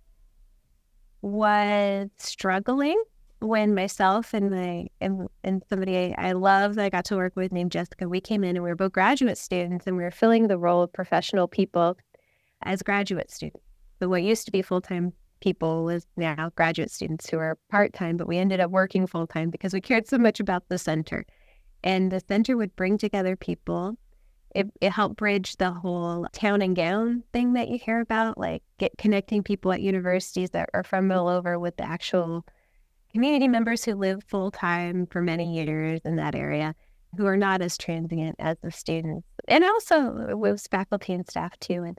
was 1.22 2.10
struggling 2.18 3.00
when 3.42 3.74
myself 3.74 4.34
and 4.34 4.50
my 4.50 4.86
and, 5.00 5.28
and 5.42 5.62
somebody 5.68 5.96
I, 5.96 6.14
I 6.18 6.32
love 6.32 6.76
that 6.76 6.84
I 6.84 6.90
got 6.90 7.04
to 7.06 7.16
work 7.16 7.34
with 7.34 7.52
named 7.52 7.72
Jessica, 7.72 8.08
we 8.08 8.20
came 8.20 8.44
in 8.44 8.56
and 8.56 8.62
we 8.62 8.70
were 8.70 8.76
both 8.76 8.92
graduate 8.92 9.38
students 9.38 9.86
and 9.86 9.96
we 9.96 10.04
were 10.04 10.10
filling 10.10 10.48
the 10.48 10.58
role 10.58 10.82
of 10.82 10.92
professional 10.92 11.48
people 11.48 11.96
as 12.62 12.82
graduate 12.82 13.30
students. 13.30 13.64
But 13.98 14.08
what 14.08 14.22
used 14.22 14.46
to 14.46 14.52
be 14.52 14.62
full 14.62 14.80
time 14.80 15.12
people 15.40 15.84
was 15.84 16.06
now 16.16 16.50
graduate 16.54 16.90
students 16.90 17.28
who 17.28 17.38
are 17.38 17.58
part 17.70 17.92
time, 17.92 18.16
but 18.16 18.28
we 18.28 18.38
ended 18.38 18.60
up 18.60 18.70
working 18.70 19.06
full 19.06 19.26
time 19.26 19.50
because 19.50 19.74
we 19.74 19.80
cared 19.80 20.06
so 20.06 20.18
much 20.18 20.40
about 20.40 20.68
the 20.68 20.78
center. 20.78 21.26
And 21.84 22.12
the 22.12 22.22
center 22.28 22.56
would 22.56 22.76
bring 22.76 22.96
together 22.96 23.34
people. 23.34 23.96
It, 24.54 24.70
it 24.80 24.92
helped 24.92 25.16
bridge 25.16 25.56
the 25.56 25.72
whole 25.72 26.26
town 26.32 26.62
and 26.62 26.76
gown 26.76 27.24
thing 27.32 27.54
that 27.54 27.68
you 27.68 27.78
hear 27.78 28.00
about, 28.00 28.36
like 28.36 28.62
get 28.78 28.96
connecting 28.98 29.42
people 29.42 29.72
at 29.72 29.80
universities 29.80 30.50
that 30.50 30.68
are 30.74 30.84
from 30.84 31.10
all 31.10 31.28
over 31.28 31.58
with 31.58 31.76
the 31.76 31.84
actual 31.84 32.44
community 33.12 33.48
members 33.48 33.84
who 33.84 33.94
live 33.94 34.22
full 34.24 34.50
time 34.50 35.06
for 35.06 35.22
many 35.22 35.54
years 35.54 36.00
in 36.04 36.16
that 36.16 36.34
area 36.34 36.74
who 37.16 37.26
are 37.26 37.36
not 37.36 37.60
as 37.60 37.76
transient 37.76 38.36
as 38.38 38.56
the 38.62 38.70
students. 38.70 39.26
And 39.48 39.64
also 39.64 40.36
with 40.36 40.66
faculty 40.70 41.12
and 41.12 41.28
staff 41.28 41.58
too. 41.60 41.82
And 41.82 41.98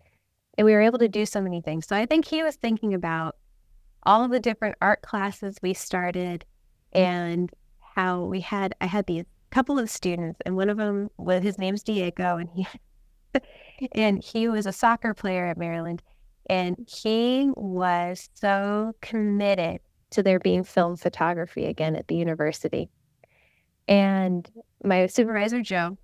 and 0.58 0.66
we 0.66 0.74
were 0.74 0.82
able 0.82 1.00
to 1.00 1.08
do 1.08 1.26
so 1.26 1.42
many 1.42 1.62
things. 1.62 1.88
So 1.88 1.96
I 1.96 2.06
think 2.06 2.26
he 2.26 2.44
was 2.44 2.56
thinking 2.56 2.94
about 2.94 3.36
all 4.04 4.24
of 4.24 4.32
the 4.32 4.40
different 4.40 4.76
art 4.82 5.02
classes 5.02 5.58
we 5.62 5.74
started 5.74 6.46
and 6.92 7.52
how 7.80 8.24
we 8.24 8.42
had 8.42 8.76
I 8.82 8.86
had 8.86 9.06
these 9.06 9.26
couple 9.54 9.78
of 9.78 9.90
students 9.90 10.40
and 10.46 10.56
one 10.56 10.70
of 10.70 10.78
them 10.78 11.10
was 11.18 11.44
his 11.44 11.58
name's 11.58 11.84
Diego 11.84 12.38
and 12.38 12.50
he 12.50 12.68
and 13.92 14.24
he 14.24 14.48
was 14.48 14.66
a 14.66 14.72
soccer 14.72 15.14
player 15.14 15.46
at 15.46 15.58
Maryland 15.58 16.02
and 16.50 16.76
he 16.88 17.52
was 17.56 18.30
so 18.34 18.94
committed 19.02 19.80
to 20.12 20.24
there 20.24 20.40
being 20.40 20.64
film 20.64 20.98
photography 20.98 21.66
again 21.66 21.96
at 21.96 22.08
the 22.08 22.16
university. 22.16 22.90
And 23.88 24.50
my 24.84 25.08
supervisor 25.08 25.62
Joe 25.62 25.98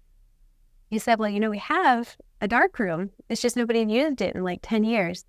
he 0.89 0.99
said, 0.99 1.19
Well, 1.19 1.29
you 1.29 1.39
know, 1.39 1.49
we 1.49 1.59
have 1.59 2.17
a 2.41 2.47
dark 2.47 2.79
room. 2.79 3.11
It's 3.29 3.41
just 3.41 3.55
nobody 3.55 3.81
used 3.81 4.21
it 4.21 4.35
in 4.35 4.43
like 4.43 4.59
10 4.61 4.83
years. 4.83 5.25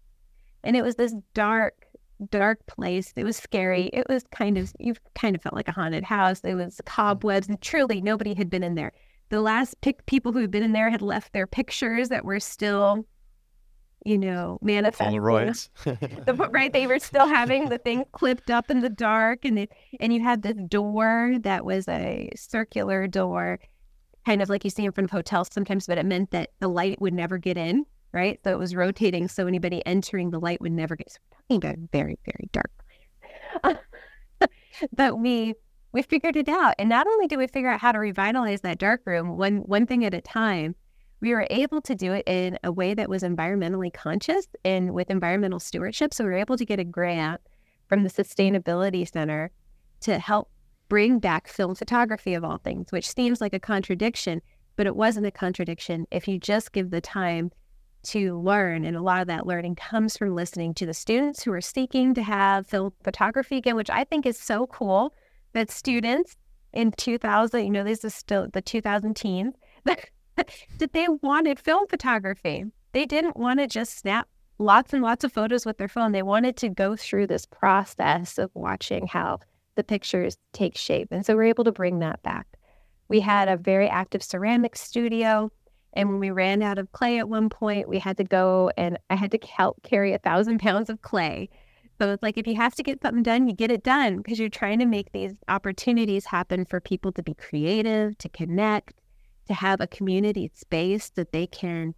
And 0.64 0.76
it 0.76 0.82
was 0.82 0.96
this 0.96 1.14
dark, 1.34 1.86
dark 2.26 2.64
place. 2.66 3.12
It 3.16 3.24
was 3.24 3.36
scary. 3.36 3.90
It 3.92 4.06
was 4.08 4.24
kind 4.30 4.58
of, 4.58 4.72
you 4.78 4.94
kind 5.14 5.34
of 5.34 5.42
felt 5.42 5.54
like 5.54 5.68
a 5.68 5.72
haunted 5.72 6.04
house. 6.04 6.40
It 6.44 6.54
was 6.54 6.76
mm. 6.76 6.84
cobwebs, 6.84 7.48
and 7.48 7.60
truly 7.60 8.00
nobody 8.00 8.34
had 8.34 8.50
been 8.50 8.62
in 8.62 8.74
there. 8.74 8.92
The 9.30 9.40
last 9.40 9.80
pic- 9.80 10.06
people 10.06 10.32
who 10.32 10.40
had 10.40 10.50
been 10.50 10.62
in 10.62 10.72
there 10.72 10.90
had 10.90 11.02
left 11.02 11.32
their 11.32 11.46
pictures 11.46 12.08
that 12.08 12.24
were 12.24 12.40
still, 12.40 13.06
you 14.04 14.18
know, 14.18 14.58
manifesting. 14.60 15.20
Polaroids. 15.20 15.68
the, 15.84 16.34
right, 16.50 16.72
they 16.72 16.86
were 16.86 16.98
still 16.98 17.26
having 17.26 17.68
the 17.68 17.78
thing 17.78 18.04
clipped 18.12 18.50
up 18.50 18.70
in 18.70 18.80
the 18.80 18.88
dark, 18.88 19.44
and 19.44 19.58
it, 19.58 19.72
and 20.00 20.12
you 20.12 20.22
had 20.22 20.42
this 20.42 20.56
door 20.68 21.36
that 21.40 21.64
was 21.64 21.88
a 21.88 22.30
circular 22.34 23.06
door 23.06 23.58
kind 24.26 24.42
of 24.42 24.48
like 24.48 24.64
you 24.64 24.70
see 24.70 24.84
in 24.84 24.92
front 24.92 25.06
of 25.06 25.10
hotels 25.10 25.48
sometimes, 25.50 25.86
but 25.86 25.98
it 25.98 26.06
meant 26.06 26.30
that 26.30 26.50
the 26.60 26.68
light 26.68 27.00
would 27.00 27.14
never 27.14 27.38
get 27.38 27.56
in, 27.56 27.84
right? 28.12 28.40
So 28.44 28.50
it 28.50 28.58
was 28.58 28.74
rotating, 28.74 29.28
so 29.28 29.46
anybody 29.46 29.84
entering 29.86 30.30
the 30.30 30.40
light 30.40 30.60
would 30.60 30.72
never 30.72 30.96
get. 30.96 31.10
So 31.10 31.18
we're 31.30 31.36
talking 31.38 31.56
about 31.56 31.90
very, 31.92 32.18
very 32.24 32.48
dark. 32.52 33.80
but 34.92 35.18
we 35.18 35.54
we 35.92 36.02
figured 36.02 36.36
it 36.36 36.48
out, 36.48 36.74
and 36.78 36.88
not 36.88 37.06
only 37.06 37.26
did 37.26 37.38
we 37.38 37.48
figure 37.48 37.70
out 37.70 37.80
how 37.80 37.92
to 37.92 37.98
revitalize 37.98 38.60
that 38.60 38.78
dark 38.78 39.02
room 39.06 39.36
one 39.36 39.58
one 39.58 39.86
thing 39.86 40.04
at 40.04 40.14
a 40.14 40.20
time, 40.20 40.74
we 41.20 41.32
were 41.32 41.46
able 41.50 41.80
to 41.82 41.94
do 41.94 42.12
it 42.12 42.24
in 42.26 42.58
a 42.64 42.72
way 42.72 42.94
that 42.94 43.08
was 43.08 43.22
environmentally 43.22 43.92
conscious 43.92 44.46
and 44.64 44.94
with 44.94 45.10
environmental 45.10 45.60
stewardship. 45.60 46.14
So 46.14 46.24
we 46.24 46.30
were 46.30 46.36
able 46.36 46.56
to 46.56 46.64
get 46.64 46.80
a 46.80 46.84
grant 46.84 47.40
from 47.88 48.04
the 48.04 48.08
Sustainability 48.08 49.10
Center 49.10 49.50
to 50.02 50.18
help 50.18 50.48
bring 50.88 51.18
back 51.18 51.48
film 51.48 51.74
photography 51.74 52.34
of 52.34 52.44
all 52.44 52.58
things, 52.58 52.90
which 52.90 53.12
seems 53.12 53.40
like 53.40 53.52
a 53.52 53.60
contradiction, 53.60 54.40
but 54.76 54.86
it 54.86 54.96
wasn't 54.96 55.26
a 55.26 55.30
contradiction 55.30 56.06
if 56.10 56.26
you 56.26 56.38
just 56.38 56.72
give 56.72 56.90
the 56.90 57.00
time 57.00 57.50
to 58.04 58.38
learn. 58.38 58.84
And 58.84 58.96
a 58.96 59.02
lot 59.02 59.20
of 59.20 59.26
that 59.28 59.46
learning 59.46 59.76
comes 59.76 60.16
from 60.16 60.34
listening 60.34 60.74
to 60.74 60.86
the 60.86 60.94
students 60.94 61.42
who 61.42 61.52
are 61.52 61.60
seeking 61.60 62.14
to 62.14 62.22
have 62.22 62.66
film 62.66 62.92
photography 63.02 63.56
again, 63.56 63.76
which 63.76 63.90
I 63.90 64.04
think 64.04 64.26
is 64.26 64.38
so 64.38 64.66
cool 64.66 65.14
that 65.52 65.70
students 65.70 66.36
in 66.72 66.92
2000, 66.92 67.64
you 67.64 67.70
know, 67.70 67.84
this 67.84 68.04
is 68.04 68.14
still 68.14 68.48
the 68.52 68.62
2000 68.62 69.14
teens, 69.14 69.54
that 69.84 70.92
they 70.92 71.06
wanted 71.22 71.58
film 71.58 71.86
photography. 71.88 72.64
They 72.92 73.06
didn't 73.06 73.36
want 73.36 73.60
to 73.60 73.66
just 73.66 73.98
snap 73.98 74.28
lots 74.58 74.92
and 74.92 75.02
lots 75.02 75.24
of 75.24 75.32
photos 75.32 75.64
with 75.64 75.78
their 75.78 75.88
phone. 75.88 76.12
They 76.12 76.22
wanted 76.22 76.56
to 76.58 76.68
go 76.68 76.96
through 76.96 77.26
this 77.26 77.46
process 77.46 78.38
of 78.38 78.50
watching 78.54 79.06
how 79.06 79.38
the 79.74 79.84
pictures 79.84 80.36
take 80.52 80.76
shape. 80.76 81.08
And 81.10 81.24
so 81.24 81.34
we're 81.34 81.44
able 81.44 81.64
to 81.64 81.72
bring 81.72 82.00
that 82.00 82.22
back. 82.22 82.46
We 83.08 83.20
had 83.20 83.48
a 83.48 83.56
very 83.56 83.88
active 83.88 84.22
ceramic 84.22 84.76
studio. 84.76 85.50
And 85.92 86.08
when 86.08 86.20
we 86.20 86.30
ran 86.30 86.62
out 86.62 86.78
of 86.78 86.92
clay 86.92 87.18
at 87.18 87.28
one 87.28 87.48
point, 87.48 87.88
we 87.88 87.98
had 87.98 88.16
to 88.18 88.24
go 88.24 88.70
and 88.76 88.98
I 89.10 89.16
had 89.16 89.30
to 89.32 89.38
help 89.46 89.82
carry 89.82 90.12
a 90.12 90.18
thousand 90.18 90.58
pounds 90.60 90.90
of 90.90 91.02
clay. 91.02 91.48
So 92.00 92.10
it's 92.12 92.22
like 92.22 92.38
if 92.38 92.46
you 92.46 92.56
have 92.56 92.74
to 92.76 92.82
get 92.82 93.02
something 93.02 93.22
done, 93.22 93.46
you 93.46 93.54
get 93.54 93.70
it 93.70 93.82
done 93.82 94.18
because 94.18 94.38
you're 94.38 94.48
trying 94.48 94.78
to 94.78 94.86
make 94.86 95.12
these 95.12 95.34
opportunities 95.48 96.24
happen 96.24 96.64
for 96.64 96.80
people 96.80 97.12
to 97.12 97.22
be 97.22 97.34
creative, 97.34 98.16
to 98.18 98.28
connect, 98.30 98.94
to 99.48 99.54
have 99.54 99.80
a 99.80 99.86
community 99.86 100.50
space 100.54 101.10
that 101.10 101.32
they 101.32 101.46
can 101.46 101.94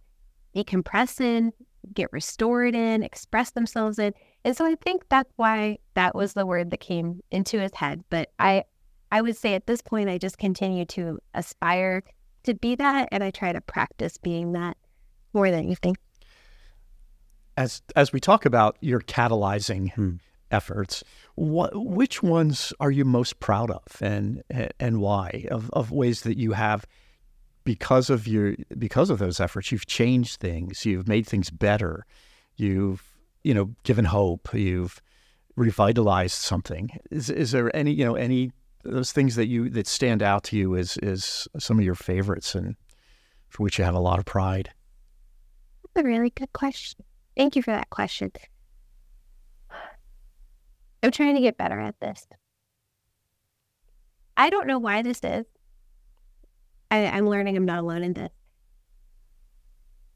decompress 0.55 1.21
in, 1.21 1.53
get 1.93 2.11
restored 2.11 2.75
in, 2.75 3.03
express 3.03 3.51
themselves 3.51 3.99
in. 3.99 4.13
And 4.43 4.57
so 4.57 4.65
I 4.65 4.75
think 4.75 5.03
that's 5.09 5.31
why 5.37 5.77
that 5.93 6.15
was 6.15 6.33
the 6.33 6.45
word 6.45 6.71
that 6.71 6.79
came 6.79 7.21
into 7.31 7.59
his 7.59 7.73
head. 7.73 8.03
But 8.09 8.29
I 8.39 8.65
I 9.11 9.21
would 9.21 9.37
say 9.37 9.53
at 9.53 9.67
this 9.67 9.81
point 9.81 10.09
I 10.09 10.17
just 10.17 10.37
continue 10.37 10.85
to 10.85 11.19
aspire 11.33 12.03
to 12.43 12.53
be 12.53 12.75
that 12.75 13.09
and 13.11 13.23
I 13.23 13.31
try 13.31 13.51
to 13.51 13.61
practice 13.61 14.17
being 14.17 14.53
that 14.53 14.77
more 15.33 15.49
than 15.49 15.63
anything. 15.63 15.97
As 17.55 17.81
as 17.95 18.11
we 18.11 18.19
talk 18.19 18.45
about 18.45 18.77
your 18.81 18.99
catalyzing 18.99 19.91
hmm. 19.93 20.15
efforts, 20.51 21.03
what 21.35 21.71
which 21.75 22.23
ones 22.23 22.73
are 22.79 22.91
you 22.91 23.05
most 23.05 23.39
proud 23.39 23.69
of 23.69 23.83
and 24.01 24.43
and 24.79 24.99
why 24.99 25.45
of, 25.51 25.69
of 25.71 25.91
ways 25.91 26.21
that 26.21 26.37
you 26.37 26.53
have 26.53 26.85
because 27.63 28.09
of 28.09 28.27
your 28.27 28.55
because 28.77 29.09
of 29.09 29.19
those 29.19 29.39
efforts 29.39 29.71
you've 29.71 29.85
changed 29.85 30.39
things, 30.39 30.85
you've 30.85 31.07
made 31.07 31.27
things 31.27 31.49
better, 31.49 32.05
you've 32.55 33.13
you 33.43 33.53
know, 33.53 33.75
given 33.83 34.05
hope, 34.05 34.49
you've 34.53 35.01
revitalized 35.55 36.35
something. 36.35 36.97
Is 37.11 37.29
is 37.29 37.51
there 37.51 37.75
any 37.75 37.91
you 37.91 38.05
know 38.05 38.15
any 38.15 38.51
those 38.83 39.11
things 39.11 39.35
that 39.35 39.47
you 39.47 39.69
that 39.69 39.87
stand 39.87 40.21
out 40.21 40.43
to 40.45 40.57
you 40.57 40.75
as 40.75 40.97
is 40.97 41.47
some 41.57 41.79
of 41.79 41.85
your 41.85 41.95
favorites 41.95 42.55
and 42.55 42.75
for 43.49 43.63
which 43.63 43.77
you 43.77 43.85
have 43.85 43.95
a 43.95 43.99
lot 43.99 44.19
of 44.19 44.25
pride? 44.25 44.71
That's 45.93 46.05
a 46.05 46.07
really 46.07 46.31
good 46.31 46.51
question. 46.53 47.03
Thank 47.37 47.55
you 47.55 47.61
for 47.61 47.71
that 47.71 47.89
question. 47.89 48.31
I'm 51.01 51.11
trying 51.11 51.35
to 51.35 51.41
get 51.41 51.57
better 51.57 51.79
at 51.79 51.99
this. 51.99 52.25
I 54.37 54.49
don't 54.49 54.67
know 54.67 54.79
why 54.79 55.01
this 55.01 55.19
is. 55.23 55.45
I, 56.89 57.05
I'm 57.07 57.27
learning 57.27 57.57
I'm 57.57 57.65
not 57.65 57.79
alone 57.79 58.03
in 58.03 58.13
this. 58.13 58.31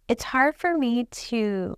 It's 0.08 0.24
hard 0.24 0.56
for 0.56 0.78
me 0.78 1.06
to 1.06 1.78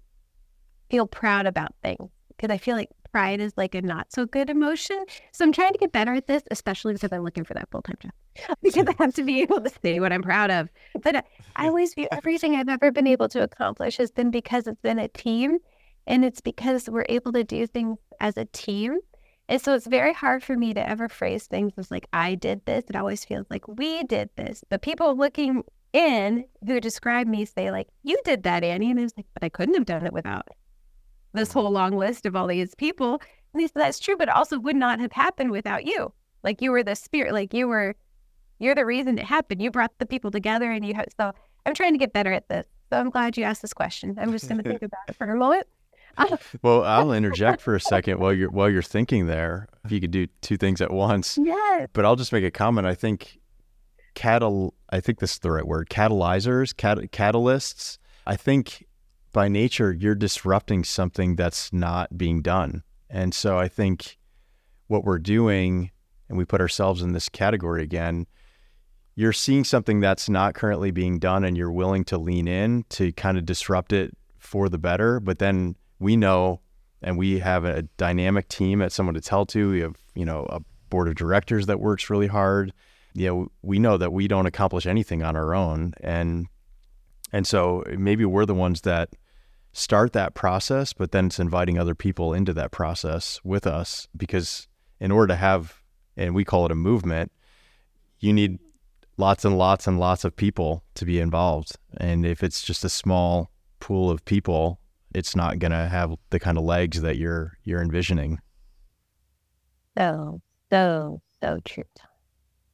feel 0.89 1.07
proud 1.07 1.45
about 1.45 1.73
things 1.81 2.09
because 2.29 2.51
I 2.53 2.57
feel 2.57 2.75
like 2.75 2.89
pride 3.11 3.39
is 3.39 3.53
like 3.57 3.75
a 3.75 3.81
not 3.81 4.11
so 4.11 4.25
good 4.25 4.49
emotion. 4.49 5.03
So 5.31 5.45
I'm 5.45 5.51
trying 5.51 5.73
to 5.73 5.79
get 5.79 5.91
better 5.91 6.13
at 6.13 6.27
this, 6.27 6.43
especially 6.51 6.93
because 6.93 7.11
I'm 7.11 7.23
looking 7.23 7.43
for 7.43 7.53
that 7.53 7.69
full 7.71 7.81
time 7.81 7.97
job 8.01 8.11
because 8.63 8.87
I 8.87 8.95
have 9.03 9.13
to 9.15 9.23
be 9.23 9.41
able 9.41 9.61
to 9.61 9.71
say 9.83 9.99
what 9.99 10.13
I'm 10.13 10.23
proud 10.23 10.51
of. 10.51 10.69
But 11.01 11.15
uh, 11.15 11.21
I, 11.55 11.65
I 11.65 11.67
always 11.67 11.93
view 11.93 12.07
everything 12.11 12.55
I've 12.55 12.69
ever 12.69 12.91
been 12.91 13.07
able 13.07 13.29
to 13.29 13.43
accomplish 13.43 13.97
has 13.97 14.11
been 14.11 14.31
because 14.31 14.67
it's 14.67 14.81
been 14.81 14.99
a 14.99 15.07
team 15.07 15.59
and 16.07 16.25
it's 16.25 16.41
because 16.41 16.89
we're 16.89 17.05
able 17.09 17.31
to 17.33 17.43
do 17.43 17.67
things 17.67 17.97
as 18.19 18.37
a 18.37 18.45
team. 18.45 18.99
And 19.47 19.61
so 19.61 19.73
it's 19.73 19.87
very 19.87 20.13
hard 20.13 20.43
for 20.43 20.55
me 20.55 20.73
to 20.73 20.87
ever 20.87 21.09
phrase 21.09 21.47
things 21.47 21.73
as 21.77 21.89
like, 21.89 22.07
I 22.13 22.35
did 22.35 22.65
this. 22.65 22.85
It 22.87 22.95
always 22.95 23.25
feels 23.25 23.47
like 23.49 23.67
we 23.67 24.03
did 24.03 24.29
this. 24.35 24.63
But 24.69 24.83
people 24.83 25.15
looking 25.15 25.63
in 25.91 26.45
who 26.65 26.79
describe 26.79 27.27
me 27.27 27.45
say, 27.45 27.71
like, 27.71 27.87
you 28.03 28.17
did 28.25 28.43
that, 28.43 28.63
Annie. 28.63 28.91
And 28.91 28.99
I 28.99 29.03
was 29.03 29.13
like, 29.17 29.25
but 29.33 29.43
I 29.43 29.49
couldn't 29.49 29.73
have 29.73 29.85
done 29.85 30.05
it 30.05 30.13
without 30.13 30.47
this 31.33 31.51
whole 31.51 31.69
long 31.69 31.97
list 31.97 32.25
of 32.25 32.35
all 32.35 32.47
these 32.47 32.75
people. 32.75 33.21
And 33.53 33.61
he 33.61 33.67
said, 33.67 33.75
that's 33.75 33.99
true, 33.99 34.17
but 34.17 34.29
also 34.29 34.59
would 34.59 34.75
not 34.75 34.99
have 34.99 35.11
happened 35.11 35.51
without 35.51 35.85
you. 35.85 36.13
Like 36.43 36.61
you 36.61 36.71
were 36.71 36.83
the 36.83 36.95
spirit, 36.95 37.33
like 37.33 37.53
you 37.53 37.67
were, 37.67 37.95
you're 38.59 38.75
the 38.75 38.85
reason 38.85 39.17
it 39.17 39.25
happened. 39.25 39.61
You 39.61 39.71
brought 39.71 39.91
the 39.99 40.05
people 40.05 40.31
together 40.31 40.71
and 40.71 40.85
you, 40.85 40.93
have, 40.93 41.07
so 41.19 41.31
I'm 41.65 41.73
trying 41.73 41.93
to 41.93 41.99
get 41.99 42.13
better 42.13 42.31
at 42.31 42.47
this. 42.49 42.65
So 42.91 42.99
I'm 42.99 43.09
glad 43.09 43.37
you 43.37 43.43
asked 43.43 43.61
this 43.61 43.73
question. 43.73 44.17
I'm 44.19 44.31
just 44.31 44.47
going 44.47 44.61
to 44.61 44.69
think 44.69 44.81
about 44.81 45.01
it 45.07 45.15
for 45.15 45.29
a 45.29 45.37
moment. 45.37 45.67
well, 46.63 46.83
I'll 46.83 47.11
interject 47.11 47.61
for 47.61 47.75
a 47.75 47.79
second 47.79 48.19
while 48.19 48.33
you're 48.33 48.49
while 48.49 48.69
you're 48.69 48.81
thinking 48.81 49.27
there. 49.27 49.67
If 49.85 49.91
you 49.91 50.01
could 50.01 50.11
do 50.11 50.27
two 50.41 50.57
things 50.57 50.81
at 50.81 50.91
once, 50.91 51.37
yes. 51.41 51.87
But 51.93 52.03
I'll 52.03 52.15
just 52.15 52.33
make 52.33 52.43
a 52.43 52.51
comment. 52.51 52.87
I 52.87 52.95
think 52.95 53.39
catal 54.15 54.73
I 54.89 54.99
think 54.99 55.19
this 55.19 55.33
is 55.33 55.39
the 55.39 55.51
right 55.51 55.65
word 55.65 55.89
catalyzers 55.89 56.75
cat- 56.75 56.97
catalysts 57.11 57.99
I 58.27 58.35
think 58.35 58.85
by 59.39 59.47
nature 59.47 59.93
you're 59.93 60.15
disrupting 60.15 60.83
something 60.83 61.37
that's 61.37 61.71
not 61.71 62.17
being 62.17 62.41
done. 62.41 62.83
And 63.09 63.33
so 63.33 63.57
I 63.57 63.69
think 63.69 64.17
what 64.87 65.05
we're 65.05 65.17
doing 65.17 65.91
and 66.27 66.37
we 66.37 66.43
put 66.43 66.59
ourselves 66.59 67.01
in 67.01 67.13
this 67.13 67.29
category 67.29 67.81
again 67.81 68.27
you're 69.15 69.31
seeing 69.31 69.63
something 69.63 70.01
that's 70.01 70.27
not 70.27 70.55
currently 70.55 70.91
being 70.91 71.19
done 71.19 71.45
and 71.45 71.55
you're 71.55 71.71
willing 71.71 72.03
to 72.03 72.17
lean 72.17 72.49
in 72.49 72.83
to 72.89 73.13
kind 73.13 73.37
of 73.37 73.45
disrupt 73.45 73.93
it 73.93 74.13
for 74.39 74.67
the 74.67 74.77
better. 74.77 75.21
But 75.21 75.39
then 75.39 75.77
we 75.99 76.17
know 76.17 76.59
and 77.01 77.17
we 77.17 77.39
have 77.39 77.63
a 77.63 77.83
dynamic 77.95 78.49
team 78.49 78.81
at 78.81 78.91
someone 78.91 79.15
to 79.15 79.21
tell 79.21 79.45
to. 79.45 79.71
We 79.71 79.79
have 79.79 79.95
you 80.15 80.25
know 80.25 80.47
a 80.49 80.59
board 80.89 81.07
of 81.07 81.15
directors 81.15 81.65
that 81.67 81.79
works 81.79 82.09
really 82.09 82.27
hard. 82.27 82.73
You 83.13 83.27
know, 83.27 83.51
we 83.61 83.79
know 83.79 83.95
that 83.95 84.11
we 84.11 84.27
don't 84.27 84.47
accomplish 84.47 84.85
anything 84.85 85.23
on 85.23 85.37
our 85.37 85.55
own, 85.55 85.93
and 86.01 86.47
and 87.31 87.47
so 87.47 87.85
maybe 87.97 88.25
we're 88.25 88.45
the 88.45 88.53
ones 88.53 88.81
that 88.81 89.09
start 89.71 90.13
that 90.13 90.33
process, 90.33 90.93
but 90.93 91.11
then 91.11 91.27
it's 91.27 91.39
inviting 91.39 91.77
other 91.77 91.95
people 91.95 92.33
into 92.33 92.53
that 92.53 92.71
process 92.71 93.39
with 93.43 93.67
us 93.67 94.07
because 94.15 94.67
in 94.99 95.11
order 95.11 95.27
to 95.27 95.35
have, 95.35 95.81
and 96.17 96.33
we 96.35 96.43
call 96.43 96.65
it 96.65 96.71
a 96.71 96.75
movement, 96.75 97.31
you 98.19 98.33
need 98.33 98.59
lots 99.17 99.45
and 99.45 99.57
lots 99.57 99.87
and 99.87 99.99
lots 99.99 100.23
of 100.23 100.35
people 100.35 100.83
to 100.95 101.05
be 101.05 101.19
involved, 101.19 101.75
and 101.97 102.25
if 102.25 102.43
it's 102.43 102.63
just 102.63 102.83
a 102.83 102.89
small 102.89 103.51
pool 103.79 104.09
of 104.09 104.25
people, 104.25 104.79
it's 105.13 105.35
not 105.35 105.59
going 105.59 105.71
to 105.71 105.87
have 105.87 106.13
the 106.29 106.39
kind 106.39 106.57
of 106.57 106.63
legs 106.63 107.01
that 107.01 107.17
you're 107.17 107.57
you're 107.63 107.81
envisioning. 107.81 108.39
So 109.97 110.41
so 110.71 111.21
so 111.41 111.59
true. 111.65 111.83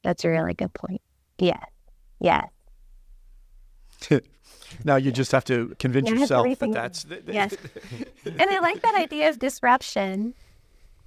That's 0.03 0.23
a 0.23 0.29
really 0.29 0.53
good 0.53 0.73
point. 0.73 1.01
Yes. 1.38 1.65
Yes. 2.19 2.47
now 4.84 4.95
you 4.95 5.12
just 5.12 5.31
have 5.31 5.45
to 5.45 5.75
convince 5.79 6.10
Yeah, 6.10 6.17
yourself 6.17 6.60
that 6.60 6.71
that's 6.71 7.03
the, 7.03 7.17
the- 7.17 7.34
Yes. 7.34 7.55
and 8.25 8.41
I 8.41 8.60
like 8.60 8.81
that 8.81 8.95
idea 8.95 9.29
of 9.29 9.39
disruption. 9.39 10.34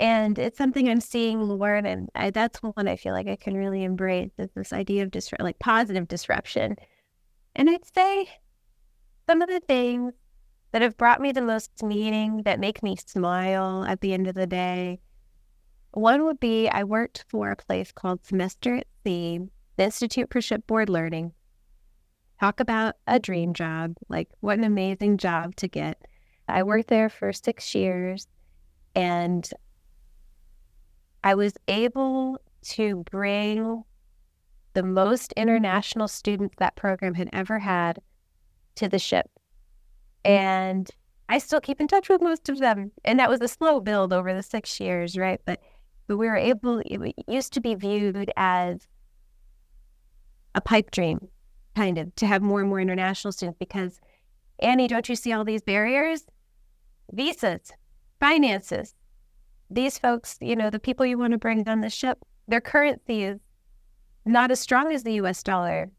And 0.01 0.39
it's 0.39 0.57
something 0.57 0.89
I'm 0.89 1.01
seeing 1.01 1.41
more, 1.45 1.75
and 1.75 2.09
I, 2.15 2.31
that's 2.31 2.61
one 2.63 2.87
I 2.87 2.95
feel 2.95 3.13
like 3.13 3.27
I 3.27 3.35
can 3.35 3.57
really 3.57 3.83
embrace 3.83 4.31
is 4.39 4.49
this 4.55 4.73
idea 4.73 5.03
of 5.03 5.11
disrupt, 5.11 5.43
like 5.43 5.59
positive 5.59 6.07
disruption. 6.07 6.77
And 7.57 7.69
I'd 7.69 7.85
say 7.97 8.29
some 9.29 9.43
of 9.43 9.49
the 9.49 9.59
things 9.59 10.13
that 10.71 10.83
have 10.83 10.97
brought 10.97 11.21
me 11.21 11.33
the 11.33 11.43
most 11.43 11.83
meaning, 11.83 12.43
that 12.45 12.61
make 12.61 12.81
me 12.81 12.95
smile 13.05 13.85
at 13.89 14.01
the 14.01 14.13
end 14.13 14.29
of 14.29 14.37
the 14.37 14.47
day. 14.47 15.01
One 15.93 16.25
would 16.27 16.39
be 16.39 16.69
I 16.69 16.85
worked 16.85 17.25
for 17.29 17.51
a 17.51 17.57
place 17.57 17.91
called 17.91 18.25
Semester 18.25 18.77
at 18.77 18.87
Sea, 19.05 19.41
the 19.77 19.85
Institute 19.85 20.29
for 20.31 20.41
Shipboard 20.41 20.89
Learning. 20.89 21.33
Talk 22.41 22.61
about 22.61 22.95
a 23.07 23.19
dream 23.19 23.53
job. 23.53 23.95
Like, 24.09 24.29
what 24.41 24.59
an 24.59 24.65
amazing 24.65 25.19
job 25.19 25.57
to 25.57 25.69
get. 25.69 26.01
I 26.49 26.63
worked 26.63 26.89
there 26.89 27.09
for 27.09 27.33
six 27.33 27.75
years 27.75 28.27
and 28.95 29.49
I 31.25 31.35
was 31.35 31.55
able 31.67 32.39
to 32.63 33.05
bring 33.11 33.83
the 34.75 34.83
most 34.83 35.33
international 35.33 36.09
students 36.09 36.55
that 36.59 36.77
program 36.77 37.15
had 37.15 37.29
ever 37.33 37.59
had 37.59 38.01
to 38.77 38.89
the 38.89 38.99
ship. 38.99 39.29
And 40.25 40.89
I 41.29 41.39
still 41.39 41.61
keep 41.61 41.81
in 41.81 41.89
touch 41.89 42.09
with 42.09 42.23
most 42.23 42.49
of 42.49 42.59
them. 42.59 42.93
And 43.05 43.19
that 43.19 43.29
was 43.29 43.41
a 43.41 43.49
slow 43.49 43.81
build 43.81 44.13
over 44.13 44.33
the 44.33 44.43
six 44.43 44.79
years, 44.81 45.17
right? 45.17 45.41
But 45.45 45.61
but 46.07 46.17
we 46.17 46.27
were 46.27 46.37
able 46.37 46.81
it 46.87 47.15
used 47.27 47.53
to 47.53 47.61
be 47.61 47.75
viewed 47.75 48.33
as 48.37 48.89
a 50.55 50.61
pipe 50.61 50.91
dream, 50.91 51.29
kind 51.79 51.97
of, 51.97 52.13
to 52.17 52.27
have 52.27 52.43
more 52.43 52.61
and 52.61 52.69
more 52.69 52.81
international 52.81 53.31
students 53.31 53.57
because 53.59 54.01
Annie, 54.59 54.89
don't 54.89 55.09
you 55.09 55.15
see 55.15 55.33
all 55.33 55.45
these 55.45 55.63
barriers? 55.63 56.25
Visas, 57.13 57.73
finances. 58.19 58.95
These 59.71 59.97
folks, 59.99 60.39
you 60.41 60.57
know, 60.57 60.71
the 60.71 60.81
people 60.81 61.07
you 61.07 61.19
want 61.19 61.35
to 61.35 61.39
bring 61.39 61.69
on 61.69 61.81
the 61.81 61.89
ship, 61.91 62.19
their 62.49 62.61
currency 62.61 63.23
is 63.23 63.39
not 64.25 64.51
as 64.51 64.59
strong 64.59 64.93
as 64.93 65.05
the 65.05 65.21
US 65.23 65.45
dollar. 65.45 65.91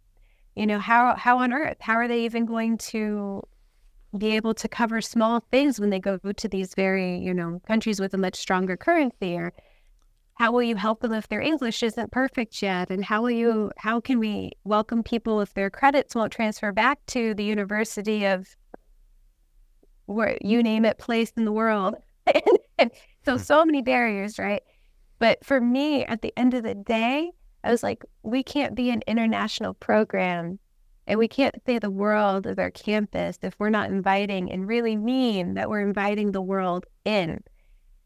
You 0.56 0.68
know, 0.68 0.80
how 0.80 1.16
how 1.16 1.38
on 1.38 1.54
earth? 1.54 1.78
How 1.80 1.94
are 1.94 2.10
they 2.10 2.26
even 2.26 2.46
going 2.46 2.78
to 2.94 3.42
be 4.18 4.36
able 4.36 4.56
to 4.56 4.68
cover 4.68 5.00
small 5.00 5.40
things 5.52 5.80
when 5.80 5.92
they 5.92 6.00
go 6.00 6.18
to 6.18 6.48
these 6.50 6.74
very, 6.74 7.20
you 7.20 7.34
know, 7.34 7.62
countries 7.68 8.02
with 8.02 8.14
a 8.14 8.18
much 8.18 8.36
stronger 8.36 8.76
currency 8.76 9.38
or 9.38 9.54
how 10.40 10.54
will 10.54 10.64
you 10.64 10.78
help 10.78 11.02
them 11.02 11.12
if 11.12 11.28
their 11.28 11.42
English 11.42 11.84
isn't 11.84 12.12
perfect 12.12 12.62
yet? 12.62 12.90
And 12.90 13.04
how 13.04 13.22
will 13.22 13.32
you 13.32 13.72
how 13.78 14.00
can 14.00 14.20
we 14.20 14.54
welcome 14.64 15.04
people 15.04 15.42
if 15.42 15.54
their 15.54 15.70
credits 15.70 16.16
won't 16.16 16.32
transfer 16.32 16.72
back 16.72 17.06
to 17.08 17.34
the 17.34 17.44
university 17.44 18.26
of 18.26 18.48
where 20.06 20.38
you 20.42 20.64
name 20.64 20.86
it 20.86 20.98
place 20.98 21.34
in 21.36 21.44
the 21.44 21.52
world? 21.52 21.96
and 22.78 22.90
so 23.26 23.34
hmm. 23.34 23.44
so 23.44 23.66
many 23.66 23.82
barriers, 23.82 24.40
right? 24.40 24.64
But 25.20 25.44
for 25.44 25.60
me, 25.60 26.06
at 26.06 26.22
the 26.22 26.34
end 26.38 26.54
of 26.54 26.64
the 26.64 26.76
day, 26.76 27.32
I 27.66 27.72
was 27.72 27.84
like, 27.84 28.06
we 28.24 28.42
can't 28.42 28.76
be 28.76 28.90
an 28.92 29.02
international 29.06 29.74
program 29.74 30.58
and 31.06 31.20
we 31.20 31.28
can't 31.28 31.56
say 31.66 31.80
the 31.80 31.90
world 31.90 32.48
is 32.48 32.58
our 32.58 32.72
campus 32.72 33.40
if 33.42 33.56
we're 33.60 33.70
not 33.70 33.90
inviting 33.90 34.50
and 34.50 34.70
really 34.70 34.96
mean 34.96 35.56
that 35.56 35.70
we're 35.70 35.82
inviting 35.82 36.32
the 36.32 36.42
world 36.42 36.86
in. 37.04 37.44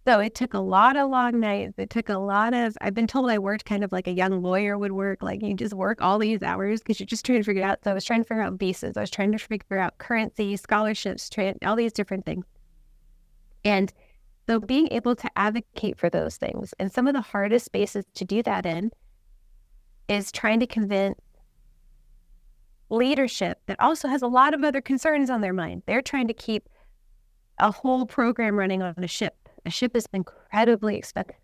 So 0.06 0.20
it 0.20 0.36
took 0.36 0.54
a 0.54 0.60
lot 0.60 0.98
of 0.98 1.10
long 1.10 1.40
nights. 1.40 1.76
It 1.78 1.90
took 1.90 2.10
a 2.10 2.18
lot 2.18 2.54
of, 2.54 2.76
I've 2.82 2.94
been 2.94 3.08
told 3.08 3.30
I 3.30 3.40
worked 3.40 3.64
kind 3.64 3.86
of 3.86 3.94
like 3.94 4.08
a 4.08 4.12
young 4.12 4.42
lawyer 4.42 4.78
would 4.78 4.92
work. 4.92 5.24
Like 5.24 5.42
you 5.42 5.54
just 5.54 5.74
work 5.74 6.02
all 6.02 6.20
these 6.20 6.44
hours 6.44 6.82
because 6.82 7.00
you're 7.00 7.08
just 7.08 7.26
trying 7.26 7.40
to 7.40 7.44
figure 7.44 7.64
out. 7.64 7.80
So 7.84 7.92
I 7.92 7.94
was 7.94 8.04
trying 8.04 8.22
to 8.22 8.28
figure 8.28 8.44
out 8.44 8.60
visas. 8.60 8.98
I 8.98 9.02
was 9.02 9.10
trying 9.10 9.32
to 9.32 9.38
figure 9.38 9.80
out 9.80 9.98
currency, 10.00 10.58
scholarships, 10.58 11.30
tra- 11.30 11.56
all 11.66 11.78
these 11.78 11.94
different 11.94 12.26
things. 12.26 12.46
And 13.64 13.94
so 14.46 14.60
being 14.60 14.90
able 14.92 15.16
to 15.16 15.30
advocate 15.38 15.98
for 15.98 16.10
those 16.10 16.36
things 16.36 16.74
and 16.80 16.92
some 16.92 17.08
of 17.08 17.14
the 17.14 17.22
hardest 17.22 17.66
spaces 17.66 18.04
to 18.16 18.26
do 18.26 18.44
that 18.44 18.66
in 18.66 18.92
is 20.10 20.34
trying 20.34 20.60
to 20.60 20.68
convince 20.68 21.18
leadership 22.90 23.62
that 23.68 23.80
also 23.80 24.10
has 24.10 24.22
a 24.22 24.28
lot 24.28 24.54
of 24.54 24.66
other 24.66 24.82
concerns 24.82 25.30
on 25.30 25.40
their 25.40 25.54
mind. 25.54 25.84
They're 25.86 26.02
trying 26.02 26.28
to 26.28 26.34
keep 26.34 26.68
a 27.58 27.72
whole 27.72 28.06
program 28.06 28.60
running 28.60 28.82
on 28.82 28.96
a 28.98 29.08
ship. 29.08 29.43
A 29.66 29.70
ship 29.70 29.96
is 29.96 30.08
incredibly 30.14 30.98
expensive. 30.98 31.36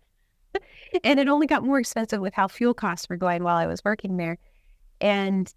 and 1.04 1.20
it 1.20 1.28
only 1.28 1.46
got 1.46 1.64
more 1.64 1.78
expensive 1.78 2.20
with 2.20 2.34
how 2.34 2.48
fuel 2.48 2.74
costs 2.74 3.08
were 3.08 3.16
going 3.16 3.42
while 3.42 3.56
I 3.56 3.66
was 3.66 3.84
working 3.84 4.16
there. 4.16 4.38
And 5.00 5.52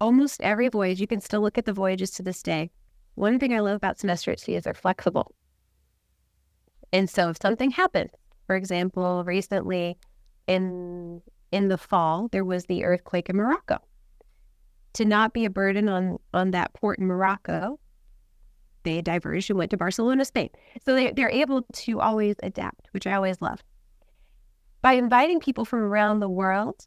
almost 0.00 0.40
every 0.40 0.68
voyage, 0.68 1.00
you 1.00 1.06
can 1.06 1.20
still 1.20 1.40
look 1.40 1.58
at 1.58 1.66
the 1.66 1.72
voyages 1.72 2.10
to 2.12 2.22
this 2.22 2.42
day. 2.42 2.70
One 3.14 3.38
thing 3.38 3.54
I 3.54 3.60
love 3.60 3.76
about 3.76 3.98
semester 3.98 4.30
at 4.32 4.40
sea 4.40 4.56
is 4.56 4.64
they're 4.64 4.74
flexible. 4.74 5.34
And 6.92 7.08
so 7.08 7.30
if 7.30 7.36
something 7.40 7.70
happened, 7.70 8.10
for 8.46 8.56
example, 8.56 9.24
recently 9.24 9.98
in 10.46 11.22
in 11.50 11.68
the 11.68 11.78
fall, 11.78 12.28
there 12.32 12.44
was 12.44 12.66
the 12.66 12.84
earthquake 12.84 13.28
in 13.28 13.36
Morocco. 13.36 13.78
To 14.94 15.04
not 15.04 15.32
be 15.32 15.44
a 15.44 15.50
burden 15.50 15.88
on 15.88 16.18
on 16.32 16.50
that 16.52 16.72
port 16.74 16.98
in 16.98 17.06
Morocco, 17.06 17.78
they 18.84 19.02
diverged 19.02 19.50
and 19.50 19.58
went 19.58 19.70
to 19.72 19.76
Barcelona, 19.76 20.24
Spain. 20.24 20.50
So 20.84 20.94
they, 20.94 21.10
they're 21.10 21.30
able 21.30 21.62
to 21.62 22.00
always 22.00 22.36
adapt, 22.42 22.88
which 22.92 23.06
I 23.06 23.14
always 23.14 23.42
love. 23.42 23.62
By 24.82 24.92
inviting 24.92 25.40
people 25.40 25.64
from 25.64 25.80
around 25.80 26.20
the 26.20 26.28
world 26.28 26.86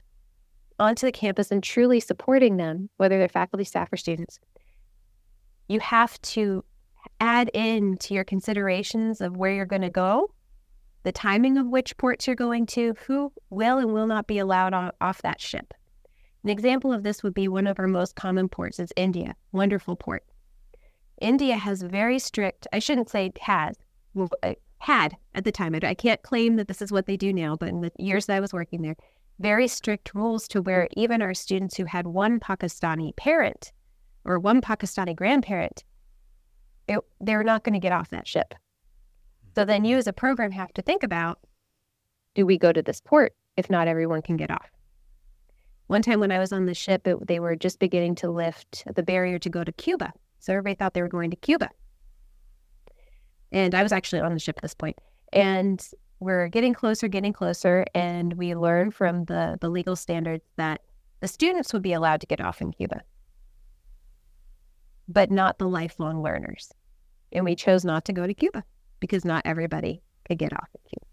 onto 0.80 1.06
the 1.06 1.12
campus 1.12 1.52
and 1.52 1.64
truly 1.64 2.00
supporting 2.00 2.58
them, 2.58 2.90
whether 2.98 3.18
they're 3.18 3.28
faculty, 3.28 3.64
staff, 3.64 3.92
or 3.92 3.98
students, 3.98 4.40
you 5.68 5.80
have 5.80 6.22
to 6.22 6.64
add 7.20 7.50
in 7.54 7.98
to 7.98 8.14
your 8.14 8.24
considerations 8.24 9.20
of 9.22 9.36
where 9.36 9.52
you're 9.52 9.66
going 9.66 9.82
to 9.82 9.90
go, 9.90 10.32
the 11.04 11.12
timing 11.12 11.58
of 11.58 11.68
which 11.68 11.98
ports 11.98 12.28
you're 12.28 12.36
going 12.36 12.66
to, 12.68 12.94
who 13.06 13.32
will 13.50 13.80
and 13.80 13.94
will 13.94 14.08
not 14.08 14.28
be 14.28 14.38
allowed 14.38 14.74
on, 14.74 14.92
off 15.02 15.22
that 15.24 15.42
ship. 15.42 15.74
An 16.44 16.50
example 16.50 16.94
of 16.94 17.04
this 17.04 17.24
would 17.24 17.34
be 17.34 17.48
one 17.48 17.68
of 17.68 17.80
our 17.80 17.88
most 17.88 18.16
common 18.16 18.48
ports 18.48 18.80
is 18.80 18.94
India, 18.96 19.36
wonderful 19.52 19.96
port. 19.96 20.24
India 21.20 21.58
has 21.58 21.82
very 21.82 22.20
strict, 22.20 22.68
I 22.72 22.80
shouldn't 22.80 23.10
say 23.10 23.32
has, 23.42 23.76
uh, 24.44 24.54
had 24.80 25.18
at 25.34 25.44
the 25.44 25.52
time. 25.52 25.76
I, 25.76 25.94
can't 25.94 26.22
claim 26.22 26.56
that 26.58 26.68
this 26.68 26.82
is 26.82 26.92
what 26.92 27.06
they 27.06 27.18
do 27.18 27.34
now, 27.34 27.56
but 27.56 27.70
in 27.70 27.82
the 27.82 27.92
years 27.98 28.28
that 28.28 28.36
I 28.36 28.40
was 28.40 28.54
working 28.54 28.82
there, 28.82 28.96
very 29.40 29.68
strict 29.68 30.14
rules 30.14 30.48
to 30.50 30.62
where 30.62 30.88
even 30.96 31.22
our 31.22 31.34
students 31.34 31.78
who 31.78 31.86
had 31.86 32.08
one 32.08 32.40
Pakistani 32.40 33.16
parent 33.16 33.72
or 34.26 34.40
one 34.40 34.62
Pakistani 34.62 35.16
grandparent, 35.16 35.84
it, 36.88 37.00
they're 37.20 37.44
not 37.44 37.64
going 37.64 37.74
to 37.74 37.80
get 37.80 37.92
off 37.92 38.10
that 38.10 38.28
ship. 38.28 38.54
So 39.56 39.66
then 39.66 39.86
you 39.86 39.98
as 39.98 40.08
a 40.08 40.14
program 40.14 40.52
have 40.52 40.74
to 40.74 40.82
think 40.82 41.04
about 41.04 41.40
do 42.36 42.46
we 42.46 42.60
go 42.60 42.72
to 42.72 42.84
this 42.84 43.02
port 43.02 43.34
if 43.56 43.70
not 43.70 43.88
everyone 43.88 44.22
can 44.22 44.38
get 44.38 44.52
off? 44.52 44.70
One 45.88 46.02
time 46.02 46.20
when 46.20 46.32
I 46.32 46.38
was 46.38 46.52
on 46.52 46.66
the 46.66 46.74
ship, 46.74 47.08
it, 47.08 47.26
they 47.26 47.40
were 47.40 47.56
just 47.56 47.80
beginning 47.80 48.16
to 48.16 48.30
lift 48.30 48.84
the 48.94 49.02
barrier 49.02 49.40
to 49.40 49.50
go 49.50 49.64
to 49.64 49.72
Cuba. 49.72 50.14
So 50.40 50.54
everybody 50.54 50.76
thought 50.76 50.94
they 50.94 51.02
were 51.02 51.08
going 51.08 51.32
to 51.32 51.38
Cuba. 51.38 51.70
And 53.52 53.74
I 53.74 53.84
was 53.84 53.92
actually 53.92 54.22
on 54.22 54.34
the 54.34 54.40
ship 54.40 54.58
at 54.58 54.62
this 54.62 54.74
point. 54.74 54.98
And 55.34 55.86
we're 56.20 56.48
getting 56.48 56.74
closer, 56.74 57.08
getting 57.08 57.34
closer, 57.34 57.86
and 57.94 58.34
we 58.34 58.56
learn 58.56 58.92
from 58.92 59.26
the 59.26 59.58
the 59.62 59.70
legal 59.70 59.96
standards 59.96 60.44
that 60.56 60.82
the 61.20 61.28
students 61.28 61.74
would 61.74 61.82
be 61.82 61.94
allowed 61.94 62.22
to 62.22 62.28
get 62.28 62.42
off 62.42 62.62
in 62.62 62.72
Cuba, 62.72 63.02
but 65.08 65.30
not 65.32 65.60
the 65.60 65.68
lifelong 65.68 66.24
learners. 66.24 66.72
And 67.32 67.46
we 67.46 67.56
chose 67.56 67.86
not 67.86 68.06
to 68.06 68.14
go 68.14 68.26
to 68.26 68.34
Cuba 68.34 68.64
because 69.00 69.26
not 69.26 69.44
everybody 69.46 70.02
could 70.26 70.40
get 70.40 70.54
off 70.54 70.70
in 70.74 70.82
Cuba, 70.90 71.06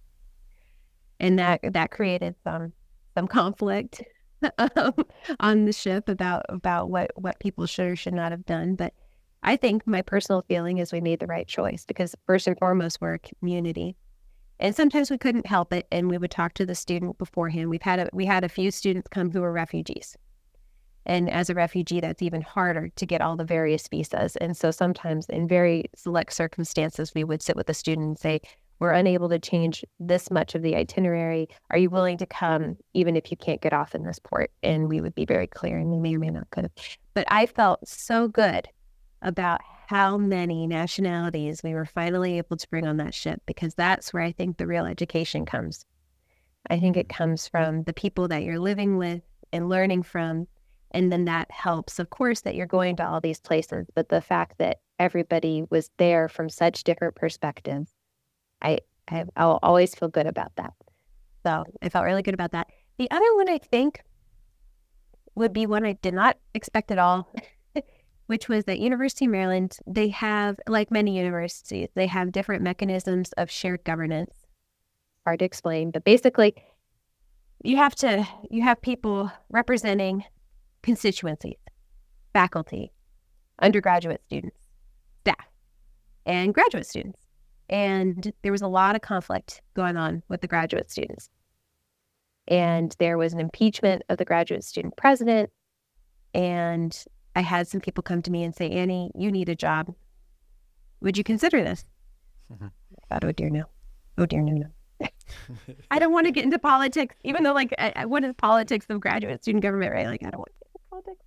and 1.20 1.38
that 1.38 1.72
that 1.74 1.90
created 1.90 2.34
some 2.42 2.72
some 3.14 3.28
conflict 3.28 4.02
um, 4.58 4.94
on 5.40 5.66
the 5.66 5.72
ship 5.72 6.08
about 6.08 6.46
about 6.48 6.88
what 6.88 7.10
what 7.16 7.38
people 7.40 7.66
should 7.66 7.88
or 7.88 7.96
should 7.96 8.14
not 8.14 8.32
have 8.32 8.46
done, 8.46 8.74
but 8.74 8.94
I 9.46 9.56
think 9.56 9.86
my 9.86 10.00
personal 10.00 10.42
feeling 10.48 10.78
is 10.78 10.90
we 10.90 11.02
made 11.02 11.20
the 11.20 11.26
right 11.26 11.46
choice 11.46 11.84
because 11.84 12.14
first 12.26 12.46
and 12.46 12.58
foremost, 12.58 13.00
we're 13.00 13.14
a 13.14 13.18
community. 13.18 13.94
And 14.58 14.74
sometimes 14.74 15.10
we 15.10 15.18
couldn't 15.18 15.46
help 15.46 15.72
it, 15.72 15.86
and 15.92 16.08
we 16.08 16.16
would 16.16 16.30
talk 16.30 16.54
to 16.54 16.64
the 16.64 16.74
student 16.74 17.18
beforehand. 17.18 17.68
We've 17.68 17.82
had 17.82 17.98
a, 17.98 18.08
we 18.12 18.24
had 18.24 18.44
a 18.44 18.48
few 18.48 18.70
students 18.70 19.08
come 19.08 19.30
who 19.30 19.40
were 19.40 19.52
refugees, 19.52 20.16
and 21.04 21.28
as 21.28 21.50
a 21.50 21.54
refugee, 21.54 22.00
that's 22.00 22.22
even 22.22 22.40
harder 22.40 22.88
to 22.88 23.04
get 23.04 23.20
all 23.20 23.36
the 23.36 23.44
various 23.44 23.86
visas. 23.88 24.36
And 24.36 24.56
so 24.56 24.70
sometimes, 24.70 25.28
in 25.28 25.48
very 25.48 25.86
select 25.96 26.32
circumstances, 26.32 27.12
we 27.14 27.24
would 27.24 27.42
sit 27.42 27.56
with 27.56 27.66
the 27.66 27.74
student 27.74 28.06
and 28.06 28.18
say, 28.18 28.40
"We're 28.78 28.92
unable 28.92 29.28
to 29.28 29.40
change 29.40 29.84
this 29.98 30.30
much 30.30 30.54
of 30.54 30.62
the 30.62 30.76
itinerary. 30.76 31.48
Are 31.70 31.78
you 31.78 31.90
willing 31.90 32.16
to 32.18 32.26
come, 32.26 32.76
even 32.94 33.16
if 33.16 33.32
you 33.32 33.36
can't 33.36 33.60
get 33.60 33.72
off 33.72 33.94
in 33.94 34.04
this 34.04 34.20
port?" 34.20 34.52
And 34.62 34.88
we 34.88 35.00
would 35.00 35.16
be 35.16 35.26
very 35.26 35.48
clear, 35.48 35.78
and 35.78 35.90
we 35.90 35.98
may 35.98 36.14
or 36.14 36.20
may 36.20 36.30
not 36.30 36.48
could 36.50 36.64
have. 36.64 36.72
But 37.12 37.26
I 37.28 37.46
felt 37.46 37.86
so 37.88 38.28
good 38.28 38.68
about 39.24 39.60
how 39.86 40.16
many 40.16 40.66
nationalities 40.66 41.62
we 41.62 41.74
were 41.74 41.84
finally 41.84 42.38
able 42.38 42.56
to 42.56 42.68
bring 42.68 42.86
on 42.86 42.96
that 42.98 43.14
ship 43.14 43.42
because 43.46 43.74
that's 43.74 44.12
where 44.12 44.22
I 44.22 44.32
think 44.32 44.56
the 44.56 44.66
real 44.66 44.86
education 44.86 45.44
comes. 45.44 45.84
I 46.70 46.78
think 46.78 46.96
it 46.96 47.08
comes 47.08 47.46
from 47.48 47.82
the 47.82 47.92
people 47.92 48.28
that 48.28 48.42
you're 48.42 48.58
living 48.58 48.96
with 48.96 49.22
and 49.52 49.68
learning 49.68 50.04
from. 50.04 50.46
And 50.90 51.10
then 51.10 51.24
that 51.26 51.50
helps, 51.50 51.98
of 51.98 52.10
course, 52.10 52.42
that 52.42 52.54
you're 52.54 52.66
going 52.66 52.96
to 52.96 53.06
all 53.06 53.20
these 53.20 53.40
places, 53.40 53.86
but 53.94 54.08
the 54.08 54.20
fact 54.20 54.58
that 54.58 54.78
everybody 54.98 55.64
was 55.68 55.90
there 55.96 56.28
from 56.28 56.48
such 56.48 56.84
different 56.84 57.16
perspectives, 57.16 57.90
I, 58.62 58.78
I 59.08 59.24
I'll 59.36 59.58
always 59.62 59.94
feel 59.94 60.08
good 60.08 60.26
about 60.26 60.54
that. 60.56 60.72
So 61.44 61.64
I 61.82 61.88
felt 61.88 62.04
really 62.04 62.22
good 62.22 62.34
about 62.34 62.52
that. 62.52 62.68
The 62.96 63.10
other 63.10 63.34
one 63.34 63.48
I 63.48 63.58
think 63.58 64.02
would 65.34 65.52
be 65.52 65.66
one 65.66 65.84
I 65.84 65.94
did 65.94 66.14
not 66.14 66.38
expect 66.54 66.90
at 66.92 66.98
all 66.98 67.28
which 68.26 68.48
was 68.48 68.64
that 68.64 68.78
University 68.78 69.26
of 69.26 69.30
Maryland, 69.30 69.76
they 69.86 70.08
have, 70.08 70.58
like 70.68 70.90
many 70.90 71.16
universities, 71.16 71.88
they 71.94 72.06
have 72.06 72.32
different 72.32 72.62
mechanisms 72.62 73.32
of 73.32 73.50
shared 73.50 73.84
governance. 73.84 74.32
Hard 75.24 75.38
to 75.40 75.44
explain, 75.44 75.90
but 75.90 76.04
basically, 76.04 76.54
you 77.62 77.78
have 77.78 77.94
to 77.96 78.28
you 78.50 78.62
have 78.62 78.82
people 78.82 79.32
representing 79.48 80.24
constituencies, 80.82 81.56
faculty, 82.34 82.92
undergraduate 83.60 84.22
students, 84.26 84.58
staff, 85.20 85.46
and 86.26 86.52
graduate 86.52 86.86
students. 86.86 87.18
And 87.70 88.32
there 88.42 88.52
was 88.52 88.60
a 88.60 88.68
lot 88.68 88.94
of 88.94 89.00
conflict 89.00 89.62
going 89.74 89.96
on 89.96 90.22
with 90.28 90.42
the 90.42 90.46
graduate 90.46 90.90
students. 90.90 91.30
And 92.46 92.94
there 92.98 93.16
was 93.16 93.32
an 93.32 93.40
impeachment 93.40 94.02
of 94.10 94.18
the 94.18 94.26
graduate 94.26 94.64
student 94.64 94.96
president. 94.98 95.50
And 96.34 96.94
I 97.34 97.40
had 97.40 97.68
some 97.68 97.80
people 97.80 98.02
come 98.02 98.22
to 98.22 98.30
me 98.30 98.44
and 98.44 98.54
say, 98.54 98.70
Annie, 98.70 99.10
you 99.14 99.30
need 99.30 99.48
a 99.48 99.54
job. 99.54 99.94
Would 101.00 101.18
you 101.18 101.24
consider 101.24 101.62
this? 101.62 101.84
Mm-hmm. 102.52 102.66
I 102.66 103.14
thought, 103.14 103.24
oh 103.24 103.32
dear, 103.32 103.50
no. 103.50 103.64
Oh 104.18 104.26
dear, 104.26 104.42
no, 104.42 104.52
no. 104.52 105.08
I 105.90 105.98
don't 105.98 106.12
want 106.12 106.26
to 106.26 106.32
get 106.32 106.44
into 106.44 106.58
politics, 106.58 107.16
even 107.24 107.42
though, 107.42 107.52
like, 107.52 107.74
I, 107.78 108.04
what 108.06 108.24
is 108.24 108.32
politics 108.36 108.86
of 108.88 109.00
graduate 109.00 109.42
student 109.42 109.62
government, 109.62 109.92
right? 109.92 110.06
Like, 110.06 110.22
I 110.22 110.30
don't 110.30 110.38
want 110.38 110.52
to 110.52 110.64
get 110.64 110.68
into 110.74 110.88
politics. 110.90 111.24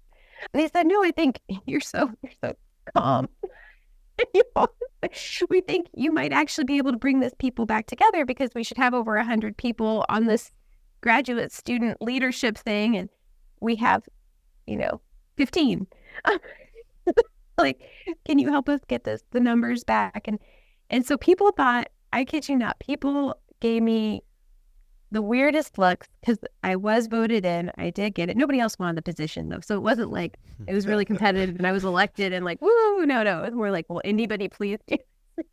And 0.54 0.62
they 0.62 0.68
said, 0.70 0.88
no, 0.88 1.04
I 1.04 1.12
think 1.12 1.42
you're 1.66 1.82
so, 1.82 2.10
you're 2.22 2.32
so 2.42 2.56
calm. 2.96 3.28
you 4.34 4.44
know, 4.56 4.68
we 5.50 5.62
think 5.62 5.88
you 5.94 6.12
might 6.12 6.32
actually 6.32 6.66
be 6.66 6.78
able 6.78 6.92
to 6.92 6.98
bring 6.98 7.20
this 7.20 7.34
people 7.38 7.66
back 7.66 7.88
together 7.88 8.26
because 8.26 8.52
we 8.56 8.64
should 8.64 8.78
have 8.78 8.94
over 8.94 9.16
100 9.16 9.58
people 9.58 10.06
on 10.10 10.26
this 10.26 10.52
graduate 11.02 11.52
student 11.52 12.02
leadership 12.02 12.58
thing. 12.58 12.98
And 12.98 13.10
we 13.60 13.76
have, 13.76 14.04
you 14.66 14.78
know, 14.78 15.02
15. 15.38 15.88
like, 17.58 17.82
can 18.26 18.40
you 18.40 18.50
help 18.50 18.70
us 18.70 18.82
get 18.88 19.04
this 19.04 19.24
the 19.32 19.40
numbers 19.40 19.84
back? 19.84 20.22
And 20.26 20.40
and 20.90 21.06
so 21.06 21.18
people 21.18 21.52
thought, 21.52 21.90
I 22.14 22.24
kid 22.24 22.48
you 22.48 22.56
not, 22.56 22.80
people 22.80 23.36
gave 23.60 23.84
me 23.84 24.24
the 25.12 25.22
weirdest 25.22 25.78
looks 25.78 26.08
because 26.20 26.38
I 26.64 26.76
was 26.76 27.08
voted 27.08 27.46
in. 27.46 27.72
I 27.78 27.90
did 27.90 28.14
get 28.14 28.30
it. 28.30 28.38
Nobody 28.38 28.60
else 28.60 28.78
wanted 28.78 28.98
the 28.98 29.02
position 29.02 29.50
though. 29.50 29.62
So 29.62 29.76
it 29.76 29.82
wasn't 29.82 30.12
like 30.12 30.38
it 30.68 30.74
was 30.74 30.86
really 30.86 31.06
competitive 31.06 31.56
and 31.56 31.66
I 31.66 31.72
was 31.72 31.86
elected 31.86 32.34
and 32.34 32.44
like, 32.44 32.62
woo, 32.62 33.06
no, 33.06 33.24
no. 33.24 33.40
It 33.40 33.46
was 33.46 33.56
more 33.56 33.72
like, 33.72 33.86
well, 33.90 34.02
anybody 34.04 34.50
please. 34.50 34.80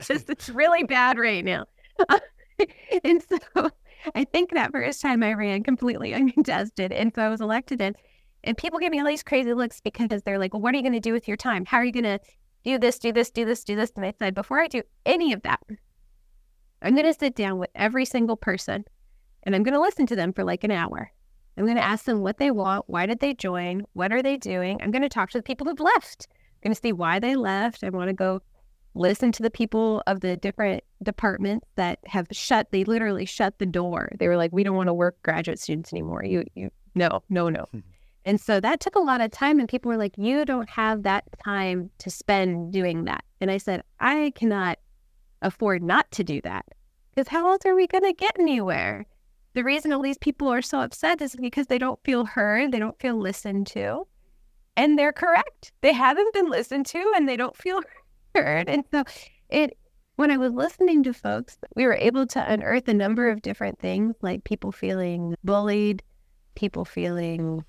just 0.02 0.28
it's 0.28 0.48
really 0.48 0.84
bad 0.84 1.18
right 1.18 1.44
now. 1.44 1.66
and 3.04 3.22
so 3.22 3.70
I 4.14 4.24
think 4.24 4.52
that 4.54 4.72
first 4.72 5.00
time 5.00 5.22
I 5.22 5.34
ran 5.34 5.62
completely 5.62 6.14
uncontested. 6.14 6.92
And 6.92 7.14
so 7.14 7.22
I 7.22 7.28
was 7.28 7.40
elected 7.40 7.80
in. 7.80 7.94
And 8.44 8.56
people 8.56 8.78
give 8.78 8.92
me 8.92 9.00
all 9.00 9.06
these 9.06 9.22
crazy 9.22 9.52
looks 9.54 9.80
because 9.80 10.22
they're 10.22 10.38
like, 10.38 10.52
well, 10.52 10.60
what 10.60 10.74
are 10.74 10.76
you 10.76 10.82
going 10.82 10.92
to 10.92 11.00
do 11.00 11.12
with 11.12 11.26
your 11.26 11.36
time? 11.36 11.64
How 11.64 11.78
are 11.78 11.84
you 11.84 11.92
going 11.92 12.04
to 12.04 12.20
do 12.64 12.78
this, 12.78 12.98
do 12.98 13.12
this, 13.12 13.30
do 13.30 13.44
this, 13.44 13.64
do 13.64 13.74
this? 13.74 13.92
And 13.96 14.04
I 14.04 14.14
said, 14.18 14.34
before 14.34 14.60
I 14.60 14.68
do 14.68 14.82
any 15.06 15.32
of 15.32 15.42
that, 15.42 15.60
I'm 16.82 16.94
going 16.94 17.06
to 17.06 17.14
sit 17.14 17.34
down 17.34 17.58
with 17.58 17.70
every 17.74 18.04
single 18.04 18.36
person 18.36 18.84
and 19.42 19.54
I'm 19.54 19.62
going 19.62 19.74
to 19.74 19.80
listen 19.80 20.06
to 20.06 20.16
them 20.16 20.32
for 20.32 20.44
like 20.44 20.64
an 20.64 20.70
hour. 20.70 21.10
I'm 21.56 21.64
going 21.64 21.76
to 21.76 21.84
ask 21.84 22.04
them 22.04 22.20
what 22.20 22.38
they 22.38 22.50
want. 22.50 22.84
Why 22.88 23.06
did 23.06 23.20
they 23.20 23.32
join? 23.32 23.84
What 23.92 24.12
are 24.12 24.22
they 24.22 24.36
doing? 24.36 24.80
I'm 24.82 24.90
going 24.90 25.02
to 25.02 25.08
talk 25.08 25.30
to 25.30 25.38
the 25.38 25.42
people 25.42 25.66
who've 25.66 25.80
left. 25.80 26.26
I'm 26.30 26.68
going 26.68 26.74
to 26.74 26.80
see 26.80 26.92
why 26.92 27.18
they 27.18 27.36
left. 27.36 27.84
I 27.84 27.90
want 27.90 28.08
to 28.08 28.14
go 28.14 28.40
listen 28.94 29.32
to 29.32 29.42
the 29.42 29.50
people 29.50 30.02
of 30.06 30.20
the 30.20 30.36
different 30.36 30.82
departments 31.02 31.66
that 31.76 31.98
have 32.06 32.26
shut, 32.32 32.68
they 32.70 32.84
literally 32.84 33.24
shut 33.24 33.58
the 33.58 33.66
door. 33.66 34.10
They 34.18 34.28
were 34.28 34.36
like, 34.36 34.52
we 34.52 34.64
don't 34.64 34.76
want 34.76 34.88
to 34.88 34.94
work 34.94 35.20
graduate 35.22 35.58
students 35.58 35.92
anymore. 35.92 36.24
You, 36.24 36.44
you, 36.54 36.70
no, 36.94 37.22
no, 37.28 37.48
no. 37.48 37.66
Hmm. 37.72 37.80
And 38.24 38.40
so 38.40 38.60
that 38.60 38.80
took 38.80 38.96
a 38.96 39.00
lot 39.00 39.20
of 39.20 39.30
time. 39.30 39.58
And 39.58 39.68
people 39.68 39.90
were 39.90 39.98
like, 39.98 40.16
you 40.16 40.44
don't 40.44 40.68
have 40.70 41.02
that 41.02 41.24
time 41.44 41.90
to 41.98 42.10
spend 42.10 42.72
doing 42.72 43.04
that. 43.04 43.24
And 43.40 43.50
I 43.50 43.58
said, 43.58 43.82
I 44.00 44.32
cannot 44.34 44.78
afford 45.42 45.82
not 45.82 46.10
to 46.12 46.24
do 46.24 46.40
that 46.42 46.64
because 47.14 47.28
how 47.28 47.50
else 47.50 47.64
are 47.66 47.74
we 47.74 47.86
going 47.86 48.04
to 48.04 48.12
get 48.12 48.36
anywhere? 48.38 49.06
The 49.52 49.62
reason 49.62 49.92
all 49.92 50.02
these 50.02 50.18
people 50.18 50.48
are 50.48 50.62
so 50.62 50.80
upset 50.80 51.20
is 51.20 51.36
because 51.36 51.68
they 51.68 51.78
don't 51.78 52.02
feel 52.02 52.24
heard, 52.24 52.72
they 52.72 52.78
don't 52.78 52.98
feel 52.98 53.16
listened 53.16 53.66
to. 53.68 54.06
And 54.76 54.98
they're 54.98 55.12
correct. 55.12 55.70
They 55.82 55.92
haven't 55.92 56.34
been 56.34 56.50
listened 56.50 56.86
to 56.86 57.12
and 57.14 57.28
they 57.28 57.36
don't 57.36 57.56
feel 57.56 57.80
heard. 58.34 58.68
And 58.68 58.82
so 58.90 59.04
it, 59.48 59.78
when 60.16 60.32
I 60.32 60.36
was 60.36 60.52
listening 60.52 61.04
to 61.04 61.12
folks, 61.12 61.56
we 61.76 61.86
were 61.86 61.94
able 61.94 62.26
to 62.28 62.52
unearth 62.52 62.88
a 62.88 62.94
number 62.94 63.28
of 63.28 63.42
different 63.42 63.78
things 63.78 64.16
like 64.22 64.42
people 64.42 64.72
feeling 64.72 65.36
bullied, 65.44 66.02
people 66.56 66.84
feeling 66.84 67.64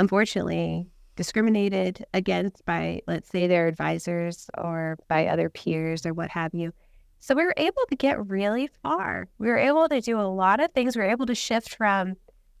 unfortunately 0.00 0.86
discriminated 1.14 2.06
against 2.14 2.64
by, 2.64 3.02
let's 3.06 3.28
say, 3.28 3.46
their 3.46 3.68
advisors 3.68 4.48
or 4.56 4.98
by 5.08 5.26
other 5.26 5.50
peers 5.50 6.06
or 6.06 6.14
what 6.14 6.30
have 6.30 6.54
you. 6.54 6.72
So 7.18 7.34
we 7.34 7.44
were 7.44 7.54
able 7.58 7.82
to 7.90 7.96
get 7.96 8.26
really 8.26 8.70
far. 8.82 9.28
We 9.38 9.48
were 9.48 9.58
able 9.58 9.86
to 9.90 10.00
do 10.00 10.18
a 10.18 10.22
lot 10.22 10.58
of 10.58 10.72
things. 10.72 10.96
We 10.96 11.02
were 11.02 11.10
able 11.10 11.26
to 11.26 11.34
shift 11.34 11.76
from 11.76 12.14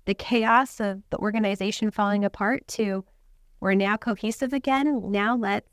the 0.04 0.12
chaos 0.12 0.80
of 0.80 1.02
the 1.08 1.16
organization 1.16 1.90
falling 1.90 2.26
apart 2.26 2.68
to 2.68 3.06
we're 3.60 3.74
now 3.74 3.96
cohesive 3.96 4.52
again. 4.52 5.10
Now 5.10 5.34
let's 5.34 5.68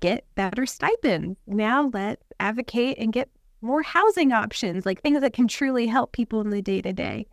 get 0.00 0.26
better 0.34 0.66
stipends. 0.66 1.38
Now 1.46 1.90
let's 1.92 2.26
advocate 2.38 2.98
and 2.98 3.14
get 3.14 3.30
more 3.62 3.82
housing 3.82 4.32
options, 4.32 4.84
like 4.84 5.00
things 5.00 5.22
that 5.22 5.32
can 5.32 5.48
truly 5.48 5.86
help 5.86 6.12
people 6.12 6.42
in 6.42 6.50
the 6.50 6.60
day 6.60 6.82
to 6.82 6.92
day 6.92 7.26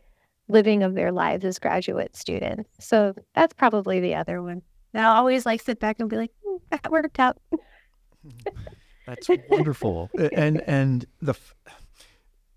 living 0.47 0.83
of 0.83 0.93
their 0.93 1.11
lives 1.11 1.43
as 1.45 1.59
graduate 1.59 2.15
students. 2.15 2.69
So 2.79 3.15
that's 3.33 3.53
probably 3.53 3.99
the 3.99 4.15
other 4.15 4.41
one. 4.41 4.61
And 4.93 5.05
I'll 5.05 5.17
always 5.17 5.45
like 5.45 5.61
sit 5.61 5.79
back 5.79 5.99
and 5.99 6.09
be 6.09 6.17
like, 6.17 6.31
mm, 6.45 6.59
that 6.69 6.91
worked 6.91 7.19
out. 7.19 7.37
that's 9.07 9.29
wonderful. 9.49 10.09
and 10.33 10.61
and 10.61 11.05
the 11.21 11.35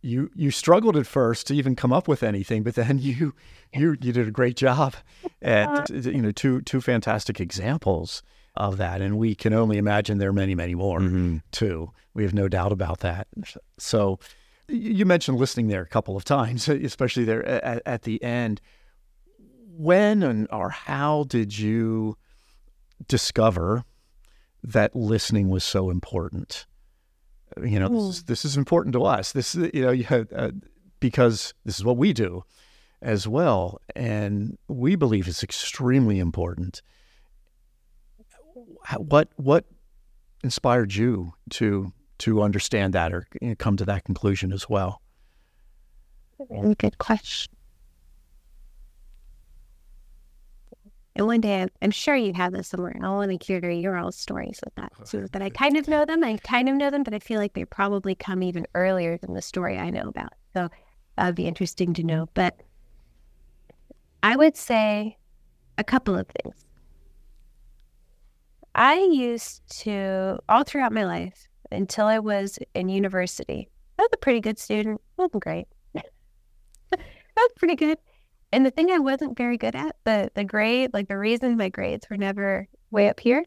you 0.02 0.30
you 0.34 0.50
struggled 0.50 0.96
at 0.96 1.06
first 1.06 1.46
to 1.48 1.54
even 1.54 1.74
come 1.74 1.92
up 1.92 2.08
with 2.08 2.22
anything, 2.22 2.62
but 2.62 2.74
then 2.74 2.98
you 3.02 3.34
you 3.72 3.96
you 4.00 4.12
did 4.12 4.28
a 4.28 4.30
great 4.30 4.56
job 4.56 4.94
at 5.42 5.90
uh, 5.90 5.94
you 5.94 6.22
know 6.22 6.30
two 6.30 6.60
two 6.62 6.80
fantastic 6.80 7.40
examples 7.40 8.22
of 8.56 8.76
that, 8.76 9.00
and 9.00 9.18
we 9.18 9.34
can 9.34 9.52
only 9.52 9.78
imagine 9.78 10.18
there 10.18 10.30
are 10.30 10.32
many 10.32 10.54
many 10.54 10.74
more 10.74 11.00
mm-hmm. 11.00 11.38
too. 11.52 11.90
We 12.14 12.22
have 12.24 12.34
no 12.34 12.48
doubt 12.48 12.72
about 12.72 13.00
that. 13.00 13.28
So 13.78 14.18
you 14.68 15.06
mentioned 15.06 15.38
listening 15.38 15.68
there 15.68 15.82
a 15.82 15.86
couple 15.88 16.16
of 16.16 16.24
times, 16.24 16.68
especially 16.68 17.24
there 17.24 17.44
at, 17.44 17.82
at 17.86 18.02
the 18.02 18.22
end. 18.22 18.60
When 19.76 20.22
and 20.22 20.48
or 20.50 20.70
how 20.70 21.24
did 21.28 21.58
you 21.58 22.16
discover 23.06 23.84
that 24.62 24.96
listening 24.96 25.48
was 25.48 25.64
so 25.64 25.88
important? 25.90 26.66
you 27.64 27.78
know, 27.78 27.88
this 27.88 28.16
is, 28.16 28.22
this 28.24 28.44
is 28.44 28.56
important 28.56 28.92
to 28.92 29.04
us. 29.04 29.32
This 29.32 29.54
you 29.54 29.82
know, 29.82 29.90
you 29.90 30.04
had, 30.04 30.28
uh, 30.34 30.50
because 31.00 31.54
this 31.64 31.78
is 31.78 31.84
what 31.84 31.96
we 31.96 32.12
do 32.12 32.44
as 33.00 33.26
well. 33.26 33.80
And 33.94 34.58
we 34.68 34.96
believe 34.96 35.28
it's 35.28 35.42
extremely 35.42 36.18
important. 36.18 36.82
What, 38.96 39.28
what 39.36 39.64
inspired 40.42 40.94
you 40.94 41.32
to, 41.50 41.92
to 42.18 42.42
understand 42.42 42.94
that 42.94 43.12
or 43.12 43.26
come 43.58 43.76
to 43.76 43.84
that 43.84 44.04
conclusion 44.04 44.52
as 44.52 44.68
well? 44.68 45.00
a 46.40 46.44
really 46.50 46.74
good 46.74 46.98
question. 46.98 47.52
And 51.16 51.26
one 51.26 51.40
day, 51.40 51.66
I'm 51.82 51.90
sure 51.90 52.14
you 52.14 52.32
have 52.34 52.52
this 52.52 52.68
somewhere, 52.68 52.96
I 53.02 53.08
want 53.08 53.40
to 53.40 53.44
hear 53.44 53.68
your 53.68 53.96
all 53.96 54.12
stories 54.12 54.60
with 54.64 54.74
that. 54.76 54.92
So 55.04 55.26
that 55.32 55.42
I 55.42 55.50
kind 55.50 55.76
of 55.76 55.88
know 55.88 56.04
them, 56.04 56.22
I 56.22 56.36
kind 56.44 56.68
of 56.68 56.76
know 56.76 56.90
them, 56.90 57.02
but 57.02 57.12
I 57.12 57.18
feel 57.18 57.40
like 57.40 57.54
they 57.54 57.64
probably 57.64 58.14
come 58.14 58.40
even 58.44 58.66
earlier 58.76 59.18
than 59.18 59.34
the 59.34 59.42
story 59.42 59.78
I 59.78 59.90
know 59.90 60.08
about. 60.08 60.32
So 60.54 60.68
that'd 61.16 61.34
be 61.34 61.48
interesting 61.48 61.92
to 61.94 62.04
know. 62.04 62.28
But 62.34 62.60
I 64.22 64.36
would 64.36 64.56
say 64.56 65.18
a 65.76 65.82
couple 65.82 66.16
of 66.16 66.28
things. 66.28 66.64
I 68.76 69.00
used 69.00 69.62
to, 69.80 70.38
all 70.48 70.62
throughout 70.62 70.92
my 70.92 71.04
life, 71.04 71.47
until 71.70 72.06
I 72.06 72.18
was 72.18 72.58
in 72.74 72.88
university, 72.88 73.68
I 73.98 74.02
was 74.02 74.10
a 74.12 74.18
pretty 74.18 74.40
good 74.40 74.58
student. 74.58 75.00
wasn't 75.16 75.42
great. 75.42 75.66
I 75.96 76.96
was 77.36 77.52
pretty 77.56 77.76
good. 77.76 77.98
And 78.52 78.64
the 78.64 78.70
thing 78.70 78.90
I 78.90 78.98
wasn't 78.98 79.36
very 79.36 79.58
good 79.58 79.74
at, 79.74 79.96
the 80.04 80.30
the 80.34 80.44
grade, 80.44 80.94
like 80.94 81.08
the 81.08 81.18
reason 81.18 81.56
my 81.56 81.68
grades 81.68 82.08
were 82.08 82.16
never 82.16 82.66
way 82.90 83.08
up 83.08 83.20
here, 83.20 83.44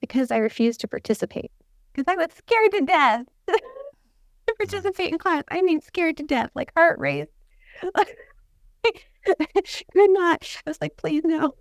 because 0.00 0.30
I 0.30 0.36
refused 0.36 0.80
to 0.80 0.88
participate. 0.88 1.50
Because 1.92 2.12
I 2.12 2.16
was 2.16 2.32
scared 2.32 2.70
to 2.72 2.80
death 2.82 3.26
to 3.48 4.54
participate 4.56 5.12
in 5.12 5.18
class. 5.18 5.42
I 5.50 5.62
mean 5.62 5.80
scared 5.80 6.16
to 6.18 6.22
death, 6.22 6.50
like 6.54 6.72
heart 6.76 6.98
rate. 7.00 7.28
Could 8.82 10.10
not. 10.10 10.44
I 10.66 10.70
was 10.70 10.80
like, 10.80 10.96
please 10.96 11.22
no. 11.24 11.54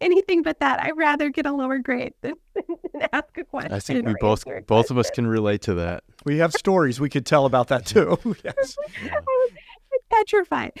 Anything 0.00 0.42
but 0.42 0.60
that. 0.60 0.80
I'd 0.82 0.96
rather 0.96 1.28
get 1.30 1.46
a 1.46 1.52
lower 1.52 1.78
grade 1.78 2.14
than, 2.22 2.34
than 2.54 3.08
ask 3.12 3.36
a 3.36 3.44
question. 3.44 3.72
I 3.72 3.80
think 3.80 4.06
we 4.06 4.14
both 4.20 4.44
both 4.66 4.90
of 4.90 4.98
us 4.98 5.10
can 5.10 5.26
relate 5.26 5.62
to 5.62 5.74
that. 5.74 6.04
We 6.24 6.38
have 6.38 6.52
stories 6.52 7.00
we 7.00 7.08
could 7.08 7.26
tell 7.26 7.46
about 7.46 7.68
that 7.68 7.86
too. 7.86 8.18
yes. 8.44 8.76
I 9.02 9.18
was 9.18 9.50
petrified. 10.10 10.72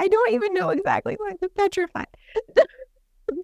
I 0.00 0.08
don't 0.08 0.32
even 0.32 0.54
know 0.54 0.70
exactly 0.70 1.16
why 1.18 1.32
I'm 1.42 1.48
petrified. 1.56 2.06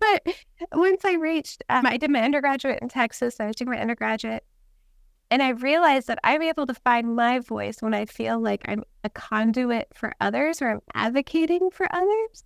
but 0.00 0.26
once 0.72 1.04
I 1.04 1.14
reached, 1.14 1.62
um, 1.68 1.86
I 1.86 1.96
did 1.96 2.10
my 2.10 2.22
undergraduate 2.22 2.80
in 2.80 2.88
Texas. 2.88 3.40
I 3.40 3.46
was 3.46 3.56
doing 3.56 3.70
my 3.70 3.78
undergraduate. 3.78 4.44
And 5.30 5.42
I 5.42 5.50
realized 5.50 6.08
that 6.08 6.18
I'm 6.24 6.42
able 6.42 6.66
to 6.66 6.74
find 6.74 7.14
my 7.14 7.38
voice 7.38 7.76
when 7.80 7.94
I 7.94 8.06
feel 8.06 8.40
like 8.40 8.62
I'm 8.66 8.82
a 9.04 9.10
conduit 9.10 9.88
for 9.94 10.12
others 10.20 10.60
or 10.60 10.70
I'm 10.70 10.80
advocating 10.94 11.70
for 11.70 11.86
others. 11.94 12.44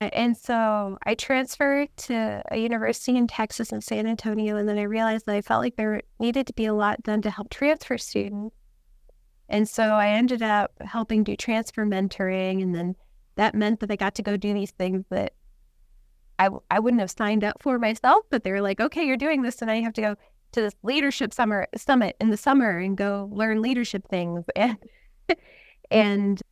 And 0.00 0.36
so 0.36 0.98
I 1.06 1.14
transferred 1.14 1.88
to 1.98 2.42
a 2.50 2.56
university 2.56 3.16
in 3.16 3.26
Texas 3.26 3.72
in 3.72 3.80
San 3.80 4.06
Antonio. 4.06 4.56
And 4.56 4.68
then 4.68 4.78
I 4.78 4.82
realized 4.82 5.26
that 5.26 5.36
I 5.36 5.40
felt 5.40 5.62
like 5.62 5.76
there 5.76 6.02
needed 6.18 6.46
to 6.48 6.52
be 6.52 6.66
a 6.66 6.74
lot 6.74 7.02
done 7.02 7.22
to 7.22 7.30
help 7.30 7.50
transfer 7.50 7.96
students. 7.96 8.54
And 9.48 9.68
so 9.68 9.82
I 9.82 10.08
ended 10.08 10.42
up 10.42 10.72
helping 10.80 11.24
do 11.24 11.36
transfer 11.36 11.86
mentoring. 11.86 12.62
And 12.62 12.74
then 12.74 12.96
that 13.36 13.54
meant 13.54 13.80
that 13.80 13.90
I 13.90 13.96
got 13.96 14.14
to 14.16 14.22
go 14.22 14.36
do 14.36 14.52
these 14.52 14.72
things 14.72 15.04
that 15.10 15.32
I, 16.38 16.48
I 16.70 16.80
wouldn't 16.80 17.00
have 17.00 17.10
signed 17.10 17.44
up 17.44 17.62
for 17.62 17.78
myself, 17.78 18.24
but 18.30 18.42
they 18.42 18.50
were 18.50 18.60
like, 18.60 18.80
okay, 18.80 19.04
you're 19.04 19.16
doing 19.16 19.42
this, 19.42 19.62
and 19.62 19.70
I 19.70 19.80
have 19.80 19.92
to 19.94 20.00
go 20.00 20.16
to 20.52 20.60
this 20.60 20.74
leadership 20.82 21.32
summer 21.32 21.66
summit 21.76 22.16
in 22.20 22.30
the 22.30 22.36
summer 22.36 22.78
and 22.78 22.96
go 22.96 23.28
learn 23.32 23.62
leadership 23.62 24.08
things. 24.08 24.44
And 24.56 24.76
and 25.90 26.42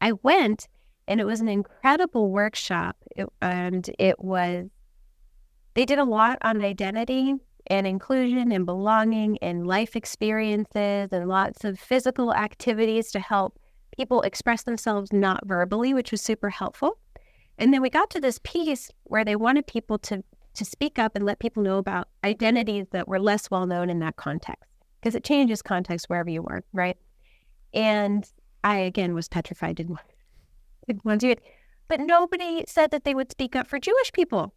I 0.00 0.12
went, 0.12 0.68
and 1.10 1.20
it 1.20 1.26
was 1.26 1.40
an 1.40 1.48
incredible 1.48 2.30
workshop, 2.30 2.96
it, 3.16 3.26
and 3.42 3.90
it 3.98 4.20
was 4.20 4.68
they 5.74 5.84
did 5.84 5.98
a 5.98 6.04
lot 6.04 6.38
on 6.42 6.64
identity 6.64 7.34
and 7.66 7.86
inclusion 7.86 8.52
and 8.52 8.64
belonging 8.64 9.36
and 9.42 9.66
life 9.66 9.96
experiences 9.96 11.08
and 11.12 11.28
lots 11.28 11.64
of 11.64 11.78
physical 11.78 12.32
activities 12.32 13.10
to 13.10 13.20
help 13.20 13.58
people 13.96 14.22
express 14.22 14.62
themselves 14.62 15.12
not 15.12 15.44
verbally, 15.46 15.94
which 15.94 16.12
was 16.12 16.20
super 16.20 16.48
helpful. 16.48 16.96
And 17.58 17.74
then 17.74 17.82
we 17.82 17.90
got 17.90 18.10
to 18.10 18.20
this 18.20 18.40
piece 18.44 18.90
where 19.04 19.24
they 19.24 19.36
wanted 19.36 19.66
people 19.66 19.98
to 19.98 20.22
to 20.54 20.64
speak 20.64 20.98
up 20.98 21.16
and 21.16 21.24
let 21.24 21.40
people 21.40 21.62
know 21.62 21.78
about 21.78 22.08
identities 22.24 22.86
that 22.92 23.08
were 23.08 23.20
less 23.20 23.50
well 23.50 23.66
known 23.66 23.90
in 23.90 23.98
that 24.00 24.16
context 24.16 24.64
because 25.00 25.16
it 25.16 25.24
changes 25.24 25.60
context 25.60 26.08
wherever 26.08 26.30
you 26.30 26.44
are, 26.46 26.62
right? 26.72 26.96
And 27.74 28.24
I 28.62 28.78
again 28.78 29.14
was 29.14 29.28
petrified, 29.28 29.76
didn't, 29.76 29.98
didn't 30.92 31.04
want 31.04 31.20
to 31.20 31.26
do 31.26 31.30
it. 31.32 31.42
But 31.88 32.00
nobody 32.00 32.64
said 32.66 32.90
that 32.92 33.04
they 33.04 33.14
would 33.14 33.30
speak 33.30 33.56
up 33.56 33.66
for 33.66 33.78
Jewish 33.78 34.12
people. 34.12 34.54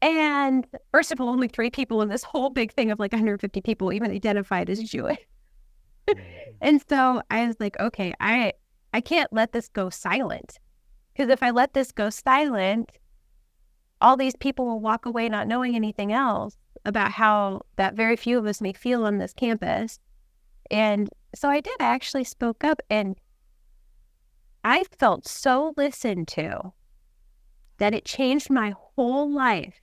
And 0.00 0.66
first 0.92 1.10
of 1.10 1.20
all, 1.20 1.28
only 1.28 1.48
three 1.48 1.70
people 1.70 2.02
in 2.02 2.08
this 2.08 2.22
whole 2.22 2.50
big 2.50 2.72
thing 2.72 2.90
of 2.90 2.98
like 2.98 3.12
150 3.12 3.60
people 3.62 3.92
even 3.92 4.10
identified 4.10 4.70
as 4.70 4.82
Jewish. 4.82 5.18
Mm-hmm. 6.08 6.20
and 6.60 6.82
so 6.88 7.22
I 7.30 7.46
was 7.46 7.56
like, 7.60 7.78
okay, 7.80 8.14
I 8.20 8.52
I 8.94 9.00
can't 9.00 9.32
let 9.32 9.52
this 9.52 9.68
go 9.68 9.90
silent. 9.90 10.58
Because 11.12 11.30
if 11.30 11.42
I 11.42 11.50
let 11.50 11.74
this 11.74 11.92
go 11.92 12.10
silent, 12.10 12.90
all 14.00 14.16
these 14.16 14.36
people 14.36 14.66
will 14.66 14.80
walk 14.80 15.04
away 15.04 15.28
not 15.28 15.48
knowing 15.48 15.74
anything 15.74 16.12
else 16.12 16.56
about 16.84 17.10
how 17.10 17.62
that 17.76 17.94
very 17.94 18.16
few 18.16 18.38
of 18.38 18.46
us 18.46 18.60
may 18.60 18.72
feel 18.72 19.04
on 19.04 19.18
this 19.18 19.32
campus. 19.32 19.98
And 20.70 21.08
so 21.34 21.48
I 21.48 21.60
did. 21.60 21.76
I 21.80 21.86
actually 21.86 22.24
spoke 22.24 22.62
up 22.62 22.80
and 22.88 23.16
I 24.64 24.84
felt 24.98 25.26
so 25.26 25.74
listened 25.76 26.28
to 26.28 26.72
that 27.78 27.94
it 27.94 28.04
changed 28.04 28.50
my 28.50 28.74
whole 28.94 29.30
life. 29.30 29.80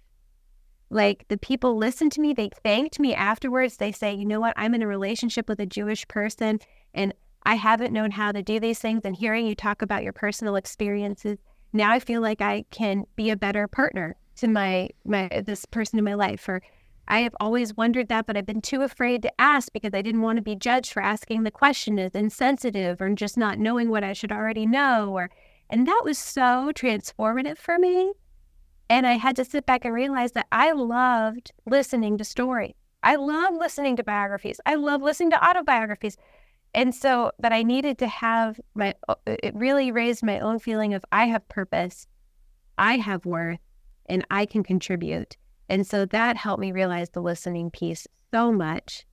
Like 0.90 1.26
the 1.28 1.38
people 1.38 1.78
listened 1.78 2.12
to 2.14 2.22
me, 2.22 2.34
they 2.34 2.50
thanked 2.64 3.00
me 3.00 3.16
afterwards. 3.16 3.78
They 3.78 3.92
say, 3.92 4.14
you 4.14 4.26
know 4.26 4.40
what, 4.40 4.54
I'm 4.56 4.76
in 4.76 4.82
a 4.82 4.88
relationship 4.88 5.50
with 5.50 5.60
a 5.60 5.66
Jewish 5.66 6.08
person 6.08 6.60
and 6.94 7.14
I 7.44 7.56
haven't 7.56 7.94
known 7.94 8.12
how 8.12 8.32
to 8.32 8.42
do 8.42 8.60
these 8.60 8.80
things. 8.80 9.02
And 9.04 9.16
hearing 9.16 9.46
you 9.46 9.56
talk 9.56 9.82
about 9.82 10.04
your 10.04 10.14
personal 10.14 10.56
experiences, 10.56 11.38
now 11.74 11.92
I 11.92 12.00
feel 12.00 12.22
like 12.22 12.42
I 12.42 12.66
can 12.72 13.06
be 13.16 13.30
a 13.30 13.36
better 13.36 13.68
partner 13.68 14.16
to 14.38 14.48
my 14.48 14.90
my 15.06 15.30
this 15.46 15.66
person 15.66 16.00
in 16.00 16.06
my 16.06 16.16
life. 16.16 16.48
Or 16.50 16.62
I 17.08 17.20
have 17.20 17.36
always 17.40 17.76
wondered 17.78 18.08
that, 18.10 18.26
but 18.26 18.36
I've 18.36 18.46
been 18.46 18.62
too 18.62 18.82
afraid 18.82 19.22
to 19.22 19.42
ask 19.42 19.72
because 19.72 19.94
I 19.94 20.02
didn't 20.02 20.22
want 20.22 20.38
to 20.38 20.42
be 20.42 20.56
judged 20.56 20.92
for 20.92 21.04
asking 21.04 21.44
the 21.44 21.52
question 21.52 22.00
as 22.00 22.12
insensitive 22.12 23.00
or 23.00 23.10
just 23.12 23.38
not 23.38 23.60
knowing 23.60 23.90
what 23.90 24.04
I 24.04 24.14
should 24.14 24.32
already 24.32 24.66
know. 24.66 25.12
Or 25.12 25.30
and 25.70 25.88
that 25.88 26.02
was 26.04 26.18
so 26.18 26.72
transformative 26.74 27.58
for 27.58 27.78
me. 27.78 28.14
And 28.90 29.08
I 29.08 29.14
had 29.14 29.36
to 29.38 29.46
sit 29.46 29.66
back 29.66 29.86
and 29.86 29.94
realize 29.94 30.34
that 30.34 30.48
I 30.52 30.72
loved 30.72 31.52
listening 31.66 32.18
to 32.18 32.24
stories. 32.24 32.74
I 33.04 33.16
love 33.16 33.54
listening 33.54 33.96
to 33.98 34.04
biographies. 34.04 34.60
I 34.66 34.76
love 34.76 35.02
listening 35.02 35.32
to 35.32 35.44
autobiographies. 35.48 36.18
And 36.74 36.94
so 36.94 37.32
that 37.40 37.54
I 37.54 37.64
needed 37.64 38.00
to 38.00 38.08
have 38.08 38.60
my, 38.74 38.96
uh, 39.08 39.16
it 39.26 39.56
really 39.56 39.92
raised 39.92 40.24
my 40.24 40.40
own 40.40 40.60
feeling 40.60 40.94
of 40.94 41.06
I 41.12 41.26
have 41.26 41.48
purpose, 41.48 42.08
I 42.78 42.98
have 42.98 43.26
worth, 43.26 43.60
and 44.08 44.26
I 44.30 44.46
can 44.46 44.64
contribute. 44.64 45.38
And 45.70 45.86
so 45.86 46.06
that 46.06 46.38
helped 46.38 46.62
me 46.62 46.72
realize 46.72 47.10
the 47.10 47.22
listening 47.22 47.72
piece 47.72 48.08
so 48.32 48.52
much. 48.52 49.06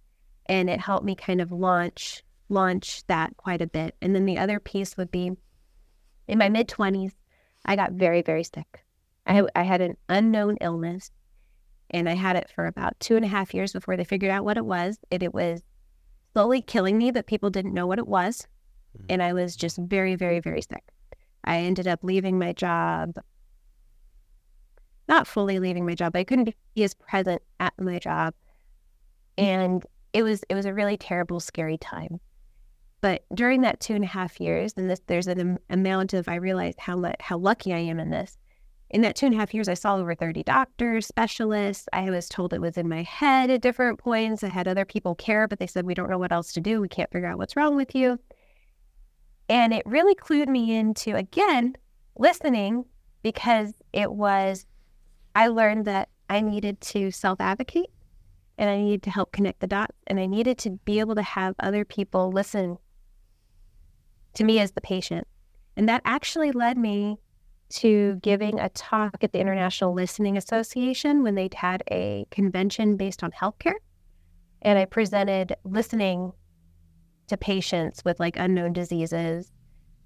And 0.47 0.69
it 0.69 0.81
helped 0.81 1.05
me 1.05 1.15
kind 1.15 1.41
of 1.41 1.53
launch, 1.53 2.23
launch 2.49 3.07
that 3.07 3.37
quite 3.37 3.63
a 3.63 3.67
bit. 3.67 3.95
And 4.03 4.15
then 4.15 4.27
the 4.27 4.39
other 4.39 4.61
piece 4.61 4.97
would 4.97 5.11
be 5.11 5.33
in 6.29 6.39
my 6.39 6.49
mid 6.49 6.69
20s, 6.69 7.13
I 7.65 7.77
got 7.77 7.93
very, 7.93 8.23
very 8.23 8.45
sick. 8.45 8.85
I, 9.27 9.45
I 9.55 9.63
had 9.63 9.81
an 9.81 9.97
unknown 10.09 10.57
illness 10.61 11.11
and 11.91 12.09
I 12.09 12.15
had 12.15 12.37
it 12.37 12.51
for 12.55 12.67
about 12.67 12.99
two 13.01 13.17
and 13.17 13.25
a 13.25 13.29
half 13.29 13.55
years 13.55 13.73
before 13.73 13.97
they 13.97 14.05
figured 14.05 14.31
out 14.31 14.45
what 14.45 14.57
it 14.57 14.65
was. 14.65 14.99
And 15.11 15.23
it 15.23 15.35
was 15.35 15.63
slowly 16.33 16.63
killing 16.63 16.99
me, 16.99 17.11
but 17.11 17.27
people 17.27 17.51
didn't 17.51 17.75
know 17.75 17.87
what 17.87 17.99
it 17.99 18.09
was. 18.09 18.47
Mm-hmm. 18.97 19.07
And 19.11 19.23
I 19.23 19.33
was 19.33 19.57
just 19.57 19.79
very, 19.79 20.17
very, 20.17 20.41
very 20.41 20.63
sick. 20.63 20.83
I 21.45 21.59
ended 21.59 21.87
up 21.87 22.01
leaving 22.03 22.39
my 22.39 22.53
job, 22.53 23.17
not 25.13 25.27
fully 25.27 25.59
leaving 25.59 25.85
my 25.85 25.95
job. 25.95 26.17
I 26.17 26.25
couldn't 26.25 26.55
be 26.75 26.85
as 26.85 26.95
present 26.95 27.43
at 27.61 27.75
my 27.79 27.99
job. 27.99 28.35
Mm. 29.39 29.45
And 29.45 29.87
it 30.13 30.23
was 30.23 30.43
it 30.49 30.55
was 30.55 30.67
a 30.67 30.75
really 30.75 30.97
terrible, 30.97 31.41
scary 31.41 31.79
time. 31.79 32.21
But 33.01 33.25
during 33.35 33.63
that 33.63 33.81
two 33.81 33.95
and 33.95 34.05
a 34.05 34.09
half 34.09 34.41
years, 34.41 34.75
and 34.77 34.89
this 34.89 35.01
there's 35.07 35.27
an 35.27 35.59
amount 35.71 36.15
of 36.15 36.29
I 36.29 36.37
realized 36.37 36.81
how 36.81 37.03
how 37.21 37.39
lucky 37.39 37.73
I 37.73 37.79
am 37.79 38.01
in 38.01 38.11
this 38.11 38.39
in 38.93 39.01
that 39.01 39.17
two 39.17 39.27
and 39.27 39.35
a 39.35 39.39
half 39.39 39.55
years, 39.55 39.69
I 39.69 39.75
saw 39.75 39.97
over 39.97 40.15
30 40.15 40.43
doctors, 40.43 41.07
specialists. 41.07 41.89
I 41.93 42.11
was 42.11 42.29
told 42.29 42.53
it 42.53 42.61
was 42.61 42.77
in 42.77 42.89
my 42.89 43.03
head 43.03 43.51
at 43.51 43.63
different 43.63 43.99
points. 43.99 44.45
I 44.45 44.49
had 44.49 44.69
other 44.69 44.85
people 44.85 45.15
care, 45.15 45.49
but 45.49 45.59
they 45.59 45.67
said, 45.67 45.87
we 45.87 45.95
don't 45.95 46.11
know 46.11 46.19
what 46.19 46.31
else 46.31 46.53
to 46.53 46.61
do. 46.61 46.81
We 46.81 46.89
can't 46.89 47.11
figure 47.11 47.29
out 47.29 47.39
what's 47.39 47.57
wrong 47.57 47.75
with 47.75 47.95
you. 47.95 48.21
And 49.49 49.73
it 49.73 49.83
really 49.87 50.15
clued 50.15 50.49
me 50.49 50.77
into, 50.77 51.17
again, 51.17 51.75
listening 52.19 52.85
because 53.23 53.73
it 53.95 54.13
was, 54.13 54.67
I 55.35 55.49
learned 55.49 55.87
that 55.87 56.09
I 56.29 56.41
needed 56.41 56.81
to 56.81 57.11
self 57.11 57.41
advocate 57.41 57.91
and 58.59 58.69
I 58.69 58.77
needed 58.77 59.03
to 59.05 59.11
help 59.11 59.33
connect 59.33 59.61
the 59.61 59.67
dots 59.67 59.97
and 60.07 60.21
I 60.21 60.27
needed 60.27 60.59
to 60.59 60.71
be 60.71 61.01
able 61.01 61.15
to 61.15 61.23
have 61.23 61.55
other 61.59 61.85
people 61.85 62.31
listen 62.31 62.79
to 64.35 64.45
me 64.45 64.59
as 64.59 64.73
the 64.73 64.81
patient. 64.81 65.27
And 65.77 65.89
that 65.89 66.03
actually 66.05 66.53
led 66.53 66.77
me 66.77 67.19
to 67.71 68.17
giving 68.23 68.61
a 68.61 68.69
talk 68.69 69.17
at 69.23 69.33
the 69.33 69.41
International 69.41 69.95
Listening 69.95 70.37
Association 70.37 71.23
when 71.23 71.35
they'd 71.35 71.55
had 71.55 71.83
a 71.91 72.27
convention 72.31 72.97
based 72.97 73.25
on 73.25 73.31
healthcare. 73.31 73.75
And 74.61 74.79
I 74.79 74.85
presented 74.85 75.57
listening 75.65 76.33
to 77.29 77.37
patients 77.37 78.05
with 78.05 78.21
like 78.21 78.37
unknown 78.37 78.75
diseases 78.75 79.51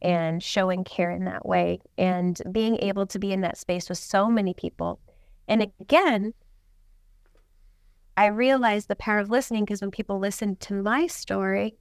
and 0.00 0.42
showing 0.42 0.84
care 0.84 1.10
in 1.10 1.24
that 1.24 1.44
way 1.44 1.80
and 1.98 2.40
being 2.52 2.78
able 2.80 3.06
to 3.06 3.18
be 3.18 3.32
in 3.32 3.40
that 3.40 3.58
space 3.58 3.88
with 3.88 3.98
so 3.98 4.28
many 4.28 4.54
people. 4.54 5.00
And 5.48 5.70
again, 5.80 6.34
I 8.16 8.26
realized 8.26 8.88
the 8.88 8.96
power 8.96 9.18
of 9.18 9.30
listening 9.30 9.64
because 9.64 9.80
when 9.80 9.90
people 9.90 10.18
listened 10.18 10.60
to 10.60 10.82
my 10.82 11.06
story, 11.06 11.76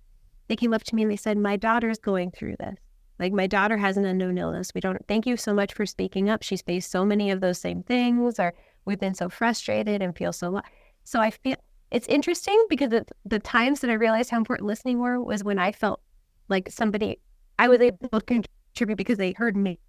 they 0.47 0.55
came 0.55 0.73
up 0.73 0.83
to 0.83 0.95
me 0.95 1.03
and 1.03 1.11
they 1.11 1.15
said, 1.15 1.37
My 1.37 1.55
daughter's 1.55 1.97
going 1.97 2.31
through 2.31 2.57
this. 2.59 2.75
Like, 3.17 3.31
my 3.31 3.47
daughter 3.47 3.77
has 3.77 3.95
an 3.95 4.05
unknown 4.05 4.37
illness. 4.37 4.73
We 4.75 4.81
don't 4.81 4.97
thank 5.07 5.25
you 5.25 5.37
so 5.37 5.53
much 5.53 5.73
for 5.73 5.85
speaking 5.85 6.29
up. 6.29 6.43
She's 6.43 6.61
faced 6.61 6.91
so 6.91 7.05
many 7.05 7.31
of 7.31 7.39
those 7.39 7.57
same 7.57 7.81
things, 7.83 8.39
or 8.39 8.53
we've 8.83 8.99
been 8.99 9.13
so 9.13 9.29
frustrated 9.29 10.01
and 10.01 10.15
feel 10.15 10.33
so. 10.33 10.49
Lo-. 10.49 10.61
So 11.05 11.21
I 11.21 11.31
feel 11.31 11.55
it's 11.91 12.07
interesting 12.07 12.65
because 12.69 12.89
the, 12.89 13.05
the 13.23 13.39
times 13.39 13.79
that 13.79 13.89
I 13.89 13.93
realized 13.93 14.31
how 14.31 14.37
important 14.37 14.67
listening 14.67 14.99
were 14.99 15.21
was 15.21 15.43
when 15.43 15.59
I 15.59 15.71
felt 15.71 16.01
like 16.49 16.69
somebody 16.69 17.19
I 17.57 17.69
was 17.69 17.79
able 17.79 18.09
to 18.19 18.21
contribute 18.21 18.97
because 18.97 19.17
they 19.17 19.31
heard 19.31 19.55
me. 19.55 19.79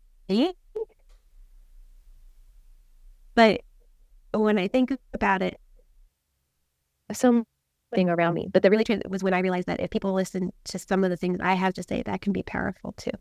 But 3.36 3.60
when 4.34 4.58
I 4.58 4.66
think 4.66 4.96
about 5.14 5.42
it, 5.42 5.60
something 7.12 7.46
around 7.96 8.34
me. 8.34 8.48
But 8.52 8.62
the 8.64 8.70
really 8.70 8.82
truth 8.82 9.02
was 9.08 9.22
when 9.22 9.34
I 9.34 9.38
realized 9.38 9.68
that 9.68 9.78
if 9.78 9.90
people 9.90 10.12
listen 10.12 10.52
to 10.64 10.78
some 10.78 11.04
of 11.04 11.10
the 11.10 11.16
things 11.16 11.38
I 11.40 11.54
have 11.54 11.74
to 11.74 11.84
say, 11.84 12.02
that 12.02 12.20
can 12.20 12.32
be 12.32 12.42
powerful 12.42 12.92
too. 12.96 13.12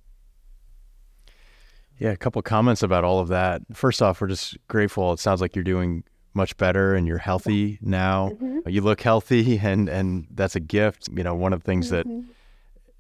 Yeah, 1.99 2.11
a 2.11 2.18
couple 2.18 2.41
comments 2.41 2.82
about 2.82 3.03
all 3.03 3.20
of 3.20 3.28
that. 3.28 3.61
First 3.74 4.01
off, 4.01 4.20
we're 4.20 4.28
just 4.28 4.57
grateful. 4.68 5.13
It 5.13 5.20
sounds 5.20 5.39
like 5.39 5.55
you're 5.55 5.63
doing 5.63 6.03
much 6.34 6.57
better 6.57 6.95
and 6.95 7.07
you're 7.07 7.18
healthy 7.18 7.78
now. 7.82 8.30
Mm-hmm. 8.30 8.70
You 8.70 8.82
look 8.82 9.01
healthy 9.01 9.59
and 9.63 9.88
and 9.88 10.28
that's 10.32 10.55
a 10.55 10.59
gift. 10.59 11.09
You 11.13 11.24
know, 11.24 11.36
one 11.36 11.53
of 11.53 11.61
the 11.61 11.66
things 11.66 11.91
mm-hmm. 11.91 12.20
that 12.20 12.26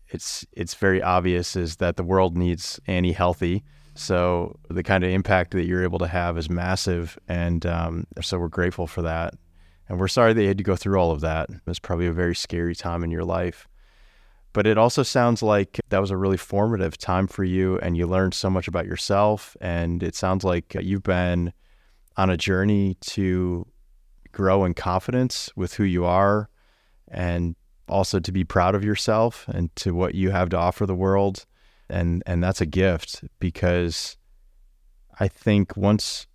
it's 0.09 0.45
it's 0.51 0.75
very 0.75 1.01
obvious 1.01 1.55
is 1.55 1.77
that 1.77 1.97
the 1.97 2.03
world 2.03 2.37
needs 2.37 2.79
Annie 2.87 3.13
healthy. 3.13 3.63
So 3.95 4.59
the 4.69 4.83
kind 4.83 5.03
of 5.03 5.09
impact 5.09 5.51
that 5.51 5.65
you're 5.65 5.83
able 5.83 5.99
to 5.99 6.07
have 6.07 6.37
is 6.37 6.49
massive, 6.49 7.17
and 7.27 7.65
um, 7.65 8.05
so 8.21 8.37
we're 8.37 8.49
grateful 8.49 8.87
for 8.87 9.01
that. 9.01 9.35
And 9.87 9.99
we're 9.99 10.09
sorry 10.09 10.33
that 10.33 10.41
you 10.41 10.47
had 10.47 10.57
to 10.57 10.63
go 10.63 10.75
through 10.75 10.99
all 10.99 11.11
of 11.11 11.21
that. 11.21 11.49
It 11.49 11.61
was 11.65 11.79
probably 11.79 12.07
a 12.07 12.11
very 12.13 12.35
scary 12.35 12.75
time 12.75 13.03
in 13.03 13.11
your 13.11 13.23
life. 13.23 13.67
But 14.51 14.67
it 14.67 14.77
also 14.77 15.03
sounds 15.03 15.43
like 15.43 15.79
that 15.89 15.99
was 15.99 16.11
a 16.11 16.17
really 16.17 16.37
formative 16.37 16.97
time 16.97 17.27
for 17.27 17.43
you, 17.43 17.77
and 17.79 17.95
you 17.95 18.07
learned 18.07 18.33
so 18.33 18.49
much 18.49 18.67
about 18.67 18.85
yourself. 18.85 19.55
And 19.61 20.01
it 20.01 20.15
sounds 20.15 20.43
like 20.43 20.75
you've 20.79 21.03
been 21.03 21.53
on 22.17 22.29
a 22.29 22.37
journey 22.37 22.95
to 23.01 23.67
grow 24.31 24.65
in 24.65 24.73
confidence 24.73 25.49
with 25.55 25.75
who 25.75 25.83
you 25.83 26.05
are 26.05 26.49
and 27.07 27.55
also 27.87 28.19
to 28.19 28.31
be 28.31 28.43
proud 28.43 28.75
of 28.75 28.83
yourself 28.83 29.45
and 29.47 29.73
to 29.77 29.93
what 29.93 30.15
you 30.15 30.31
have 30.31 30.49
to 30.49 30.57
offer 30.57 30.85
the 30.85 30.95
world 30.95 31.45
and 31.89 32.23
and 32.25 32.43
that's 32.43 32.61
a 32.61 32.65
gift 32.65 33.23
because 33.39 34.17
I 35.19 35.27
think 35.27 35.75
once 35.77 36.27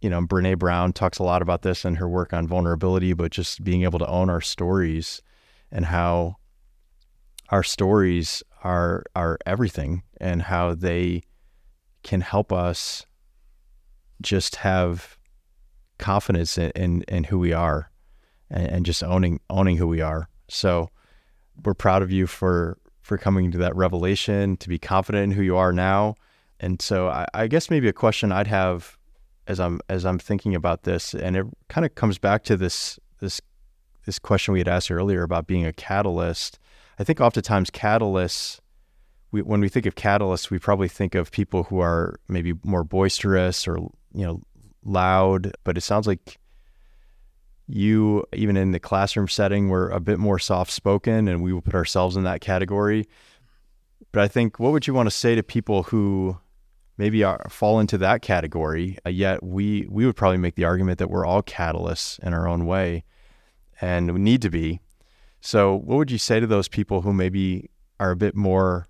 you 0.00 0.10
know 0.10 0.20
Brene 0.22 0.58
Brown 0.58 0.92
talks 0.92 1.18
a 1.18 1.22
lot 1.24 1.42
about 1.42 1.62
this 1.62 1.84
in 1.84 1.96
her 1.96 2.08
work 2.08 2.32
on 2.32 2.46
vulnerability 2.46 3.12
but 3.12 3.32
just 3.32 3.64
being 3.64 3.82
able 3.82 3.98
to 3.98 4.06
own 4.06 4.30
our 4.30 4.40
stories 4.40 5.22
and 5.70 5.86
how 5.86 6.36
our 7.50 7.62
stories 7.62 8.42
are 8.62 9.04
are 9.14 9.38
everything 9.46 10.02
and 10.20 10.42
how 10.42 10.74
they 10.74 11.22
can 12.02 12.20
help 12.20 12.52
us 12.52 13.06
just 14.20 14.56
have 14.56 15.18
confidence 15.98 16.58
in, 16.58 16.70
in, 16.72 17.02
in 17.02 17.24
who 17.24 17.38
we 17.38 17.52
are 17.52 17.90
and, 18.50 18.66
and 18.68 18.86
just 18.86 19.02
owning 19.02 19.40
owning 19.50 19.76
who 19.76 19.86
we 19.86 20.00
are. 20.00 20.28
So 20.48 20.90
we're 21.64 21.74
proud 21.74 22.02
of 22.02 22.10
you 22.10 22.26
for 22.26 22.78
for 23.02 23.18
coming 23.18 23.50
to 23.50 23.58
that 23.58 23.76
revelation, 23.76 24.56
to 24.58 24.68
be 24.68 24.78
confident 24.78 25.24
in 25.24 25.30
who 25.32 25.42
you 25.42 25.56
are 25.56 25.72
now. 25.72 26.14
And 26.60 26.80
so 26.80 27.08
I, 27.08 27.26
I 27.34 27.46
guess 27.48 27.68
maybe 27.68 27.88
a 27.88 27.92
question 27.92 28.32
I'd 28.32 28.46
have 28.46 28.96
as 29.46 29.58
I'm 29.58 29.80
as 29.88 30.06
I'm 30.06 30.18
thinking 30.18 30.54
about 30.54 30.84
this, 30.84 31.14
and 31.14 31.36
it 31.36 31.46
kind 31.68 31.84
of 31.84 31.94
comes 31.94 32.18
back 32.18 32.44
to 32.44 32.56
this 32.56 32.98
this 33.18 33.40
this 34.06 34.18
question 34.18 34.52
we 34.52 34.60
had 34.60 34.68
asked 34.68 34.90
earlier 34.90 35.22
about 35.22 35.46
being 35.46 35.66
a 35.66 35.72
catalyst. 35.72 36.58
I 36.98 37.04
think 37.04 37.20
oftentimes 37.20 37.70
catalysts, 37.70 38.60
we, 39.32 39.42
when 39.42 39.60
we 39.60 39.68
think 39.68 39.86
of 39.86 39.94
catalysts, 39.94 40.50
we 40.50 40.58
probably 40.58 40.88
think 40.88 41.14
of 41.14 41.30
people 41.32 41.64
who 41.64 41.80
are 41.80 42.14
maybe 42.28 42.54
more 42.64 42.84
boisterous 42.84 43.66
or 43.66 43.76
you 43.76 44.24
know 44.24 44.42
loud. 44.84 45.52
But 45.64 45.76
it 45.76 45.82
sounds 45.82 46.06
like 46.06 46.38
you, 47.72 48.24
even 48.34 48.56
in 48.56 48.72
the 48.72 48.80
classroom 48.80 49.28
setting, 49.28 49.68
were 49.68 49.88
a 49.88 50.00
bit 50.00 50.18
more 50.18 50.38
soft 50.38 50.70
spoken, 50.70 51.26
and 51.26 51.42
we 51.42 51.52
will 51.52 51.62
put 51.62 51.74
ourselves 51.74 52.16
in 52.16 52.24
that 52.24 52.40
category. 52.40 53.08
But 54.12 54.22
I 54.22 54.28
think, 54.28 54.60
what 54.60 54.72
would 54.72 54.86
you 54.86 54.92
want 54.92 55.06
to 55.06 55.14
say 55.14 55.34
to 55.34 55.42
people 55.42 55.84
who 55.84 56.36
maybe 56.98 57.24
are, 57.24 57.46
fall 57.48 57.80
into 57.80 57.96
that 57.98 58.20
category? 58.20 58.98
Uh, 59.06 59.10
yet 59.10 59.42
we 59.42 59.86
we 59.88 60.04
would 60.04 60.16
probably 60.16 60.36
make 60.36 60.54
the 60.54 60.64
argument 60.64 60.98
that 60.98 61.08
we're 61.08 61.24
all 61.24 61.42
catalysts 61.42 62.18
in 62.20 62.34
our 62.34 62.46
own 62.46 62.66
way, 62.66 63.04
and 63.80 64.12
we 64.12 64.20
need 64.20 64.42
to 64.42 64.50
be. 64.50 64.80
So, 65.40 65.74
what 65.74 65.96
would 65.96 66.10
you 66.10 66.18
say 66.18 66.40
to 66.40 66.46
those 66.46 66.68
people 66.68 67.00
who 67.00 67.12
maybe 67.14 67.70
are 67.98 68.10
a 68.10 68.16
bit 68.16 68.36
more 68.36 68.86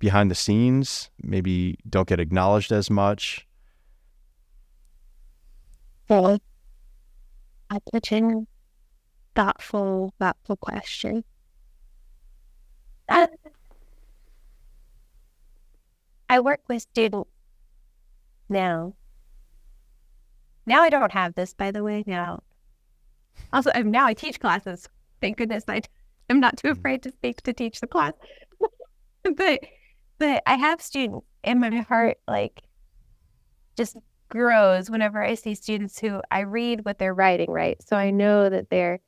behind 0.00 0.32
the 0.32 0.34
scenes, 0.34 1.10
maybe 1.22 1.78
don't 1.88 2.08
get 2.08 2.18
acknowledged 2.18 2.72
as 2.72 2.90
much? 2.90 3.46
Well, 6.08 6.40
such 7.92 8.12
a 8.12 8.46
thoughtful, 9.34 10.14
thoughtful 10.18 10.56
question. 10.56 11.24
I 13.08 13.28
work 16.40 16.60
with 16.68 16.82
students 16.82 17.30
now. 18.48 18.94
Now 20.64 20.82
I 20.82 20.90
don't 20.90 21.12
have 21.12 21.34
this, 21.34 21.54
by 21.54 21.70
the 21.70 21.82
way. 21.82 22.04
Now, 22.06 22.42
also 23.52 23.70
I'm, 23.74 23.90
now 23.90 24.06
I 24.06 24.14
teach 24.14 24.40
classes. 24.40 24.88
Thank 25.20 25.36
goodness 25.36 25.64
I 25.68 25.82
am 26.30 26.40
not 26.40 26.56
too 26.56 26.68
hmm. 26.68 26.78
afraid 26.78 27.02
to 27.02 27.10
speak 27.10 27.42
to 27.42 27.52
teach 27.52 27.80
the 27.80 27.86
class. 27.86 28.12
but 29.36 29.60
but 30.18 30.42
I 30.46 30.54
have 30.54 30.80
students, 30.80 31.26
in 31.44 31.58
my 31.58 31.80
heart 31.80 32.18
like 32.28 32.62
just 33.76 33.96
grows 34.32 34.88
whenever 34.88 35.22
I 35.22 35.34
see 35.34 35.54
students 35.54 35.98
who 35.98 36.22
I 36.30 36.40
read 36.40 36.86
what 36.86 36.98
they're 36.98 37.12
writing, 37.12 37.50
right? 37.50 37.76
So 37.86 37.96
I 37.96 38.10
know 38.10 38.48
that 38.48 38.70
they're 38.70 38.98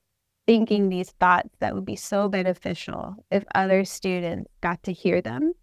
thinking 0.46 0.90
these 0.90 1.12
thoughts 1.12 1.48
that 1.60 1.74
would 1.74 1.86
be 1.86 1.96
so 1.96 2.28
beneficial 2.28 3.16
if 3.30 3.42
other 3.54 3.86
students 3.86 4.50
got 4.60 4.82
to 4.82 4.92
hear 4.92 5.22
them. 5.22 5.54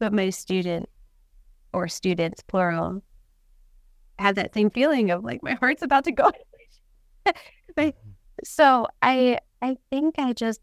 But 0.00 0.12
my 0.12 0.30
student 0.30 0.88
or 1.72 1.86
students, 1.86 2.42
plural, 2.42 3.02
had 4.18 4.34
that 4.34 4.52
same 4.52 4.68
feeling 4.70 5.12
of 5.12 5.22
like 5.22 5.44
my 5.44 5.54
heart's 5.54 5.82
about 5.82 6.04
to 6.04 6.12
go. 6.12 6.30
Mm-hmm. 7.76 7.90
so 8.44 8.86
I 9.02 9.38
I 9.60 9.76
think 9.90 10.16
I 10.18 10.32
just 10.32 10.60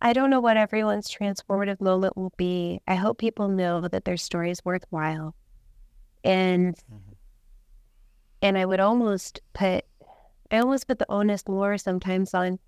I 0.00 0.14
don't 0.14 0.30
know 0.30 0.40
what 0.40 0.56
everyone's 0.56 1.10
transformative 1.10 1.80
moment 1.82 2.16
will 2.16 2.32
be. 2.38 2.80
I 2.86 2.94
hope 2.94 3.18
people 3.18 3.48
know 3.48 3.86
that 3.88 4.06
their 4.06 4.16
story 4.16 4.50
is 4.50 4.64
worthwhile 4.64 5.34
and 6.24 6.76
mm-hmm. 6.76 7.12
and 8.42 8.58
I 8.58 8.64
would 8.64 8.80
almost 8.80 9.40
put 9.52 9.84
I 10.50 10.58
almost 10.58 10.88
put 10.88 10.98
the 10.98 11.10
onus 11.10 11.46
more 11.46 11.78
sometimes 11.78 12.34
on 12.34 12.58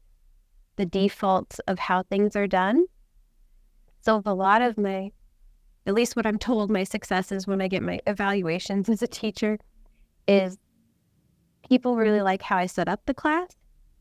the 0.77 0.87
defaults 0.87 1.59
of 1.61 1.79
how 1.79 2.03
things 2.03 2.37
are 2.37 2.47
done. 2.47 2.87
So 4.01 4.23
a 4.25 4.35
lot 4.35 4.63
of 4.63 4.79
my, 4.79 5.11
at 5.87 5.95
least 5.95 6.17
what 6.17 6.27
I'm 6.27 6.39
told, 6.39 6.71
my 6.71 6.85
successes 6.85 7.47
when 7.47 7.61
I 7.61 7.69
get 7.69 7.83
my 7.83 8.01
evaluations 8.07 8.89
as 8.89 9.03
a 9.03 9.07
teacher, 9.07 9.59
is 10.29 10.59
people 11.69 11.97
really 11.97 12.21
like 12.21 12.43
how 12.43 12.57
I 12.57 12.67
set 12.67 12.89
up 12.89 13.01
the 13.07 13.15
class 13.15 13.49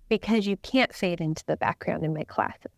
because 0.09 0.45
you 0.45 0.57
can't 0.57 0.93
fade 0.93 1.21
into 1.21 1.43
the 1.45 1.57
background 1.57 2.03
in 2.03 2.13
my 2.13 2.23
classes. 2.23 2.71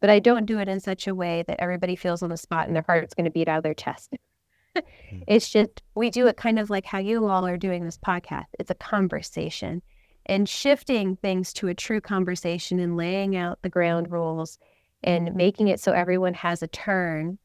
But 0.00 0.10
I 0.10 0.20
don't 0.20 0.46
do 0.46 0.58
it 0.58 0.68
in 0.68 0.80
such 0.80 1.06
a 1.06 1.14
way 1.14 1.44
that 1.48 1.60
everybody 1.60 1.96
feels 1.96 2.22
on 2.22 2.30
the 2.30 2.36
spot 2.36 2.66
and 2.66 2.76
their 2.76 2.84
heart's 2.86 3.14
going 3.14 3.24
to 3.24 3.30
beat 3.30 3.48
out 3.48 3.58
of 3.58 3.62
their 3.64 3.74
chest. 3.74 4.14
Mm. 4.76 5.24
it's 5.26 5.48
just, 5.48 5.82
we 5.94 6.10
do 6.10 6.26
it 6.26 6.36
kind 6.36 6.58
of 6.58 6.70
like 6.70 6.84
how 6.84 6.98
you 6.98 7.26
all 7.26 7.46
are 7.46 7.56
doing 7.56 7.84
this 7.84 7.98
podcast. 7.98 8.46
It's 8.58 8.70
a 8.70 8.74
conversation 8.74 9.82
and 10.26 10.48
shifting 10.48 11.16
things 11.16 11.52
to 11.54 11.68
a 11.68 11.74
true 11.74 12.00
conversation 12.00 12.78
and 12.78 12.96
laying 12.96 13.36
out 13.36 13.60
the 13.62 13.70
ground 13.70 14.12
rules 14.12 14.58
and 15.02 15.34
making 15.34 15.68
it 15.68 15.80
so 15.80 15.92
everyone 15.92 16.34
has 16.34 16.62
a 16.62 16.66
turn. 16.68 17.38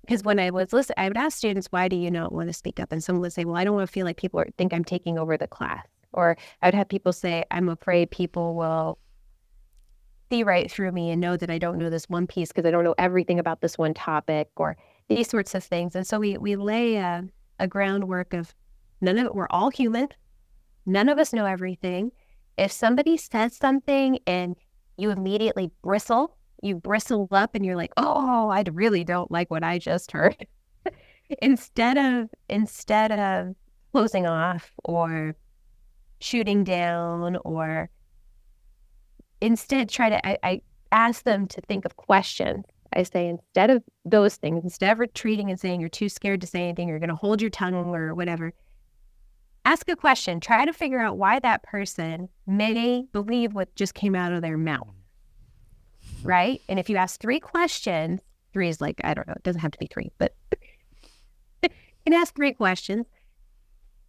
Because 0.00 0.24
when 0.24 0.40
I 0.40 0.50
was 0.50 0.72
listening, 0.72 0.96
I 0.98 1.08
would 1.08 1.16
ask 1.16 1.38
students, 1.38 1.68
why 1.70 1.86
do 1.86 1.94
you 1.94 2.10
not 2.10 2.32
want 2.32 2.48
to 2.48 2.52
speak 2.52 2.80
up? 2.80 2.90
And 2.90 3.02
someone 3.02 3.20
would 3.22 3.32
say, 3.32 3.44
well, 3.44 3.56
I 3.56 3.62
don't 3.62 3.76
want 3.76 3.88
to 3.88 3.92
feel 3.92 4.04
like 4.04 4.16
people 4.16 4.40
are, 4.40 4.48
think 4.58 4.74
I'm 4.74 4.84
taking 4.84 5.16
over 5.16 5.36
the 5.36 5.46
class. 5.46 5.86
Or 6.12 6.36
I 6.60 6.66
would 6.66 6.74
have 6.74 6.88
people 6.88 7.12
say, 7.12 7.44
I'm 7.52 7.68
afraid 7.68 8.10
people 8.10 8.54
will 8.54 8.98
see 10.30 10.42
right 10.42 10.70
through 10.70 10.90
me 10.92 11.10
and 11.10 11.20
know 11.20 11.36
that 11.36 11.50
I 11.50 11.58
don't 11.58 11.78
know 11.78 11.88
this 11.88 12.08
one 12.08 12.26
piece 12.26 12.48
because 12.48 12.66
I 12.66 12.70
don't 12.70 12.84
know 12.84 12.94
everything 12.98 13.38
about 13.38 13.60
this 13.60 13.78
one 13.78 13.94
topic 13.94 14.48
or 14.56 14.76
these 15.16 15.28
sorts 15.28 15.54
of 15.54 15.64
things. 15.64 15.94
And 15.94 16.06
so 16.06 16.18
we, 16.18 16.36
we 16.38 16.56
lay 16.56 16.96
a, 16.96 17.24
a 17.58 17.66
groundwork 17.66 18.34
of 18.34 18.54
none 19.00 19.18
of 19.18 19.26
it, 19.26 19.34
we're 19.34 19.48
all 19.50 19.70
human. 19.70 20.08
None 20.86 21.08
of 21.08 21.18
us 21.18 21.32
know 21.32 21.46
everything. 21.46 22.12
If 22.58 22.72
somebody 22.72 23.16
says 23.16 23.56
something 23.56 24.18
and 24.26 24.56
you 24.96 25.10
immediately 25.10 25.70
bristle, 25.82 26.36
you 26.62 26.76
bristle 26.76 27.28
up 27.32 27.54
and 27.54 27.64
you're 27.64 27.76
like, 27.76 27.92
oh, 27.96 28.48
I 28.48 28.64
really 28.72 29.04
don't 29.04 29.30
like 29.30 29.50
what 29.50 29.64
I 29.64 29.78
just 29.78 30.12
heard. 30.12 30.46
instead 31.40 31.96
of 31.98 32.28
instead 32.48 33.12
of 33.12 33.54
closing 33.92 34.26
off 34.26 34.72
or 34.84 35.34
shooting 36.20 36.64
down 36.64 37.36
or 37.44 37.90
instead 39.40 39.88
try 39.88 40.08
to 40.10 40.26
I, 40.26 40.38
I 40.42 40.62
ask 40.92 41.24
them 41.24 41.46
to 41.48 41.60
think 41.62 41.84
of 41.84 41.96
questions 41.96 42.64
i 42.94 43.02
say 43.02 43.28
instead 43.28 43.70
of 43.70 43.82
those 44.04 44.36
things 44.36 44.62
instead 44.64 44.92
of 44.92 44.98
retreating 44.98 45.50
and 45.50 45.58
saying 45.58 45.80
you're 45.80 45.88
too 45.88 46.08
scared 46.08 46.40
to 46.40 46.46
say 46.46 46.62
anything 46.62 46.88
you're 46.88 46.98
going 46.98 47.08
to 47.08 47.14
hold 47.14 47.40
your 47.40 47.50
tongue 47.50 47.74
or 47.74 48.14
whatever 48.14 48.52
ask 49.64 49.88
a 49.88 49.96
question. 49.96 50.40
Try 50.40 50.64
to 50.64 50.72
figure 50.72 50.98
out 50.98 51.18
why 51.18 51.38
that 51.38 51.62
person 51.62 52.28
may 52.46 53.04
believe 53.12 53.54
what 53.54 53.74
just 53.76 53.94
came 53.94 54.14
out 54.14 54.32
of 54.32 54.42
their 54.42 54.58
mouth. 54.58 54.88
Hmm. 56.20 56.26
Right? 56.26 56.62
And 56.68 56.78
if 56.78 56.90
you 56.90 56.96
ask 56.96 57.20
three 57.20 57.40
questions 57.40 58.20
three 58.52 58.68
is 58.68 58.80
like 58.80 59.00
i 59.02 59.14
don't 59.14 59.26
know 59.26 59.34
it 59.34 59.42
doesn't 59.42 59.62
have 59.62 59.70
to 59.70 59.78
be 59.78 59.86
three 59.86 60.10
but 60.18 60.34
you 61.62 61.70
can 62.04 62.12
ask 62.12 62.34
three 62.34 62.52
questions. 62.52 63.06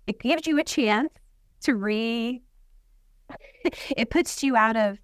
It 0.05 0.19
gives 0.19 0.45
you 0.45 0.59
a 0.59 0.63
chance 0.63 1.13
to 1.61 1.75
re 1.75 2.41
it 3.95 4.09
puts 4.09 4.43
you 4.43 4.55
out 4.55 4.75
of 4.75 4.97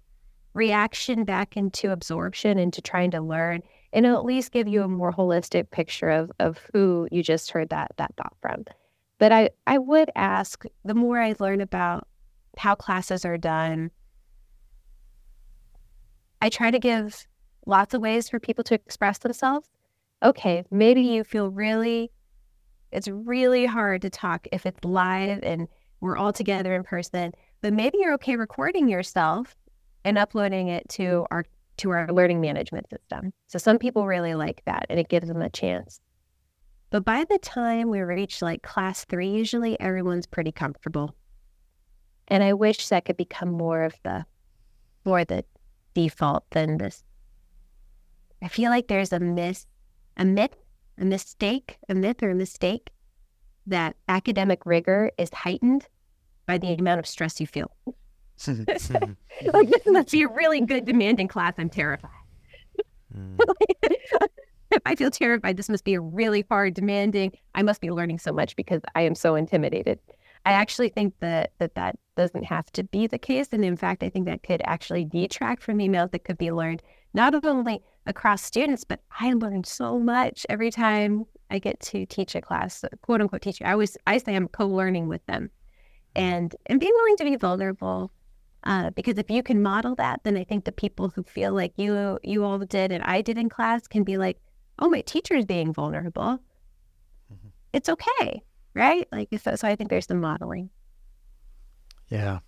reaction 0.54 1.24
back 1.24 1.56
into 1.56 1.92
absorption 1.92 2.58
into 2.58 2.82
trying 2.82 3.10
to 3.12 3.20
learn 3.20 3.62
and 3.92 4.06
it'll 4.06 4.18
at 4.18 4.24
least 4.24 4.52
give 4.52 4.68
you 4.68 4.82
a 4.82 4.88
more 4.88 5.12
holistic 5.12 5.70
picture 5.70 6.10
of 6.10 6.30
of 6.40 6.58
who 6.72 7.08
you 7.10 7.22
just 7.22 7.50
heard 7.50 7.68
that 7.70 7.92
that 7.96 8.14
thought 8.16 8.34
from. 8.40 8.64
But 9.18 9.32
i 9.32 9.50
i 9.66 9.78
would 9.78 10.10
ask 10.16 10.64
the 10.84 10.94
more 10.94 11.20
i 11.20 11.34
learn 11.38 11.60
about 11.60 12.06
how 12.56 12.74
classes 12.74 13.24
are 13.24 13.38
done 13.38 13.90
i 16.42 16.48
try 16.48 16.70
to 16.70 16.78
give 16.78 17.26
lots 17.66 17.94
of 17.94 18.00
ways 18.00 18.28
for 18.28 18.40
people 18.40 18.64
to 18.64 18.74
express 18.74 19.18
themselves. 19.18 19.68
Okay 20.22 20.64
maybe 20.70 21.02
you 21.02 21.24
feel 21.24 21.50
really 21.50 22.10
it's 22.92 23.08
really 23.08 23.66
hard 23.66 24.02
to 24.02 24.10
talk 24.10 24.48
if 24.50 24.66
it's 24.66 24.84
live 24.84 25.40
and 25.42 25.68
we're 26.00 26.16
all 26.16 26.32
together 26.32 26.74
in 26.74 26.82
person 26.82 27.32
but 27.60 27.72
maybe 27.72 27.98
you're 28.00 28.14
okay 28.14 28.36
recording 28.36 28.88
yourself 28.88 29.54
and 30.04 30.18
uploading 30.18 30.68
it 30.68 30.88
to 30.90 31.26
our 31.30 31.44
to 31.78 31.90
our 31.90 32.08
learning 32.08 32.40
management 32.40 32.86
system. 32.90 33.32
So 33.46 33.58
some 33.58 33.78
people 33.78 34.06
really 34.06 34.34
like 34.34 34.62
that 34.66 34.86
and 34.90 35.00
it 35.00 35.08
gives 35.08 35.28
them 35.28 35.40
a 35.40 35.48
chance. 35.48 36.00
But 36.90 37.04
by 37.04 37.24
the 37.24 37.38
time 37.38 37.88
we 37.88 38.00
reach 38.00 38.42
like 38.42 38.62
class 38.62 39.04
3 39.06 39.28
usually 39.28 39.80
everyone's 39.80 40.26
pretty 40.26 40.52
comfortable. 40.52 41.14
And 42.28 42.42
I 42.42 42.52
wish 42.52 42.88
that 42.88 43.06
could 43.06 43.16
become 43.16 43.50
more 43.50 43.82
of 43.82 43.94
the 44.02 44.26
more 45.04 45.24
the 45.24 45.44
default 45.94 46.44
than 46.50 46.76
this. 46.76 47.02
I 48.42 48.48
feel 48.48 48.70
like 48.70 48.88
there's 48.88 49.12
a 49.12 49.20
miss 49.20 49.66
a 50.16 50.24
myth, 50.24 50.56
a 50.98 51.04
mistake, 51.04 51.78
a 51.88 51.94
myth 51.94 52.22
or 52.22 52.30
a 52.30 52.34
mistake 52.34 52.90
that 53.66 53.96
academic 54.08 54.66
rigor 54.66 55.10
is 55.16 55.30
heightened 55.32 55.86
by 56.46 56.58
the 56.58 56.74
amount 56.74 56.98
of 56.98 57.06
stress 57.06 57.40
you 57.40 57.46
feel. 57.46 57.70
like 59.52 59.68
this 59.68 59.82
must 59.86 60.10
be 60.10 60.22
a 60.22 60.28
really 60.28 60.60
good 60.60 60.84
demanding 60.84 61.28
class. 61.28 61.54
I'm 61.58 61.70
terrified. 61.70 62.10
Mm. 63.12 63.40
I 64.86 64.94
feel 64.94 65.10
terrified. 65.10 65.56
This 65.56 65.68
must 65.68 65.82
be 65.82 65.94
a 65.94 66.00
really 66.00 66.44
hard, 66.48 66.74
demanding. 66.74 67.32
I 67.56 67.62
must 67.62 67.80
be 67.80 67.90
learning 67.90 68.20
so 68.20 68.32
much 68.32 68.54
because 68.54 68.80
I 68.94 69.02
am 69.02 69.16
so 69.16 69.34
intimidated. 69.34 69.98
I 70.46 70.52
actually 70.52 70.88
think 70.90 71.14
that 71.20 71.52
that, 71.58 71.74
that 71.74 71.98
doesn't 72.16 72.44
have 72.44 72.70
to 72.72 72.84
be 72.84 73.06
the 73.06 73.18
case. 73.18 73.48
And 73.52 73.64
in 73.64 73.76
fact, 73.76 74.02
I 74.02 74.08
think 74.08 74.26
that 74.26 74.42
could 74.42 74.62
actually 74.64 75.04
detract 75.04 75.62
from 75.62 75.78
emails 75.78 76.12
that 76.12 76.24
could 76.24 76.38
be 76.38 76.52
learned 76.52 76.82
not 77.12 77.44
only 77.44 77.82
across 78.06 78.42
students, 78.42 78.84
but 78.84 79.00
I 79.18 79.32
learn 79.32 79.64
so 79.64 79.98
much 79.98 80.46
every 80.48 80.70
time 80.70 81.24
I 81.50 81.58
get 81.58 81.80
to 81.80 82.06
teach 82.06 82.34
a 82.34 82.40
class, 82.40 82.84
quote 83.02 83.20
unquote 83.20 83.42
teacher. 83.42 83.66
I 83.66 83.72
always 83.72 83.96
I 84.06 84.18
say 84.18 84.36
I'm 84.36 84.48
co-learning 84.48 85.08
with 85.08 85.24
them. 85.26 85.50
Mm. 86.16 86.22
And 86.22 86.56
and 86.66 86.80
being 86.80 86.92
willing 86.94 87.16
to 87.16 87.24
be 87.24 87.36
vulnerable 87.36 88.12
uh, 88.64 88.90
because 88.90 89.18
if 89.18 89.30
you 89.30 89.42
can 89.42 89.62
model 89.62 89.94
that, 89.96 90.20
then 90.24 90.36
I 90.36 90.44
think 90.44 90.64
the 90.64 90.72
people 90.72 91.08
who 91.08 91.22
feel 91.22 91.52
like 91.52 91.72
you 91.76 92.18
you 92.22 92.44
all 92.44 92.58
did 92.58 92.92
and 92.92 93.02
I 93.04 93.22
did 93.22 93.38
in 93.38 93.48
class 93.48 93.86
can 93.86 94.04
be 94.04 94.16
like, 94.16 94.38
oh, 94.78 94.88
my 94.88 95.00
teacher's 95.00 95.46
being 95.46 95.72
vulnerable. 95.72 96.38
Mm-hmm. 97.32 97.48
It's 97.72 97.88
okay, 97.88 98.42
right? 98.74 99.08
Like 99.12 99.28
so, 99.42 99.56
so 99.56 99.68
I 99.68 99.76
think 99.76 99.90
there's 99.90 100.06
the 100.06 100.14
modeling. 100.14 100.70
Yeah. 102.08 102.40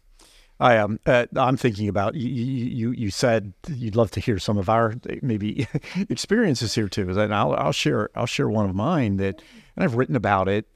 I 0.61 0.75
am. 0.75 0.93
Um, 0.93 0.99
uh, 1.07 1.27
I'm 1.37 1.57
thinking 1.57 1.89
about 1.89 2.15
you, 2.15 2.29
you. 2.29 2.93
You 2.93 3.11
said 3.11 3.53
you'd 3.69 3.97
love 3.97 4.13
to 4.13 4.21
hear 4.21 4.39
some 4.39 4.59
of 4.59 4.69
our 4.69 4.95
maybe 5.21 5.67
experiences 6.09 6.75
here 6.75 6.89
too, 6.89 7.09
and 7.19 7.35
I'll 7.35 7.53
I'll 7.55 7.73
share 7.73 8.11
I'll 8.15 8.27
share 8.27 8.49
one 8.49 8.71
of 8.71 8.75
mine 8.77 9.17
that, 9.17 9.43
and 9.75 9.85
I've 9.85 9.97
written 9.97 10.15
about 10.15 10.49
it. 10.49 10.69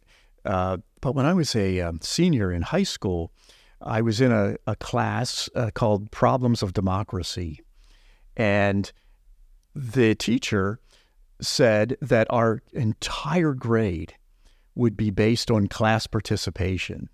Uh, 0.45 0.78
but 1.01 1.14
when 1.14 1.24
I 1.24 1.34
was 1.34 1.55
a 1.55 1.80
um, 1.80 2.01
senior 2.03 2.51
in 2.51 2.62
high 2.62 2.82
school, 2.82 3.30
I 3.81 4.01
was 4.01 4.20
in 4.20 4.33
a, 4.33 4.57
a 4.66 4.77
class 4.77 5.49
uh, 5.55 5.70
called 5.74 6.11
Problems 6.11 6.62
of 6.62 6.72
Democracy. 6.72 7.61
And 8.37 8.91
the 9.74 10.14
teacher 10.14 10.81
said 11.41 11.97
that 12.01 12.27
our 12.31 12.62
entire 12.72 13.53
grade 13.53 14.14
would 14.74 14.97
be 14.97 15.11
based 15.11 15.51
on 15.51 15.68
class 15.68 16.07
participation. 16.07 17.09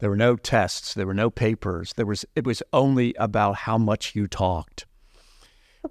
There 0.00 0.10
were 0.10 0.16
no 0.16 0.36
tests, 0.36 0.94
there 0.94 1.06
were 1.06 1.14
no 1.14 1.30
papers. 1.30 1.94
There 1.94 2.06
was 2.06 2.24
it 2.34 2.44
was 2.44 2.62
only 2.72 3.14
about 3.18 3.56
how 3.56 3.78
much 3.78 4.14
you 4.14 4.26
talked. 4.26 4.86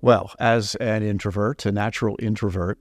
Well, 0.02 0.34
as 0.40 0.76
an 0.76 1.04
introvert, 1.04 1.66
a 1.66 1.72
natural 1.72 2.16
introvert, 2.20 2.78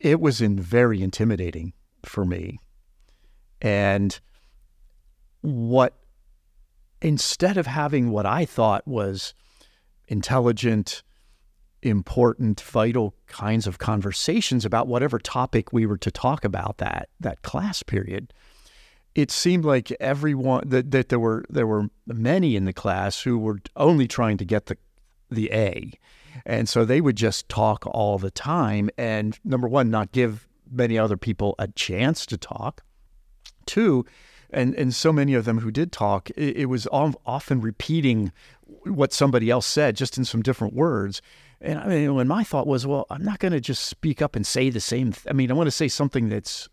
it 0.00 0.20
was 0.20 0.40
in 0.40 0.58
very 0.58 1.02
intimidating 1.02 1.72
for 2.04 2.24
me 2.24 2.58
and 3.60 4.18
what, 5.40 5.94
instead 7.00 7.56
of 7.56 7.66
having 7.66 8.10
what 8.10 8.26
I 8.26 8.44
thought 8.44 8.86
was 8.86 9.34
intelligent, 10.08 11.02
important, 11.82 12.60
vital 12.60 13.14
kinds 13.26 13.66
of 13.66 13.78
conversations 13.78 14.64
about 14.64 14.88
whatever 14.88 15.18
topic 15.18 15.72
we 15.72 15.86
were 15.86 15.98
to 15.98 16.10
talk 16.10 16.44
about 16.44 16.78
that 16.78 17.08
that 17.20 17.42
class 17.42 17.82
period, 17.82 18.32
it 19.14 19.30
seemed 19.30 19.64
like 19.64 19.90
everyone 20.00 20.68
that, 20.68 20.90
that 20.90 21.08
there 21.08 21.18
were 21.18 21.44
there 21.48 21.66
were 21.66 21.88
many 22.06 22.56
in 22.56 22.64
the 22.64 22.72
class 22.72 23.22
who 23.22 23.38
were 23.38 23.58
only 23.76 24.06
trying 24.06 24.36
to 24.38 24.44
get 24.44 24.66
the 24.66 24.76
the 25.30 25.50
A. 25.52 25.92
And 26.44 26.68
so 26.68 26.84
they 26.84 27.00
would 27.00 27.16
just 27.16 27.48
talk 27.48 27.84
all 27.86 28.18
the 28.18 28.30
time 28.30 28.90
and 28.98 29.38
number 29.42 29.66
one, 29.66 29.90
not 29.90 30.12
give 30.12 30.46
many 30.70 30.98
other 30.98 31.16
people 31.16 31.54
a 31.58 31.68
chance 31.68 32.26
to 32.26 32.36
talk. 32.36 32.82
Two, 33.66 34.06
and 34.50 34.74
and 34.74 34.94
so 34.94 35.12
many 35.12 35.34
of 35.34 35.44
them 35.44 35.58
who 35.58 35.70
did 35.70 35.92
talk, 35.92 36.30
it, 36.30 36.56
it 36.56 36.66
was 36.66 36.86
often 36.92 37.60
repeating 37.60 38.32
what 38.84 39.12
somebody 39.12 39.50
else 39.50 39.66
said, 39.66 39.96
just 39.96 40.16
in 40.16 40.24
some 40.24 40.42
different 40.42 40.74
words. 40.74 41.20
And 41.60 41.78
I 41.78 41.86
mean, 41.86 42.14
when 42.14 42.28
my 42.28 42.44
thought 42.44 42.66
was, 42.66 42.86
well, 42.86 43.06
I'm 43.10 43.24
not 43.24 43.38
going 43.38 43.52
to 43.52 43.60
just 43.60 43.84
speak 43.84 44.20
up 44.20 44.36
and 44.36 44.46
say 44.46 44.70
the 44.70 44.80
same. 44.80 45.12
Th- 45.12 45.26
I 45.28 45.32
mean, 45.32 45.50
I 45.50 45.54
want 45.54 45.66
to 45.66 45.72
say 45.72 45.88
something 45.88 46.28
that's 46.28 46.68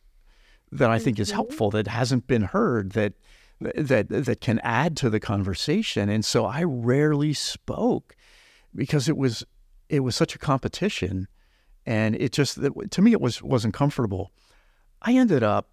that 0.71 0.89
I 0.89 0.99
think 0.99 1.19
is 1.19 1.29
mm-hmm. 1.29 1.35
helpful, 1.35 1.69
that 1.71 1.87
hasn't 1.87 2.27
been 2.27 2.43
heard, 2.43 2.91
that 2.91 3.13
that 3.59 4.09
that 4.09 4.41
can 4.41 4.59
add 4.59 4.97
to 4.97 5.09
the 5.09 5.19
conversation. 5.19 6.09
And 6.09 6.25
so 6.25 6.45
I 6.45 6.63
rarely 6.63 7.33
spoke 7.33 8.15
because 8.75 9.07
it 9.07 9.17
was 9.17 9.45
it 9.89 10.01
was 10.01 10.15
such 10.15 10.35
a 10.35 10.39
competition, 10.39 11.27
and 11.85 12.15
it 12.15 12.31
just 12.31 12.59
to 12.91 13.01
me 13.01 13.11
it 13.11 13.21
was 13.21 13.41
wasn't 13.41 13.73
comfortable. 13.73 14.31
I 15.01 15.13
ended 15.13 15.43
up 15.43 15.69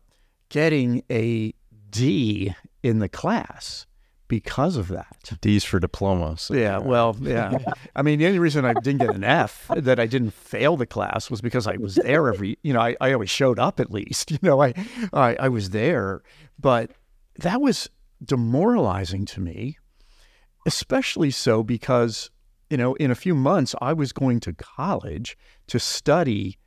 getting 0.50 1.02
a 1.10 1.54
D 1.90 2.54
in 2.82 2.98
the 2.98 3.08
class 3.08 3.86
because 4.28 4.76
of 4.76 4.88
that. 4.88 5.32
D's 5.40 5.64
for 5.64 5.80
diplomas. 5.80 6.50
Yeah, 6.54 6.78
well, 6.78 7.16
yeah. 7.20 7.58
I 7.96 8.02
mean, 8.02 8.20
the 8.20 8.26
only 8.26 8.38
reason 8.38 8.64
I 8.64 8.74
didn't 8.74 9.00
get 9.00 9.14
an 9.14 9.24
F, 9.24 9.68
that 9.74 9.98
I 9.98 10.06
didn't 10.06 10.30
fail 10.30 10.76
the 10.76 10.86
class, 10.86 11.30
was 11.30 11.40
because 11.40 11.66
I 11.66 11.76
was 11.78 11.96
there 11.96 12.28
every, 12.28 12.56
you 12.62 12.72
know, 12.72 12.80
I, 12.80 12.96
I 13.00 13.12
always 13.12 13.28
showed 13.28 13.58
up 13.58 13.80
at 13.80 13.90
least. 13.90 14.30
You 14.30 14.38
know, 14.42 14.62
I, 14.62 14.72
I, 15.12 15.34
I 15.34 15.48
was 15.48 15.70
there. 15.70 16.22
But 16.58 16.92
that 17.36 17.60
was 17.60 17.90
demoralizing 18.24 19.24
to 19.26 19.40
me, 19.40 19.76
especially 20.66 21.32
so 21.32 21.64
because, 21.64 22.30
you 22.70 22.76
know, 22.76 22.94
in 22.94 23.10
a 23.10 23.16
few 23.16 23.34
months, 23.34 23.74
I 23.82 23.92
was 23.92 24.12
going 24.12 24.38
to 24.40 24.52
college 24.52 25.36
to 25.66 25.80
study 25.80 26.58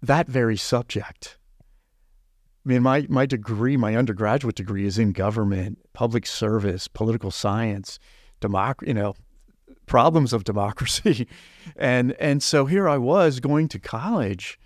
that 0.00 0.28
very 0.28 0.56
subject 0.56 1.38
I 2.64 2.68
mean, 2.68 2.82
my, 2.82 3.06
my 3.08 3.24
degree, 3.24 3.76
my 3.76 3.96
undergraduate 3.96 4.54
degree 4.54 4.86
is 4.86 4.98
in 4.98 5.12
government, 5.12 5.78
public 5.94 6.26
service, 6.26 6.88
political 6.88 7.30
science, 7.30 7.98
democ- 8.40 8.86
you 8.86 8.94
know, 8.94 9.14
problems 9.86 10.32
of 10.32 10.44
democracy. 10.44 11.26
and 11.76 12.12
and 12.20 12.42
so 12.42 12.66
here 12.66 12.88
I 12.88 12.98
was 12.98 13.40
going 13.40 13.68
to 13.68 13.78
college 13.78 14.58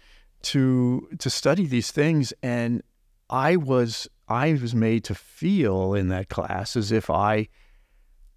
to 0.42 1.09
to 1.18 1.30
study 1.30 1.66
these 1.66 1.90
things 1.90 2.32
and 2.42 2.82
I 3.30 3.57
was 3.57 4.09
I 4.28 4.53
was 4.53 4.74
made 4.74 5.05
to 5.05 5.14
feel 5.14 5.95
in 5.95 6.09
that 6.09 6.28
class 6.28 6.76
as 6.76 6.92
if 6.92 7.09
I 7.11 7.49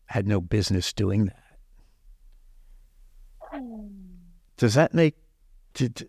had 0.05 0.27
no 0.27 0.39
business 0.39 0.93
doing 0.93 1.25
that. 1.25 1.43
Hmm. 3.51 3.87
Does 4.55 4.73
that 4.75 4.93
make 4.93 5.15
did, 5.73 6.07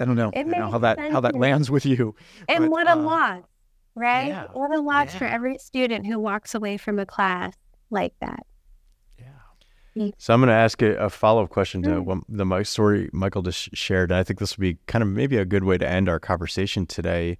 I 0.00 0.04
don't 0.04 0.16
know. 0.16 0.30
I 0.34 0.42
don't 0.42 0.50
know 0.50 0.70
how 0.70 0.78
that 0.78 0.98
how 0.98 1.20
that 1.20 1.34
lands 1.34 1.70
with 1.70 1.86
you. 1.86 2.14
And 2.48 2.64
but, 2.64 2.70
what 2.70 2.86
a 2.86 2.92
uh, 2.92 2.96
loss, 2.96 3.42
right? 3.94 4.28
Yeah, 4.28 4.46
what 4.52 4.74
a 4.74 4.80
loss 4.80 5.12
yeah. 5.12 5.18
for 5.18 5.24
every 5.26 5.58
student 5.58 6.06
who 6.06 6.18
walks 6.18 6.54
away 6.54 6.76
from 6.76 6.98
a 6.98 7.06
class 7.06 7.54
like 7.90 8.14
that. 8.20 8.46
Yeah. 9.96 10.10
So 10.18 10.34
I'm 10.34 10.40
going 10.40 10.48
to 10.48 10.54
ask 10.54 10.82
a, 10.82 10.94
a 10.96 11.08
follow 11.08 11.42
up 11.42 11.50
question 11.50 11.82
to 11.82 11.88
mm. 11.88 12.22
the 12.28 12.44
my 12.44 12.62
story 12.62 13.08
Michael 13.12 13.42
just 13.42 13.74
shared. 13.74 14.10
And 14.10 14.18
I 14.18 14.24
think 14.24 14.38
this 14.38 14.56
will 14.56 14.62
be 14.62 14.78
kind 14.86 15.02
of 15.02 15.08
maybe 15.08 15.38
a 15.38 15.46
good 15.46 15.64
way 15.64 15.78
to 15.78 15.88
end 15.88 16.08
our 16.08 16.20
conversation 16.20 16.84
today. 16.86 17.38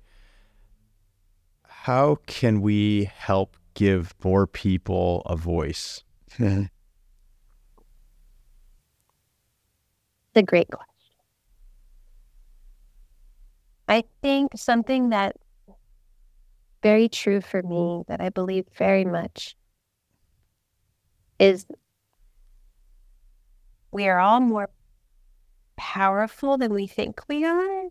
How 1.64 2.16
can 2.26 2.62
we 2.62 3.10
help 3.14 3.56
give 3.74 4.14
more 4.24 4.46
people 4.46 5.22
a 5.26 5.36
voice? 5.36 6.02
It's 10.36 10.42
a 10.42 10.44
great 10.44 10.68
question. 10.68 10.95
I 13.88 14.04
think 14.22 14.52
something 14.56 15.10
that 15.10 15.36
very 16.82 17.08
true 17.08 17.40
for 17.40 17.62
me 17.62 18.04
that 18.08 18.20
I 18.20 18.28
believe 18.28 18.66
very 18.76 19.04
much 19.04 19.56
is 21.38 21.66
we 23.90 24.08
are 24.08 24.18
all 24.18 24.40
more 24.40 24.68
powerful 25.76 26.58
than 26.58 26.72
we 26.72 26.86
think 26.86 27.20
we 27.28 27.44
are 27.44 27.84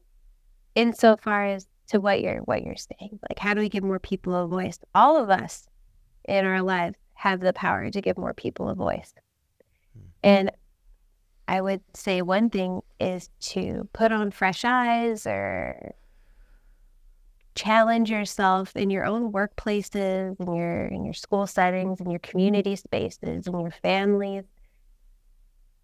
insofar 0.75 1.45
as 1.45 1.67
to 1.87 1.99
what 1.99 2.21
you're 2.21 2.39
what 2.39 2.63
you're 2.63 2.75
saying. 2.75 3.19
Like 3.29 3.39
how 3.39 3.53
do 3.53 3.61
we 3.61 3.69
give 3.69 3.83
more 3.83 3.99
people 3.99 4.35
a 4.35 4.47
voice? 4.47 4.79
All 4.93 5.21
of 5.21 5.29
us 5.29 5.67
in 6.25 6.45
our 6.45 6.61
lives 6.61 6.97
have 7.13 7.39
the 7.39 7.53
power 7.53 7.89
to 7.89 8.01
give 8.01 8.17
more 8.17 8.33
people 8.33 8.69
a 8.69 8.75
voice. 8.75 9.13
Hmm. 9.93 10.01
And 10.23 10.51
I 11.47 11.61
would 11.61 11.81
say 11.93 12.21
one 12.21 12.49
thing 12.49 12.81
is 12.99 13.29
to 13.51 13.87
put 13.93 14.11
on 14.11 14.31
fresh 14.31 14.65
eyes 14.65 15.27
or 15.27 15.93
challenge 17.53 18.09
yourself 18.09 18.75
in 18.75 18.89
your 18.89 19.05
own 19.05 19.31
workplaces, 19.31 20.39
in 20.39 20.55
your 20.55 20.85
in 20.87 21.05
your 21.05 21.13
school 21.13 21.47
settings, 21.47 22.01
in 22.01 22.09
your 22.09 22.19
community 22.19 22.75
spaces, 22.75 23.47
in 23.47 23.59
your 23.59 23.71
families. 23.71 24.43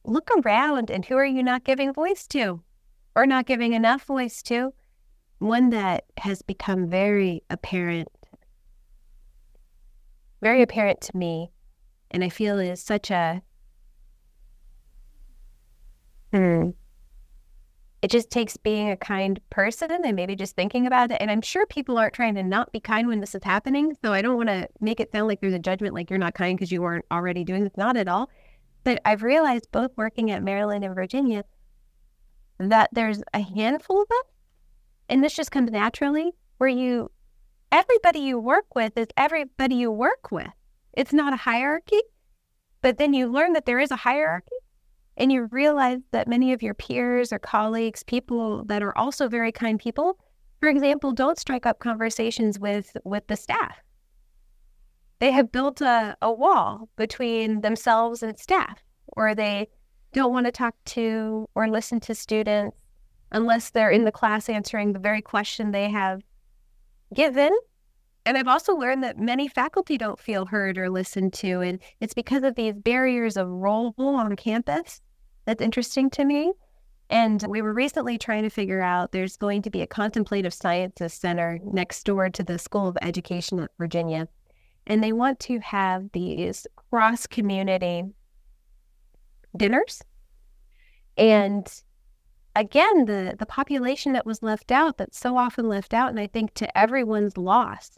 Look 0.04 0.30
around 0.44 0.90
and 0.90 1.06
who 1.06 1.16
are 1.16 1.26
you 1.26 1.44
not 1.44 1.64
giving 1.64 1.94
voice 1.94 2.26
to 2.28 2.62
or 3.16 3.26
not 3.28 3.46
giving 3.46 3.74
enough 3.74 4.04
voice 4.04 4.42
to? 4.44 4.74
One 5.38 5.70
that 5.70 6.06
has 6.18 6.42
become 6.42 6.90
very 6.90 7.44
apparent 7.50 8.10
very 10.42 10.64
apparent 10.64 11.02
to 11.02 11.16
me 11.16 11.52
and 12.10 12.24
I 12.24 12.30
feel 12.30 12.60
is 12.60 12.82
such 12.82 13.12
a 13.12 13.42
Hmm. 16.32 16.72
It 18.02 18.10
just 18.10 18.32
takes 18.32 18.58
being 18.58 18.90
a 18.90 18.98
kind 18.98 19.40
person 19.52 19.92
and 19.92 20.16
maybe 20.16 20.36
just 20.36 20.56
thinking 20.56 20.88
about 20.88 21.12
it. 21.12 21.18
And 21.20 21.30
I'm 21.30 21.42
sure 21.42 21.68
people 21.68 22.00
aren't 22.00 22.16
trying 22.16 22.34
to 22.36 22.44
not 22.44 22.72
be 22.72 22.80
kind 22.80 23.08
when 23.08 23.20
this 23.20 23.36
is 23.36 23.44
happening. 23.44 23.96
So 24.04 24.12
I 24.12 24.24
don't 24.24 24.38
want 24.38 24.50
to 24.50 24.68
make 24.80 25.00
it 25.00 25.12
sound 25.12 25.28
like 25.28 25.40
there's 25.40 25.54
a 25.54 25.60
judgment 25.60 25.94
like 25.94 26.10
you're 26.10 26.18
not 26.18 26.34
kind 26.34 26.58
because 26.58 26.72
you 26.72 26.82
weren't 26.82 27.06
already 27.12 27.44
doing 27.44 27.64
this. 27.64 27.78
Not 27.78 27.98
at 27.98 28.08
all. 28.08 28.30
But 28.84 29.02
I've 29.06 29.22
realized 29.22 29.72
both 29.72 29.92
working 29.96 30.32
at 30.32 30.42
Maryland 30.42 30.84
and 30.84 30.96
Virginia 30.96 31.44
that 32.58 32.90
there's 32.92 33.22
a 33.34 33.42
handful 33.42 34.02
of 34.02 34.08
us, 34.10 34.32
and 35.10 35.24
this 35.24 35.36
just 35.36 35.52
comes 35.52 35.72
naturally, 35.72 36.32
where 36.58 36.70
you, 36.70 37.12
everybody 37.72 38.20
you 38.20 38.40
work 38.40 38.76
with 38.76 38.98
is 38.98 39.08
everybody 39.18 39.76
you 39.76 39.92
work 39.92 40.32
with. 40.32 40.52
It's 40.94 41.14
not 41.14 41.34
a 41.34 41.38
hierarchy, 41.38 42.02
but 42.82 42.98
then 42.98 43.14
you 43.14 43.32
learn 43.32 43.54
that 43.54 43.66
there 43.66 43.80
is 43.80 43.92
a 43.92 43.96
hierarchy 43.96 44.56
and 45.18 45.32
you 45.32 45.48
realize 45.52 46.00
that 46.12 46.28
many 46.28 46.54
of 46.54 46.64
your 46.64 46.74
peers 46.74 47.32
or 47.34 47.40
colleagues, 47.40 48.04
people 48.04 48.64
that 48.66 48.82
are 48.82 48.98
also 48.98 49.28
very 49.28 49.52
kind 49.52 49.80
people, 49.80 50.18
for 50.60 50.70
example, 50.70 51.12
don't 51.12 51.40
strike 51.40 51.66
up 51.66 51.80
conversations 51.80 52.60
with 52.60 52.96
with 53.04 53.28
the 53.28 53.36
staff. 53.36 53.78
They 55.20 55.32
have 55.32 55.52
built 55.52 55.82
a, 55.82 56.16
a 56.22 56.32
wall 56.32 56.90
between 56.96 57.62
themselves 57.62 58.24
and 58.24 58.38
staff, 58.40 58.82
or 59.18 59.36
they 59.36 59.68
don't 60.14 60.34
want 60.34 60.46
to 60.48 60.52
talk 60.52 60.76
to 60.86 61.48
or 61.56 61.70
listen 61.70 62.00
to 62.02 62.16
students 62.16 62.78
unless 63.32 63.70
they're 63.70 63.92
in 63.92 64.04
the 64.04 64.12
class 64.12 64.50
answering 64.50 64.94
the 64.94 65.00
very 65.00 65.22
question 65.22 65.72
they 65.72 65.90
have 65.90 66.22
given. 67.14 67.52
And 68.26 68.38
I've 68.38 68.48
also 68.48 68.76
learned 68.76 69.04
that 69.04 69.18
many 69.18 69.48
faculty 69.48 69.98
don't 69.98 70.20
feel 70.20 70.46
heard 70.46 70.78
or 70.78 70.90
listened 70.90 71.34
to. 71.34 71.62
And 71.62 71.80
it's 72.00 72.14
because 72.14 72.44
of 72.44 72.56
these 72.56 72.76
barriers 72.76 73.36
of 73.36 73.48
role 73.48 73.94
on 73.98 74.36
campus 74.36 75.02
that's 75.46 75.62
interesting 75.62 76.10
to 76.12 76.26
me. 76.26 76.54
And 77.10 77.44
we 77.50 77.62
were 77.62 77.74
recently 77.74 78.18
trying 78.18 78.44
to 78.44 78.50
figure 78.50 78.82
out 78.82 79.12
there's 79.12 79.36
going 79.36 79.64
to 79.64 79.70
be 79.70 79.82
a 79.82 79.88
contemplative 79.88 80.54
sciences 80.54 81.14
center 81.14 81.60
next 81.64 82.04
door 82.04 82.30
to 82.30 82.44
the 82.44 82.58
School 82.58 82.88
of 82.88 82.98
Education 83.02 83.60
at 83.60 83.72
Virginia. 83.78 84.28
And 84.88 85.04
they 85.04 85.12
want 85.12 85.40
to 85.42 85.60
have 85.60 86.12
these 86.14 86.66
cross 86.90 87.28
community 87.28 88.04
dinners. 89.58 90.02
And 91.18 91.68
again, 92.56 93.06
the, 93.06 93.36
the 93.38 93.46
population 93.46 94.14
that 94.14 94.26
was 94.26 94.42
left 94.42 94.72
out, 94.72 94.98
that's 94.98 95.20
so 95.20 95.38
often 95.38 95.68
left 95.68 95.94
out, 95.94 96.10
and 96.10 96.20
I 96.20 96.28
think 96.28 96.54
to 96.56 96.78
everyone's 96.78 97.38
loss, 97.38 97.92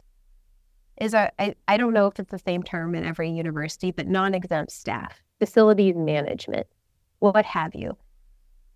is 1.00 1.14
a, 1.14 1.30
I, 1.40 1.54
I 1.68 1.76
don't 1.76 1.92
know 1.92 2.06
if 2.06 2.18
it's 2.18 2.30
the 2.30 2.38
same 2.38 2.62
term 2.62 2.94
in 2.94 3.04
every 3.04 3.30
university, 3.30 3.90
but 3.90 4.06
non 4.06 4.34
exempt 4.34 4.72
staff, 4.72 5.22
facilities 5.38 5.96
management 5.96 6.66
what 7.18 7.44
have 7.44 7.74
you. 7.74 7.96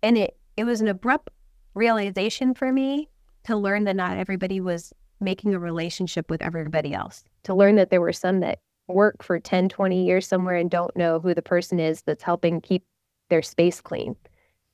And 0.01 0.17
it 0.17 0.37
it 0.57 0.63
was 0.65 0.81
an 0.81 0.87
abrupt 0.87 1.29
realization 1.73 2.53
for 2.53 2.71
me 2.71 3.07
to 3.45 3.55
learn 3.55 3.85
that 3.85 3.95
not 3.95 4.17
everybody 4.17 4.59
was 4.59 4.93
making 5.21 5.53
a 5.53 5.59
relationship 5.59 6.29
with 6.29 6.41
everybody 6.41 6.93
else. 6.93 7.23
To 7.43 7.53
learn 7.53 7.75
that 7.75 7.89
there 7.89 8.01
were 8.01 8.13
some 8.13 8.39
that 8.41 8.59
work 8.87 9.23
for 9.23 9.39
10, 9.39 9.69
20 9.69 10.05
years 10.05 10.27
somewhere 10.27 10.55
and 10.55 10.69
don't 10.69 10.95
know 10.97 11.19
who 11.19 11.33
the 11.33 11.41
person 11.41 11.79
is 11.79 12.01
that's 12.01 12.23
helping 12.23 12.59
keep 12.59 12.83
their 13.29 13.41
space 13.41 13.79
clean. 13.81 14.15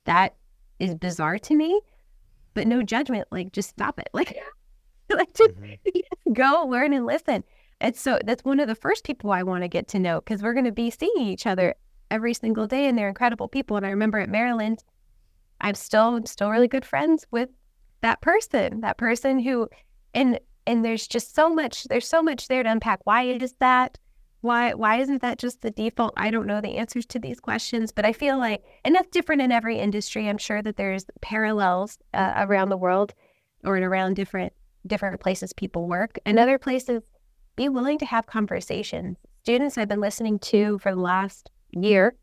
That 0.05 0.35
is 0.79 0.95
bizarre 0.95 1.39
to 1.39 1.55
me, 1.55 1.81
but 2.53 2.67
no 2.67 2.81
judgment. 2.81 3.27
Like, 3.31 3.51
just 3.51 3.69
stop 3.69 3.99
it. 3.99 4.09
Like, 4.13 4.37
like 5.09 5.33
just 5.33 5.51
mm-hmm. 5.51 6.33
go 6.33 6.65
learn 6.67 6.93
and 6.93 7.05
listen. 7.05 7.43
And 7.81 7.95
so 7.95 8.19
that's 8.25 8.43
one 8.45 8.59
of 8.59 8.67
the 8.67 8.75
first 8.75 9.03
people 9.03 9.31
I 9.31 9.43
want 9.43 9.63
to 9.63 9.67
get 9.67 9.87
to 9.89 9.99
know 9.99 10.21
because 10.21 10.41
we're 10.41 10.53
going 10.53 10.65
to 10.65 10.71
be 10.71 10.89
seeing 10.89 11.19
each 11.19 11.45
other 11.45 11.75
every 12.09 12.33
single 12.33 12.67
day 12.67 12.87
and 12.87 12.97
they're 12.97 13.09
incredible 13.09 13.47
people. 13.47 13.77
And 13.77 13.85
I 13.85 13.89
remember 13.89 14.19
at 14.19 14.29
Maryland, 14.29 14.83
I'm 15.61 15.75
still 15.75 16.15
I'm 16.15 16.25
still 16.25 16.49
really 16.49 16.67
good 16.67 16.85
friends 16.85 17.25
with 17.31 17.49
that 18.01 18.21
person, 18.21 18.81
that 18.81 18.97
person 18.97 19.39
who 19.39 19.69
and 20.13 20.39
and 20.67 20.83
there's 20.83 21.07
just 21.07 21.35
so 21.35 21.49
much 21.49 21.83
there's 21.85 22.07
so 22.07 22.21
much 22.21 22.47
there 22.47 22.63
to 22.63 22.71
unpack. 22.71 23.01
Why 23.03 23.23
is 23.23 23.53
that? 23.59 23.97
Why 24.41 24.73
why 24.73 24.97
isn't 24.97 25.21
that 25.21 25.39
just 25.39 25.61
the 25.61 25.71
default? 25.71 26.13
I 26.17 26.31
don't 26.31 26.47
know 26.47 26.61
the 26.61 26.77
answers 26.77 27.05
to 27.07 27.19
these 27.19 27.39
questions, 27.39 27.91
but 27.91 28.05
I 28.05 28.13
feel 28.13 28.37
like 28.37 28.63
and 28.83 28.95
that's 28.95 29.09
different 29.09 29.41
in 29.41 29.51
every 29.51 29.77
industry. 29.77 30.29
I'm 30.29 30.37
sure 30.37 30.61
that 30.61 30.77
there's 30.77 31.05
parallels 31.21 31.97
uh, 32.13 32.33
around 32.37 32.69
the 32.69 32.77
world 32.77 33.13
or 33.63 33.75
in 33.77 33.83
around 33.83 34.15
different 34.15 34.53
different 34.87 35.19
places 35.19 35.53
people 35.53 35.87
work 35.87 36.17
and 36.25 36.37
other 36.37 36.57
places 36.57 37.03
be 37.55 37.69
willing 37.69 37.97
to 37.99 38.05
have 38.05 38.27
conversations. 38.27 39.17
Students 39.43 39.77
I've 39.77 39.87
been 39.87 40.01
listening 40.01 40.39
to 40.39 40.79
for 40.79 40.91
the 40.93 41.01
last 41.01 41.49
year 41.71 42.15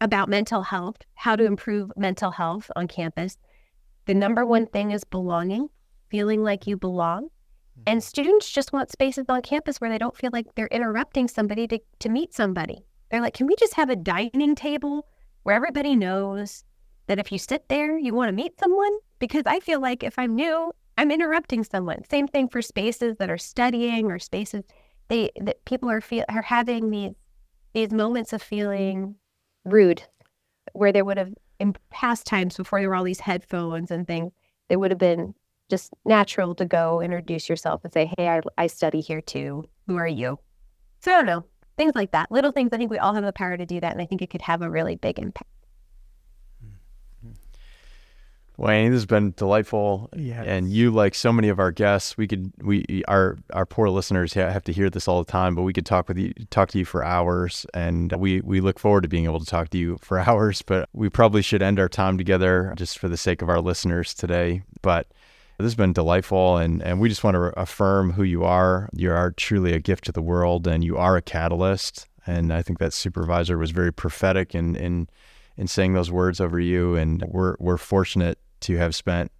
about 0.00 0.28
mental 0.28 0.62
health, 0.62 0.96
how 1.14 1.36
to 1.36 1.44
improve 1.44 1.92
mental 1.96 2.32
health 2.32 2.70
on 2.74 2.88
campus. 2.88 3.38
The 4.06 4.14
number 4.14 4.44
one 4.44 4.66
thing 4.66 4.90
is 4.90 5.04
belonging, 5.04 5.68
feeling 6.10 6.42
like 6.42 6.66
you 6.66 6.76
belong. 6.76 7.28
And 7.86 8.00
mm-hmm. 8.00 8.06
students 8.06 8.50
just 8.50 8.72
want 8.72 8.90
spaces 8.90 9.26
on 9.28 9.42
campus 9.42 9.80
where 9.80 9.90
they 9.90 9.98
don't 9.98 10.16
feel 10.16 10.30
like 10.32 10.46
they're 10.54 10.66
interrupting 10.66 11.28
somebody 11.28 11.68
to, 11.68 11.78
to 12.00 12.08
meet 12.08 12.34
somebody. 12.34 12.84
They're 13.10 13.20
like, 13.20 13.34
can 13.34 13.46
we 13.46 13.54
just 13.56 13.74
have 13.74 13.90
a 13.90 13.96
dining 13.96 14.54
table 14.54 15.06
where 15.44 15.54
everybody 15.54 15.94
knows 15.94 16.64
that 17.12 17.18
if 17.18 17.30
you 17.30 17.36
sit 17.36 17.68
there, 17.68 17.98
you 17.98 18.14
want 18.14 18.30
to 18.30 18.32
meet 18.32 18.58
someone? 18.58 18.92
Because 19.18 19.42
I 19.44 19.60
feel 19.60 19.80
like 19.82 20.02
if 20.02 20.18
I'm 20.18 20.34
new, 20.34 20.72
I'm 20.96 21.10
interrupting 21.10 21.62
someone. 21.62 22.04
Same 22.10 22.26
thing 22.26 22.48
for 22.48 22.62
spaces 22.62 23.16
that 23.18 23.28
are 23.28 23.36
studying 23.36 24.10
or 24.10 24.18
spaces 24.18 24.64
they 25.08 25.30
that 25.38 25.62
people 25.66 25.90
are 25.90 26.00
feel 26.00 26.24
are 26.30 26.40
having 26.40 26.90
these 26.90 27.12
these 27.74 27.92
moments 27.92 28.32
of 28.32 28.40
feeling 28.40 29.16
rude, 29.66 30.02
where 30.72 30.90
they 30.90 31.02
would 31.02 31.18
have 31.18 31.34
in 31.60 31.76
past 31.90 32.24
times 32.26 32.56
before 32.56 32.80
there 32.80 32.88
were 32.88 32.94
all 32.94 33.04
these 33.04 33.20
headphones 33.20 33.90
and 33.90 34.06
things, 34.06 34.32
it 34.70 34.76
would 34.76 34.90
have 34.90 34.98
been 34.98 35.34
just 35.68 35.92
natural 36.06 36.54
to 36.54 36.64
go 36.64 37.02
introduce 37.02 37.46
yourself 37.46 37.82
and 37.84 37.92
say, 37.92 38.10
Hey, 38.16 38.28
I, 38.28 38.40
I 38.56 38.68
study 38.68 39.02
here 39.02 39.20
too. 39.20 39.68
Who 39.86 39.96
are 39.96 40.08
you? 40.08 40.38
So 41.00 41.12
I 41.12 41.16
don't 41.16 41.26
know. 41.26 41.44
Things 41.76 41.92
like 41.94 42.12
that. 42.12 42.32
Little 42.32 42.52
things. 42.52 42.70
I 42.72 42.78
think 42.78 42.90
we 42.90 42.98
all 42.98 43.12
have 43.12 43.24
the 43.24 43.32
power 43.32 43.58
to 43.58 43.66
do 43.66 43.80
that. 43.80 43.92
And 43.92 44.00
I 44.00 44.06
think 44.06 44.22
it 44.22 44.30
could 44.30 44.42
have 44.42 44.62
a 44.62 44.70
really 44.70 44.96
big 44.96 45.18
impact. 45.18 45.48
Annie, 48.58 48.90
this 48.90 48.96
has 48.96 49.06
been 49.06 49.32
delightful. 49.36 50.10
Yes. 50.14 50.44
And 50.46 50.70
you, 50.70 50.90
like 50.90 51.14
so 51.14 51.32
many 51.32 51.48
of 51.48 51.58
our 51.58 51.72
guests, 51.72 52.16
we 52.16 52.26
could 52.26 52.52
we 52.62 53.02
our 53.08 53.38
our 53.52 53.66
poor 53.66 53.88
listeners 53.88 54.34
have 54.34 54.62
to 54.64 54.72
hear 54.72 54.90
this 54.90 55.08
all 55.08 55.22
the 55.22 55.30
time, 55.30 55.54
but 55.54 55.62
we 55.62 55.72
could 55.72 55.86
talk 55.86 56.08
with 56.08 56.18
you, 56.18 56.32
talk 56.50 56.70
to 56.70 56.78
you 56.78 56.84
for 56.84 57.02
hours, 57.02 57.66
and 57.74 58.12
we 58.12 58.40
we 58.42 58.60
look 58.60 58.78
forward 58.78 59.02
to 59.02 59.08
being 59.08 59.24
able 59.24 59.40
to 59.40 59.46
talk 59.46 59.70
to 59.70 59.78
you 59.78 59.98
for 60.00 60.18
hours. 60.28 60.62
But 60.62 60.88
we 60.92 61.08
probably 61.08 61.42
should 61.42 61.62
end 61.62 61.80
our 61.80 61.88
time 61.88 62.18
together 62.18 62.72
just 62.76 62.98
for 62.98 63.08
the 63.08 63.16
sake 63.16 63.42
of 63.42 63.48
our 63.48 63.60
listeners 63.60 64.14
today. 64.14 64.62
But 64.82 65.08
this 65.58 65.66
has 65.66 65.74
been 65.74 65.92
delightful, 65.92 66.58
and 66.58 66.82
and 66.82 67.00
we 67.00 67.08
just 67.08 67.24
want 67.24 67.34
to 67.36 67.58
affirm 67.58 68.12
who 68.12 68.22
you 68.22 68.44
are. 68.44 68.88
You 68.92 69.12
are 69.12 69.32
truly 69.32 69.72
a 69.72 69.80
gift 69.80 70.04
to 70.04 70.12
the 70.12 70.22
world, 70.22 70.66
and 70.66 70.84
you 70.84 70.96
are 70.96 71.16
a 71.16 71.22
catalyst. 71.22 72.08
And 72.26 72.52
I 72.52 72.62
think 72.62 72.78
that 72.78 72.92
supervisor 72.92 73.58
was 73.58 73.70
very 73.70 73.92
prophetic 73.92 74.54
in 74.54 74.76
in 74.76 75.08
in 75.56 75.66
saying 75.66 75.94
those 75.94 76.10
words 76.10 76.40
over 76.40 76.58
you. 76.58 76.94
And 76.94 77.22
we're 77.28 77.56
we're 77.58 77.76
fortunate 77.76 78.38
to 78.60 78.76
have 78.76 78.94
spent 78.94 79.30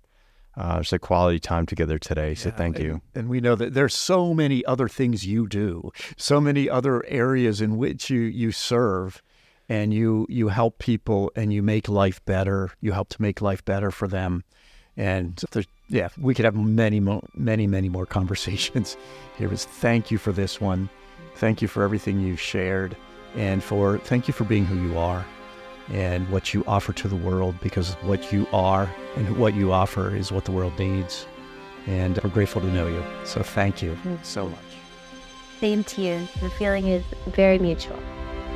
uh, 0.56 0.78
just 0.80 0.92
a 0.92 0.98
quality 0.98 1.38
time 1.38 1.66
together 1.66 1.98
today. 1.98 2.34
So 2.34 2.50
Yeah, 2.50 2.56
thank 2.56 2.78
you. 2.78 3.00
And 3.14 3.28
we 3.28 3.40
know 3.40 3.54
that 3.54 3.74
there's 3.74 3.94
so 3.94 4.34
many 4.34 4.64
other 4.66 4.88
things 4.88 5.26
you 5.26 5.46
do, 5.46 5.90
so 6.16 6.40
many 6.40 6.68
other 6.68 7.04
areas 7.06 7.60
in 7.60 7.76
which 7.76 8.10
you 8.10 8.20
you 8.20 8.52
serve, 8.52 9.22
and 9.68 9.94
you 9.94 10.26
you 10.28 10.48
help 10.48 10.78
people 10.78 11.32
and 11.34 11.52
you 11.52 11.62
make 11.62 11.88
life 11.88 12.22
better. 12.24 12.70
You 12.80 12.92
help 12.92 13.08
to 13.10 13.22
make 13.22 13.40
life 13.40 13.64
better 13.64 13.90
for 13.90 14.08
them, 14.08 14.44
and 14.96 15.42
there's, 15.52 15.66
yeah, 15.88 16.08
we 16.18 16.34
could 16.34 16.44
have 16.44 16.54
many 16.54 17.00
more, 17.00 17.22
many 17.34 17.66
many 17.66 17.88
more 17.88 18.06
conversations. 18.06 18.96
Here 19.38 19.48
was 19.48 19.64
thank 19.64 20.10
you 20.10 20.18
for 20.18 20.32
this 20.32 20.60
one, 20.60 20.90
thank 21.36 21.62
you 21.62 21.68
for 21.68 21.82
everything 21.82 22.20
you've 22.20 22.40
shared, 22.40 22.94
and 23.36 23.62
for 23.62 23.98
thank 23.98 24.28
you 24.28 24.34
for 24.34 24.44
being 24.44 24.66
who 24.66 24.76
you 24.86 24.98
are. 24.98 25.24
And 25.88 26.28
what 26.30 26.54
you 26.54 26.64
offer 26.66 26.92
to 26.92 27.08
the 27.08 27.16
world, 27.16 27.56
because 27.60 27.94
what 28.02 28.32
you 28.32 28.46
are 28.52 28.88
and 29.16 29.36
what 29.36 29.54
you 29.54 29.72
offer 29.72 30.14
is 30.14 30.30
what 30.30 30.44
the 30.44 30.52
world 30.52 30.78
needs 30.78 31.26
and 31.86 32.18
we're 32.22 32.30
grateful 32.30 32.60
to 32.60 32.68
know 32.68 32.86
you. 32.86 33.02
So 33.24 33.42
thank 33.42 33.82
you 33.82 33.96
so 34.22 34.48
much. 34.48 34.58
Same 35.60 35.84
to 35.84 36.02
you. 36.02 36.28
The 36.40 36.50
feeling 36.50 36.88
is 36.88 37.04
very 37.28 37.58
mutual. 37.58 37.98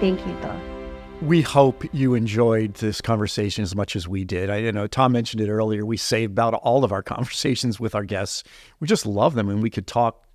Thank 0.00 0.26
you 0.26 0.32
both. 0.34 0.60
We 1.22 1.40
hope 1.40 1.82
you 1.94 2.14
enjoyed 2.14 2.74
this 2.74 3.00
conversation 3.00 3.62
as 3.62 3.74
much 3.74 3.96
as 3.96 4.06
we 4.06 4.24
did. 4.24 4.50
I 4.50 4.58
you 4.58 4.72
know 4.72 4.86
Tom 4.86 5.12
mentioned 5.12 5.40
it 5.40 5.48
earlier. 5.48 5.86
We 5.86 5.96
save 5.96 6.30
about 6.32 6.54
all 6.54 6.84
of 6.84 6.92
our 6.92 7.02
conversations 7.14 7.80
with 7.80 7.94
our 7.94 8.04
guests. 8.04 8.44
We 8.80 8.86
just 8.86 9.06
love 9.06 9.34
them, 9.34 9.48
and 9.48 9.62
we 9.62 9.70
could 9.70 9.86
talk 9.86 10.26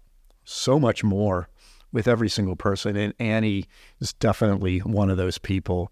so 0.43 0.79
much 0.79 1.03
more 1.03 1.49
with 1.91 2.07
every 2.07 2.29
single 2.29 2.55
person. 2.55 2.95
And 2.95 3.13
Annie 3.19 3.65
is 3.99 4.13
definitely 4.13 4.79
one 4.79 5.09
of 5.09 5.17
those 5.17 5.37
people. 5.37 5.91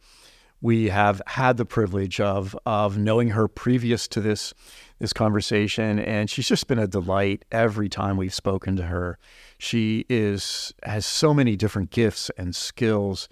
We 0.61 0.89
have 0.89 1.21
had 1.27 1.57
the 1.57 1.65
privilege 1.65 2.19
of 2.19 2.57
of 2.65 2.97
knowing 2.97 3.29
her 3.29 3.47
previous 3.47 4.07
to 4.09 4.21
this 4.21 4.53
this 4.99 5.13
conversation, 5.13 5.99
and 5.99 6.29
she's 6.29 6.47
just 6.47 6.67
been 6.67 6.79
a 6.79 6.87
delight 6.87 7.45
every 7.51 7.87
time 7.87 8.17
we've 8.17 8.33
spoken 8.33 8.75
to 8.75 8.83
her. 8.83 9.17
She 9.57 10.05
is 10.09 10.73
has 10.83 11.05
so 11.05 11.33
many 11.33 11.55
different 11.55 11.91
gifts 11.91 12.29
and 12.37 12.55
skills, 12.55 13.29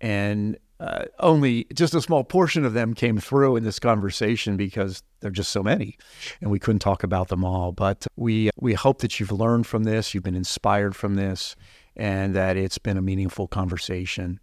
and 0.00 0.56
uh, 0.80 1.06
only 1.18 1.66
just 1.74 1.94
a 1.94 2.00
small 2.00 2.22
portion 2.22 2.64
of 2.64 2.72
them 2.72 2.94
came 2.94 3.18
through 3.18 3.56
in 3.56 3.64
this 3.64 3.80
conversation 3.80 4.56
because 4.56 5.02
there 5.20 5.28
are 5.28 5.32
just 5.32 5.50
so 5.50 5.62
many, 5.62 5.98
and 6.40 6.50
we 6.50 6.60
couldn't 6.60 6.78
talk 6.78 7.02
about 7.02 7.28
them 7.28 7.44
all. 7.44 7.72
But 7.72 8.06
we 8.16 8.50
we 8.56 8.74
hope 8.74 9.00
that 9.00 9.18
you've 9.18 9.32
learned 9.32 9.66
from 9.66 9.82
this, 9.82 10.14
you've 10.14 10.22
been 10.22 10.36
inspired 10.36 10.94
from 10.94 11.16
this, 11.16 11.56
and 11.96 12.34
that 12.36 12.56
it's 12.56 12.78
been 12.78 12.96
a 12.96 13.02
meaningful 13.02 13.48
conversation. 13.48 14.38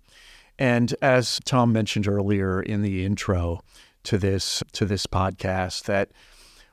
And 0.57 0.95
as 1.01 1.39
Tom 1.45 1.73
mentioned 1.73 2.07
earlier 2.07 2.61
in 2.61 2.81
the 2.81 3.05
intro 3.05 3.61
to 4.03 4.17
this 4.17 4.63
to 4.73 4.85
this 4.85 5.05
podcast, 5.05 5.83
that 5.83 6.11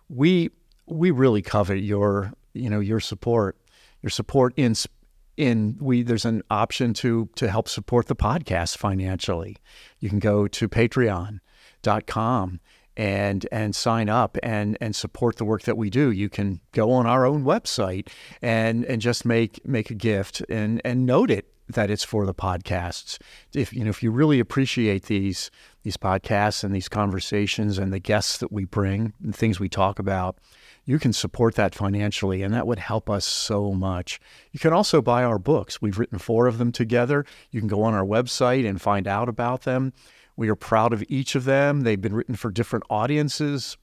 we 0.09 0.51
we 0.87 1.11
really 1.11 1.43
covet 1.43 1.81
your 1.81 2.33
you 2.55 2.71
know 2.71 2.81
your 2.81 3.01
support, 3.01 3.57
your 4.03 4.11
support 4.11 4.53
in 4.57 4.75
in 5.37 5.77
we 5.81 6.03
there's 6.03 6.25
an 6.25 6.43
option 6.51 6.93
to 6.95 7.29
to 7.37 7.51
help 7.51 7.69
support 7.69 8.07
the 8.07 8.17
podcast 8.17 8.77
financially. 8.77 9.57
You 9.99 10.09
can 10.09 10.19
go 10.19 10.47
to 10.47 10.69
patreon.com 10.69 12.61
and 12.97 13.47
and 13.51 13.75
sign 13.75 14.09
up 14.09 14.37
and 14.43 14.77
and 14.81 14.95
support 14.95 15.37
the 15.37 15.45
work 15.45 15.63
that 15.63 15.77
we 15.77 15.91
do. 15.91 16.11
You 16.11 16.29
can 16.29 16.61
go 16.73 16.93
on 16.93 17.07
our 17.07 17.25
own 17.25 17.45
website 17.45 18.09
and 18.41 18.85
and 18.85 19.01
just 19.01 19.25
make 19.25 19.67
make 19.67 19.91
a 19.91 19.95
gift 19.95 20.43
and 20.49 20.81
and 20.85 21.07
note 21.07 21.31
it 21.31 21.52
that 21.69 21.91
it's 21.91 22.05
for 22.05 22.27
the 22.27 22.35
podcasts. 22.35 23.19
If 23.55 23.73
you 23.73 23.85
know 23.85 23.91
if 23.91 24.03
you 24.03 24.11
really 24.11 24.41
appreciate 24.41 25.05
these 25.05 25.51
these 25.83 25.97
podcasts 25.97 26.65
and 26.65 26.75
these 26.75 26.89
conversations 26.89 27.79
and 27.79 27.93
the 27.93 27.99
guests 27.99 28.39
that 28.39 28.53
we 28.53 28.65
bring 28.65 29.13
and 29.23 29.35
things 29.35 29.59
we 29.59 29.69
talk 29.69 29.99
about, 29.99 30.39
you 30.85 30.99
can 30.99 31.13
support 31.13 31.55
that 31.55 31.75
financially 31.75 32.43
and 32.43 32.53
that 32.55 32.67
would 32.67 32.79
help 32.79 33.09
us 33.09 33.25
so 33.25 33.73
much. 33.73 34.21
You 34.53 34.61
can 34.61 34.73
also 34.73 35.03
buy 35.03 35.25
our 35.25 35.39
books. 35.39 35.81
We've 35.81 35.99
written 35.99 36.19
four 36.19 36.47
of 36.47 36.59
them 36.59 36.73
together. 36.73 37.25
You 37.51 37.61
can 37.61 37.69
go 37.69 37.83
on 37.83 37.95
our 37.95 38.05
website 38.05 38.69
and 38.69 38.81
find 38.81 39.07
out 39.07 39.29
about 39.29 39.63
them. 39.63 39.93
We 40.37 40.49
are 40.49 40.57
proud 40.57 40.93
of 40.93 41.05
each 41.09 41.35
of 41.35 41.45
them. 41.45 41.83
They've 41.83 42.01
been 42.01 42.15
written 42.15 42.37
for 42.37 42.51
different 42.51 42.85
audiences 42.91 43.77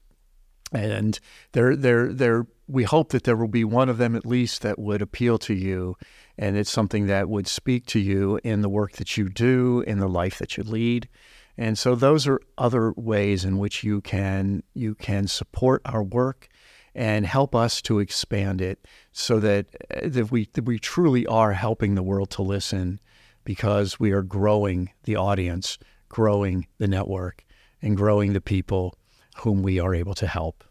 and 0.72 1.18
they're 1.52 1.76
they're 1.76 2.12
they're 2.12 2.46
we 2.68 2.84
hope 2.84 3.10
that 3.10 3.24
there 3.24 3.36
will 3.36 3.48
be 3.48 3.64
one 3.64 3.88
of 3.88 3.98
them 3.98 4.14
at 4.14 4.24
least 4.24 4.62
that 4.62 4.78
would 4.78 5.02
appeal 5.02 5.38
to 5.38 5.54
you 5.54 5.96
and 6.40 6.56
it's 6.56 6.70
something 6.70 7.06
that 7.06 7.28
would 7.28 7.46
speak 7.46 7.86
to 7.86 8.00
you 8.00 8.40
in 8.42 8.62
the 8.62 8.68
work 8.68 8.92
that 8.92 9.16
you 9.16 9.28
do 9.28 9.84
in 9.86 10.00
the 10.00 10.08
life 10.08 10.38
that 10.38 10.56
you 10.56 10.64
lead 10.64 11.08
and 11.56 11.78
so 11.78 11.94
those 11.94 12.26
are 12.26 12.40
other 12.56 12.92
ways 12.96 13.44
in 13.44 13.58
which 13.58 13.84
you 13.84 14.00
can 14.00 14.62
you 14.74 14.94
can 14.94 15.28
support 15.28 15.82
our 15.84 16.02
work 16.02 16.48
and 16.94 17.26
help 17.26 17.54
us 17.54 17.80
to 17.82 17.98
expand 17.98 18.60
it 18.60 18.86
so 19.12 19.38
that, 19.40 19.66
uh, 19.94 20.08
that 20.08 20.30
we 20.30 20.48
that 20.54 20.64
we 20.64 20.78
truly 20.78 21.26
are 21.26 21.52
helping 21.52 21.94
the 21.94 22.02
world 22.02 22.30
to 22.30 22.42
listen 22.42 22.98
because 23.44 24.00
we 24.00 24.10
are 24.12 24.22
growing 24.22 24.90
the 25.04 25.16
audience, 25.16 25.78
growing 26.08 26.66
the 26.78 26.88
network, 26.88 27.44
and 27.80 27.96
growing 27.96 28.32
the 28.32 28.40
people 28.40 28.94
whom 29.38 29.62
we 29.62 29.78
are 29.78 29.94
able 29.94 30.14
to 30.14 30.26
help. 30.26 30.64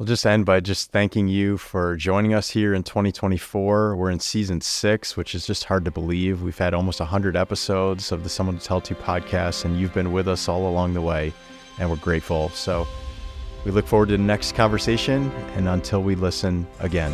We'll 0.00 0.06
just 0.06 0.24
end 0.24 0.46
by 0.46 0.60
just 0.60 0.92
thanking 0.92 1.28
you 1.28 1.58
for 1.58 1.94
joining 1.94 2.32
us 2.32 2.48
here 2.48 2.72
in 2.72 2.84
2024. 2.84 3.94
We're 3.94 4.10
in 4.10 4.18
season 4.18 4.62
six, 4.62 5.14
which 5.14 5.34
is 5.34 5.46
just 5.46 5.64
hard 5.64 5.84
to 5.84 5.90
believe. 5.90 6.40
We've 6.40 6.56
had 6.56 6.72
almost 6.72 7.00
100 7.00 7.36
episodes 7.36 8.10
of 8.10 8.22
the 8.22 8.30
Someone 8.30 8.56
to 8.56 8.64
Tell 8.64 8.80
To 8.80 8.94
podcast, 8.94 9.66
and 9.66 9.78
you've 9.78 9.92
been 9.92 10.10
with 10.10 10.26
us 10.26 10.48
all 10.48 10.66
along 10.66 10.94
the 10.94 11.02
way, 11.02 11.34
and 11.78 11.90
we're 11.90 11.96
grateful. 11.96 12.48
So 12.48 12.88
we 13.66 13.72
look 13.72 13.86
forward 13.86 14.06
to 14.06 14.16
the 14.16 14.22
next 14.22 14.54
conversation, 14.54 15.30
and 15.54 15.68
until 15.68 16.02
we 16.02 16.14
listen 16.14 16.66
again. 16.78 17.12